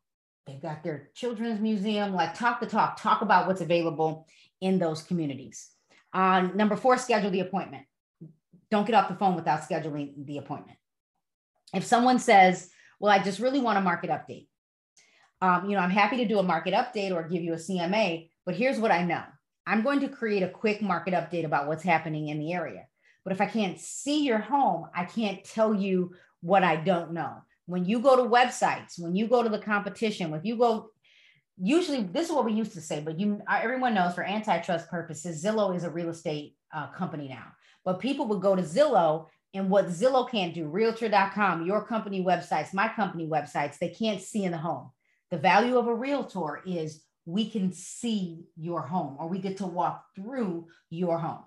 They've 0.47 0.63
got 0.63 0.85
their 0.85 1.11
children's 1.15 1.61
museum, 1.61 2.15
like 2.15 2.35
talk 2.35 2.61
the 2.61 2.67
talk, 2.67 3.01
talk 3.01 3.21
about 3.21 3.49
what's 3.49 3.61
available 3.61 4.27
in 4.61 4.79
those 4.79 5.03
communities. 5.03 5.71
Uh, 6.13 6.49
number 6.55 6.77
four, 6.77 6.97
schedule 6.99 7.31
the 7.31 7.41
appointment. 7.41 7.85
don't 8.71 8.87
get 8.87 8.95
off 8.95 9.09
the 9.09 9.17
phone 9.17 9.35
without 9.35 9.63
scheduling 9.63 10.25
the 10.25 10.39
appointment. 10.39 10.79
If 11.75 11.85
someone 11.85 12.21
says, 12.21 12.71
well, 13.01 13.13
I 13.13 13.23
just 13.23 13.41
really 13.41 13.61
want 13.61 13.79
a 13.79 13.81
market 13.81 14.09
update. 14.09 14.47
Um, 15.43 15.69
you 15.69 15.77
know, 15.77 15.83
I'm 15.83 15.91
happy 15.91 16.17
to 16.19 16.29
do 16.29 16.39
a 16.39 16.45
market 16.45 16.73
update 16.73 17.13
or 17.13 17.29
give 17.29 17.43
you 17.43 17.53
a 17.53 17.57
CMA, 17.57 18.31
but 18.47 18.55
here's 18.55 18.79
what 18.79 18.93
I 18.93 19.05
know. 19.05 19.23
I'm 19.67 19.83
going 19.83 20.01
to 20.01 20.09
create 20.09 20.45
a 20.45 20.49
quick 20.49 20.81
market 20.81 21.13
update 21.13 21.45
about 21.45 21.67
what's 21.67 21.83
happening 21.83 22.29
in 22.29 22.39
the 22.39 22.53
area. 22.53 22.87
But 23.27 23.33
if 23.33 23.41
I 23.41 23.47
can't 23.47 23.81
see 23.81 24.23
your 24.23 24.39
home, 24.39 24.87
I 24.95 25.05
can't 25.05 25.43
tell 25.43 25.75
you 25.75 26.15
what 26.43 26.63
I 26.63 26.77
don't 26.77 27.11
know. 27.11 27.43
When 27.67 27.85
you 27.85 27.99
go 27.99 28.15
to 28.15 28.31
websites, 28.31 29.01
when 29.01 29.17
you 29.17 29.27
go 29.27 29.43
to 29.43 29.49
the 29.49 29.59
competition, 29.59 30.33
if 30.33 30.45
you 30.45 30.57
go, 30.57 30.91
usually 31.61 32.05
this 32.05 32.29
is 32.29 32.33
what 32.33 32.45
we 32.45 32.53
used 32.53 32.75
to 32.75 32.81
say, 32.81 33.01
but 33.01 33.19
you 33.19 33.43
everyone 33.51 33.95
knows 33.95 34.15
for 34.15 34.23
antitrust 34.23 34.89
purposes, 34.89 35.43
Zillow 35.43 35.75
is 35.75 35.83
a 35.83 35.91
real 35.91 36.11
estate 36.11 36.55
uh, 36.73 36.87
company 36.93 37.27
now. 37.27 37.47
But 37.85 37.99
people 37.99 38.29
would 38.29 38.43
go 38.43 38.55
to 38.55 38.63
Zillow 38.63 39.27
and 39.55 39.71
what 39.71 39.89
Zillow 39.89 40.31
can't 40.31 40.55
do, 40.55 40.69
realtor.com, 40.69 41.67
your 41.67 41.85
company 41.85 42.23
websites, 42.23 42.73
my 42.73 42.87
company 42.87 43.27
websites, 43.27 43.79
they 43.79 43.89
can't 43.89 44.23
see 44.23 44.45
in 44.45 44.53
the 44.53 44.59
home. 44.59 44.93
The 45.33 45.39
value 45.39 45.79
of 45.79 45.89
a 45.89 45.95
realtor 45.95 46.63
is 46.65 47.03
we 47.25 47.51
can 47.51 47.73
see 47.73 48.45
your 48.57 48.83
home 48.83 49.17
or 49.19 49.27
we 49.27 49.41
get 49.41 49.57
to 49.57 49.67
walk 49.67 50.05
through 50.15 50.69
your 50.91 51.19
home. 51.19 51.43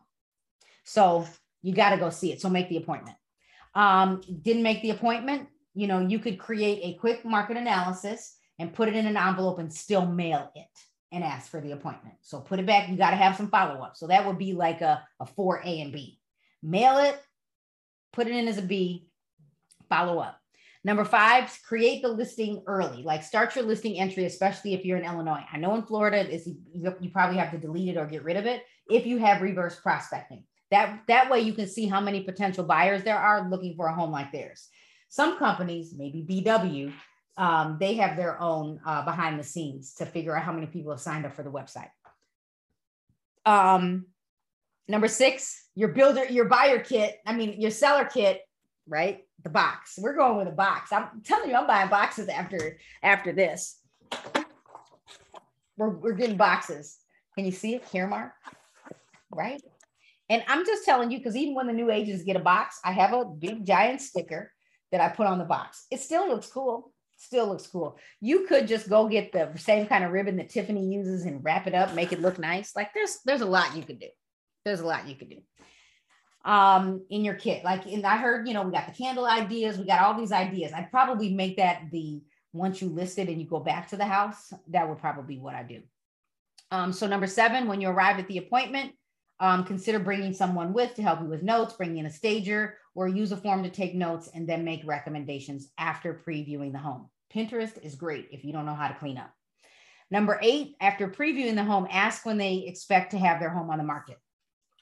So 0.83 1.25
you 1.61 1.73
got 1.73 1.91
to 1.91 1.97
go 1.97 2.09
see 2.09 2.31
it. 2.31 2.41
So 2.41 2.49
make 2.49 2.69
the 2.69 2.77
appointment. 2.77 3.17
Um, 3.75 4.21
didn't 4.41 4.63
make 4.63 4.81
the 4.81 4.91
appointment, 4.91 5.47
you 5.75 5.87
know, 5.87 5.99
you 5.99 6.19
could 6.19 6.39
create 6.39 6.79
a 6.83 6.99
quick 6.99 7.23
market 7.23 7.57
analysis 7.57 8.35
and 8.57 8.73
put 8.73 8.89
it 8.89 8.95
in 8.95 9.05
an 9.05 9.17
envelope 9.17 9.59
and 9.59 9.73
still 9.73 10.05
mail 10.05 10.51
it 10.55 10.67
and 11.11 11.23
ask 11.23 11.49
for 11.49 11.61
the 11.61 11.71
appointment. 11.71 12.15
So 12.21 12.39
put 12.39 12.59
it 12.59 12.65
back. 12.65 12.89
You 12.89 12.97
got 12.97 13.11
to 13.11 13.15
have 13.15 13.35
some 13.35 13.49
follow 13.49 13.81
up. 13.81 13.95
So 13.95 14.07
that 14.07 14.25
would 14.25 14.37
be 14.37 14.53
like 14.53 14.81
a, 14.81 15.01
a 15.19 15.25
4A 15.25 15.81
and 15.81 15.93
B. 15.93 16.19
Mail 16.61 16.97
it, 16.97 17.19
put 18.11 18.27
it 18.27 18.35
in 18.35 18.47
as 18.47 18.57
a 18.57 18.63
B, 18.63 19.07
follow 19.87 20.19
up. 20.19 20.39
Number 20.83 21.03
five, 21.03 21.57
create 21.67 22.01
the 22.01 22.09
listing 22.09 22.63
early. 22.65 23.03
Like 23.03 23.23
start 23.23 23.55
your 23.55 23.65
listing 23.65 23.99
entry, 23.99 24.25
especially 24.25 24.73
if 24.73 24.85
you're 24.85 24.97
in 24.97 25.05
Illinois. 25.05 25.43
I 25.51 25.57
know 25.57 25.75
in 25.75 25.83
Florida, 25.83 26.25
you 26.71 27.09
probably 27.11 27.37
have 27.37 27.51
to 27.51 27.57
delete 27.57 27.89
it 27.89 27.97
or 27.97 28.05
get 28.05 28.23
rid 28.23 28.37
of 28.37 28.45
it 28.45 28.63
if 28.89 29.05
you 29.05 29.17
have 29.17 29.41
reverse 29.41 29.79
prospecting. 29.79 30.43
That 30.71 31.01
that 31.07 31.29
way 31.29 31.41
you 31.41 31.53
can 31.53 31.67
see 31.67 31.87
how 31.87 31.99
many 31.99 32.23
potential 32.23 32.63
buyers 32.63 33.03
there 33.03 33.17
are 33.17 33.49
looking 33.49 33.75
for 33.75 33.87
a 33.87 33.93
home 33.93 34.11
like 34.11 34.31
theirs. 34.31 34.67
Some 35.09 35.37
companies, 35.39 35.93
maybe 35.97 36.23
BW, 36.23 36.93
um, 37.37 37.77
they 37.79 37.95
have 37.95 38.15
their 38.15 38.39
own 38.39 38.79
uh, 38.85 39.03
behind 39.03 39.39
the 39.39 39.43
scenes 39.43 39.95
to 39.95 40.05
figure 40.05 40.35
out 40.35 40.43
how 40.43 40.51
many 40.51 40.67
people 40.67 40.91
have 40.91 41.01
signed 41.01 41.25
up 41.25 41.35
for 41.35 41.41
the 41.41 41.51
website. 41.51 41.89
Um, 43.45 44.05
number 44.87 45.07
six, 45.07 45.65
your 45.73 45.89
builder, 45.89 46.25
your 46.25 46.45
buyer 46.45 46.79
kit. 46.79 47.17
I 47.25 47.33
mean, 47.33 47.59
your 47.59 47.71
seller 47.71 48.05
kit 48.05 48.41
right? 48.89 49.23
The 49.43 49.49
box. 49.49 49.97
We're 49.97 50.15
going 50.15 50.37
with 50.37 50.47
a 50.47 50.55
box. 50.55 50.91
I'm 50.91 51.21
telling 51.23 51.49
you, 51.49 51.55
I'm 51.55 51.67
buying 51.67 51.89
boxes 51.89 52.27
after 52.27 52.77
after 53.01 53.31
this. 53.31 53.79
We're, 55.77 55.89
we're 55.89 56.13
getting 56.13 56.35
boxes. 56.35 56.97
Can 57.35 57.45
you 57.45 57.51
see 57.51 57.75
it? 57.75 57.85
Here, 57.91 58.07
Mark. 58.07 58.33
Right? 59.31 59.61
And 60.29 60.43
I'm 60.47 60.65
just 60.65 60.85
telling 60.85 61.11
you, 61.11 61.17
because 61.17 61.35
even 61.35 61.55
when 61.55 61.67
the 61.67 61.73
new 61.73 61.89
agents 61.89 62.23
get 62.23 62.35
a 62.35 62.39
box, 62.39 62.79
I 62.83 62.91
have 62.91 63.13
a 63.13 63.25
big 63.25 63.65
giant 63.65 64.01
sticker 64.01 64.51
that 64.91 65.01
I 65.01 65.09
put 65.09 65.27
on 65.27 65.39
the 65.39 65.45
box. 65.45 65.85
It 65.91 65.99
still 65.99 66.27
looks 66.27 66.47
cool. 66.47 66.91
Still 67.17 67.47
looks 67.47 67.67
cool. 67.67 67.97
You 68.21 68.45
could 68.47 68.67
just 68.67 68.89
go 68.89 69.07
get 69.07 69.31
the 69.31 69.51
same 69.57 69.87
kind 69.87 70.03
of 70.03 70.11
ribbon 70.11 70.37
that 70.37 70.49
Tiffany 70.49 70.87
uses 70.87 71.25
and 71.25 71.43
wrap 71.43 71.67
it 71.67 71.73
up, 71.73 71.93
make 71.93 72.13
it 72.13 72.21
look 72.21 72.39
nice. 72.39 72.75
Like 72.75 72.93
there's 72.93 73.17
there's 73.25 73.41
a 73.41 73.45
lot 73.45 73.75
you 73.75 73.83
could 73.83 73.99
do. 73.99 74.07
There's 74.63 74.79
a 74.79 74.85
lot 74.85 75.07
you 75.07 75.15
could 75.15 75.29
do 75.29 75.41
um 76.45 77.05
in 77.09 77.25
your 77.25 77.33
kit 77.33 77.63
like 77.65 77.85
and 77.85 78.05
i 78.05 78.15
heard 78.15 78.47
you 78.47 78.53
know 78.53 78.63
we 78.63 78.71
got 78.71 78.87
the 78.87 78.93
candle 78.93 79.25
ideas 79.25 79.77
we 79.77 79.85
got 79.85 80.01
all 80.01 80.17
these 80.17 80.31
ideas 80.31 80.71
i'd 80.73 80.89
probably 80.89 81.33
make 81.33 81.57
that 81.57 81.81
the 81.91 82.21
once 82.53 82.81
you 82.81 82.87
list 82.87 83.19
it 83.19 83.27
and 83.27 83.41
you 83.41 83.47
go 83.47 83.59
back 83.59 83.89
to 83.89 83.97
the 83.97 84.05
house 84.05 84.53
that 84.69 84.87
would 84.87 84.97
probably 84.97 85.35
be 85.35 85.41
what 85.41 85.53
i 85.53 85.63
do 85.63 85.81
um 86.71 86.93
so 86.93 87.07
number 87.07 87.27
seven 87.27 87.67
when 87.67 87.81
you 87.81 87.89
arrive 87.89 88.19
at 88.19 88.27
the 88.29 88.37
appointment 88.37 88.93
um, 89.39 89.63
consider 89.63 89.99
bringing 89.99 90.33
someone 90.33 90.73
with 90.73 90.95
to 90.95 91.01
help 91.01 91.21
you 91.21 91.27
with 91.27 91.43
notes 91.43 91.73
bring 91.73 91.97
in 91.97 92.05
a 92.05 92.11
stager 92.11 92.77
or 92.95 93.07
use 93.07 93.31
a 93.31 93.37
form 93.37 93.63
to 93.63 93.69
take 93.69 93.95
notes 93.95 94.29
and 94.33 94.47
then 94.47 94.65
make 94.65 94.81
recommendations 94.85 95.69
after 95.77 96.21
previewing 96.25 96.71
the 96.71 96.79
home. 96.79 97.09
Pinterest 97.33 97.81
is 97.83 97.95
great 97.95 98.27
if 98.31 98.43
you 98.43 98.51
don't 98.51 98.65
know 98.65 98.75
how 98.75 98.87
to 98.87 98.95
clean 98.95 99.17
up. 99.17 99.31
Number 100.11 100.39
eight 100.41 100.75
after 100.81 101.07
previewing 101.07 101.55
the 101.55 101.63
home 101.63 101.87
ask 101.89 102.25
when 102.25 102.37
they 102.37 102.65
expect 102.67 103.11
to 103.11 103.19
have 103.19 103.39
their 103.39 103.51
home 103.51 103.69
on 103.69 103.77
the 103.77 103.83
market 103.83 104.17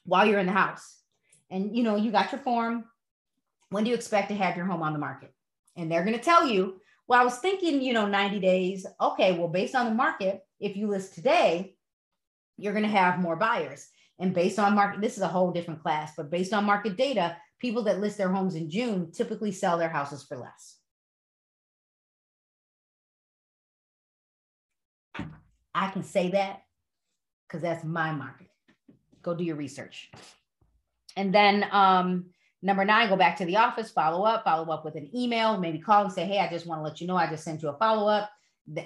while 0.06 0.26
you're 0.26 0.40
in 0.40 0.46
the 0.46 0.54
house. 0.54 0.98
And 1.50 1.76
you 1.76 1.84
know 1.84 1.96
you 1.96 2.12
got 2.12 2.32
your 2.32 2.42
form. 2.42 2.86
When 3.70 3.84
do 3.84 3.90
you 3.90 3.96
expect 3.96 4.30
to 4.30 4.36
have 4.36 4.56
your 4.56 4.66
home 4.66 4.82
on 4.82 4.94
the 4.94 5.00
market? 5.00 5.34
And 5.76 5.92
they're 5.92 6.06
going 6.06 6.18
to 6.18 6.24
tell 6.24 6.48
you 6.48 6.82
well 7.08 7.22
i 7.22 7.24
was 7.24 7.38
thinking 7.38 7.82
you 7.82 7.94
know 7.94 8.08
90 8.08 8.40
days. 8.40 8.86
Okay 9.00 9.38
well 9.38 9.50
based 9.50 9.76
on 9.76 9.86
the 9.86 9.94
market 9.94 10.42
if 10.60 10.76
you 10.76 10.88
list 10.88 11.14
today 11.14 11.76
you're 12.58 12.74
going 12.74 12.84
to 12.84 12.90
have 12.90 13.20
more 13.20 13.36
buyers 13.36 13.88
and 14.20 14.34
based 14.34 14.60
on 14.60 14.76
market 14.76 15.02
this 15.02 15.18
is 15.18 15.24
a 15.24 15.28
whole 15.28 15.52
different 15.52 15.82
class 15.82 16.14
but 16.18 16.32
based 16.32 16.54
on 16.54 16.66
market 16.66 16.98
data 16.98 17.36
people 17.60 17.84
that 17.84 18.00
list 18.00 18.18
their 18.18 18.32
homes 18.32 18.56
in 18.56 18.70
june 18.70 19.12
typically 19.12 19.52
sell 19.52 19.78
their 19.78 19.90
houses 19.90 20.24
for 20.24 20.38
less. 20.38 20.78
I 25.78 25.92
can 25.92 26.04
say 26.04 26.32
that 26.32 26.64
because 27.48 27.62
that's 27.62 27.84
my 27.84 28.12
market. 28.12 28.48
Go 29.22 29.36
do 29.36 29.44
your 29.44 29.56
research. 29.56 30.10
And 31.16 31.34
then 31.34 31.68
um, 31.72 32.26
number 32.64 32.84
nine, 32.84 33.10
go 33.10 33.16
back 33.16 33.38
to 33.38 33.46
the 33.46 33.58
office, 33.58 33.92
follow 33.92 34.26
up, 34.26 34.44
follow 34.44 34.74
up 34.74 34.84
with 34.84 34.96
an 34.96 35.10
email, 35.16 35.60
maybe 35.60 35.78
call 35.78 36.04
and 36.04 36.12
say, 36.12 36.26
hey, 36.26 36.40
I 36.40 36.50
just 36.50 36.66
want 36.66 36.80
to 36.80 36.84
let 36.84 37.00
you 37.00 37.06
know 37.06 37.16
I 37.16 37.30
just 37.30 37.44
sent 37.44 37.62
you 37.62 37.70
a 37.70 37.78
follow 37.78 38.08
up. 38.08 38.32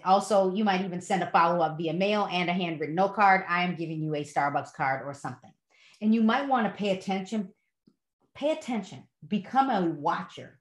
Also, 0.03 0.53
you 0.53 0.63
might 0.63 0.85
even 0.85 1.01
send 1.01 1.23
a 1.23 1.31
follow 1.31 1.63
up 1.63 1.77
via 1.77 1.93
mail 1.93 2.27
and 2.31 2.49
a 2.49 2.53
handwritten 2.53 2.95
note 2.95 3.15
card. 3.15 3.43
I 3.47 3.63
am 3.63 3.75
giving 3.75 4.01
you 4.01 4.15
a 4.15 4.23
Starbucks 4.23 4.73
card 4.73 5.05
or 5.05 5.13
something. 5.13 5.51
And 6.01 6.13
you 6.13 6.21
might 6.21 6.47
want 6.47 6.67
to 6.67 6.77
pay 6.77 6.91
attention. 6.91 7.49
Pay 8.35 8.51
attention. 8.51 9.03
Become 9.27 9.69
a 9.69 9.81
watcher. 9.81 10.59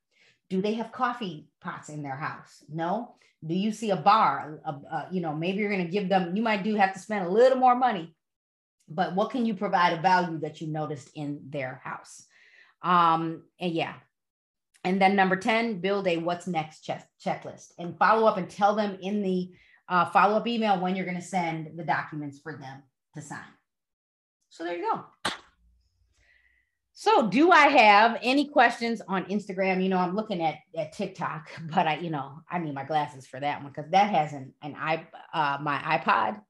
Do 0.49 0.61
they 0.63 0.75
have 0.75 0.93
coffee 0.93 1.49
pots 1.61 1.89
in 1.89 2.03
their 2.03 2.17
house? 2.17 2.65
No. 2.69 3.15
Do 3.47 3.55
you 3.55 3.73
see 3.73 3.91
a 3.91 3.97
bar? 3.97 4.61
A, 4.65 4.71
a, 4.71 5.09
you 5.11 5.21
know, 5.21 5.35
maybe 5.35 5.59
you're 5.59 5.71
going 5.71 5.85
to 5.85 5.93
give 5.93 6.09
them. 6.09 6.37
You 6.37 6.43
might 6.43 6.65
do 6.65 6.75
have 6.75 6.93
to 6.95 6.99
spend 6.99 7.27
a 7.27 7.31
little 7.31 7.59
more 7.59 7.77
money 7.77 8.15
but 8.91 9.15
what 9.15 9.31
can 9.31 9.47
you 9.47 9.55
provide 9.55 9.97
a 9.97 10.03
value 10.03 10.39
that 10.41 10.61
you 10.61 10.67
noticed 10.67 11.11
in 11.15 11.41
their 11.49 11.81
house? 11.85 12.25
Um, 12.83 13.45
and 13.61 13.73
yeah. 13.73 13.95
And 14.85 15.01
then 15.01 15.15
number 15.15 15.37
10, 15.37 15.81
build 15.81 16.07
a 16.07 16.17
what's 16.17 16.47
next 16.47 16.81
check- 16.81 17.09
checklist 17.25 17.73
and 17.79 17.99
follow 17.99 18.27
up 18.27 18.39
and 18.39 18.49
tell 18.49 18.75
them 18.75 18.99
in 19.01 19.23
the 19.23 19.53
uh, 19.89 20.07
follow 20.07 20.37
up 20.37 20.47
email 20.47 20.81
when 20.81 20.97
you're 20.97 21.05
going 21.05 21.19
to 21.19 21.23
send 21.23 21.77
the 21.77 21.85
documents 21.85 22.39
for 22.39 22.57
them 22.57 22.83
to 23.15 23.21
sign. 23.21 23.39
So 24.49 24.65
there 24.65 24.77
you 24.77 24.91
go. 24.91 25.33
So, 26.93 27.29
do 27.29 27.51
I 27.51 27.69
have 27.69 28.19
any 28.23 28.49
questions 28.49 29.01
on 29.09 29.25
Instagram? 29.25 29.83
You 29.83 29.89
know, 29.89 29.97
I'm 29.97 30.15
looking 30.15 30.43
at, 30.43 30.57
at 30.77 30.93
TikTok, 30.93 31.51
but 31.75 31.87
I, 31.87 31.97
you 31.97 32.11
know, 32.11 32.43
I 32.51 32.59
need 32.59 32.75
my 32.75 32.85
glasses 32.85 33.27
for 33.27 33.41
that 33.41 33.63
one 33.63 33.73
because 33.75 33.91
that 33.93 34.11
has 34.11 34.35
an, 34.35 34.53
an 34.63 34.77
i 34.79 35.07
uh, 35.33 35.59
my 35.63 35.79
iPod. 35.79 36.41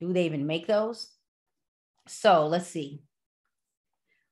Do 0.00 0.12
they 0.12 0.26
even 0.26 0.46
make 0.46 0.66
those? 0.66 1.08
So 2.08 2.48
let's 2.48 2.66
see. 2.66 3.04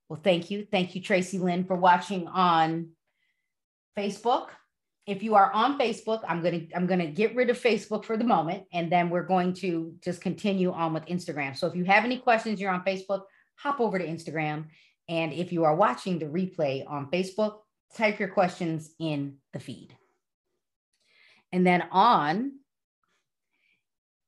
Well, 0.09 0.21
thank 0.21 0.51
you. 0.51 0.67
Thank 0.69 0.97
you, 0.97 1.03
Tracy 1.03 1.39
Lynn, 1.39 1.65
for 1.65 1.77
watching 1.77 2.27
on 2.27 2.91
Facebook. 4.01 4.49
If 5.07 5.23
you 5.23 5.35
are 5.35 5.53
on 5.53 5.79
Facebook, 5.79 6.23
I'm 6.29 6.43
gonna 6.43 6.63
I'm 6.75 6.87
gonna 6.87 7.07
get 7.07 7.35
rid 7.35 7.51
of 7.51 7.61
Facebook 7.61 8.05
for 8.05 8.17
the 8.17 8.25
moment, 8.25 8.65
and 8.73 8.91
then 8.91 9.11
we're 9.11 9.27
going 9.35 9.53
to 9.55 9.95
just 10.03 10.21
continue 10.21 10.73
on 10.73 10.95
with 10.95 11.05
Instagram. 11.07 11.57
So 11.57 11.67
if 11.67 11.75
you 11.75 11.85
have 11.85 12.05
any 12.05 12.19
questions, 12.19 12.61
you're 12.61 12.71
on 12.71 12.85
Facebook, 12.85 13.23
hop 13.57 13.81
over 13.81 13.99
to 13.99 14.07
Instagram. 14.07 14.67
And 15.09 15.33
if 15.33 15.53
you 15.53 15.65
are 15.65 15.75
watching 15.75 16.19
the 16.19 16.27
replay 16.27 16.89
on 16.89 17.11
Facebook, 17.11 17.59
type 17.97 18.21
your 18.21 18.29
questions 18.29 18.91
in 18.99 19.37
the 19.53 19.61
feed. 19.61 19.97
And 21.53 21.67
then 21.67 21.83
on 21.91 22.53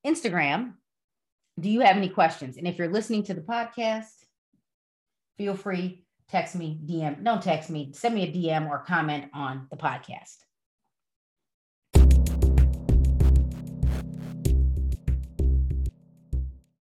Instagram, 0.04 0.74
do 1.60 1.70
you 1.70 1.80
have 1.80 1.96
any 1.96 2.08
questions? 2.08 2.56
And 2.56 2.66
if 2.66 2.78
you're 2.78 2.88
listening 2.88 3.22
to 3.24 3.34
the 3.34 3.40
podcast, 3.40 4.10
feel 5.38 5.54
free, 5.54 6.04
text 6.32 6.56
me, 6.56 6.80
DM, 6.86 7.22
don't 7.22 7.42
text 7.42 7.68
me, 7.68 7.92
send 7.92 8.14
me 8.14 8.22
a 8.22 8.32
DM 8.32 8.68
or 8.68 8.78
comment 8.78 9.26
on 9.34 9.68
the 9.70 9.76
podcast. 9.76 10.38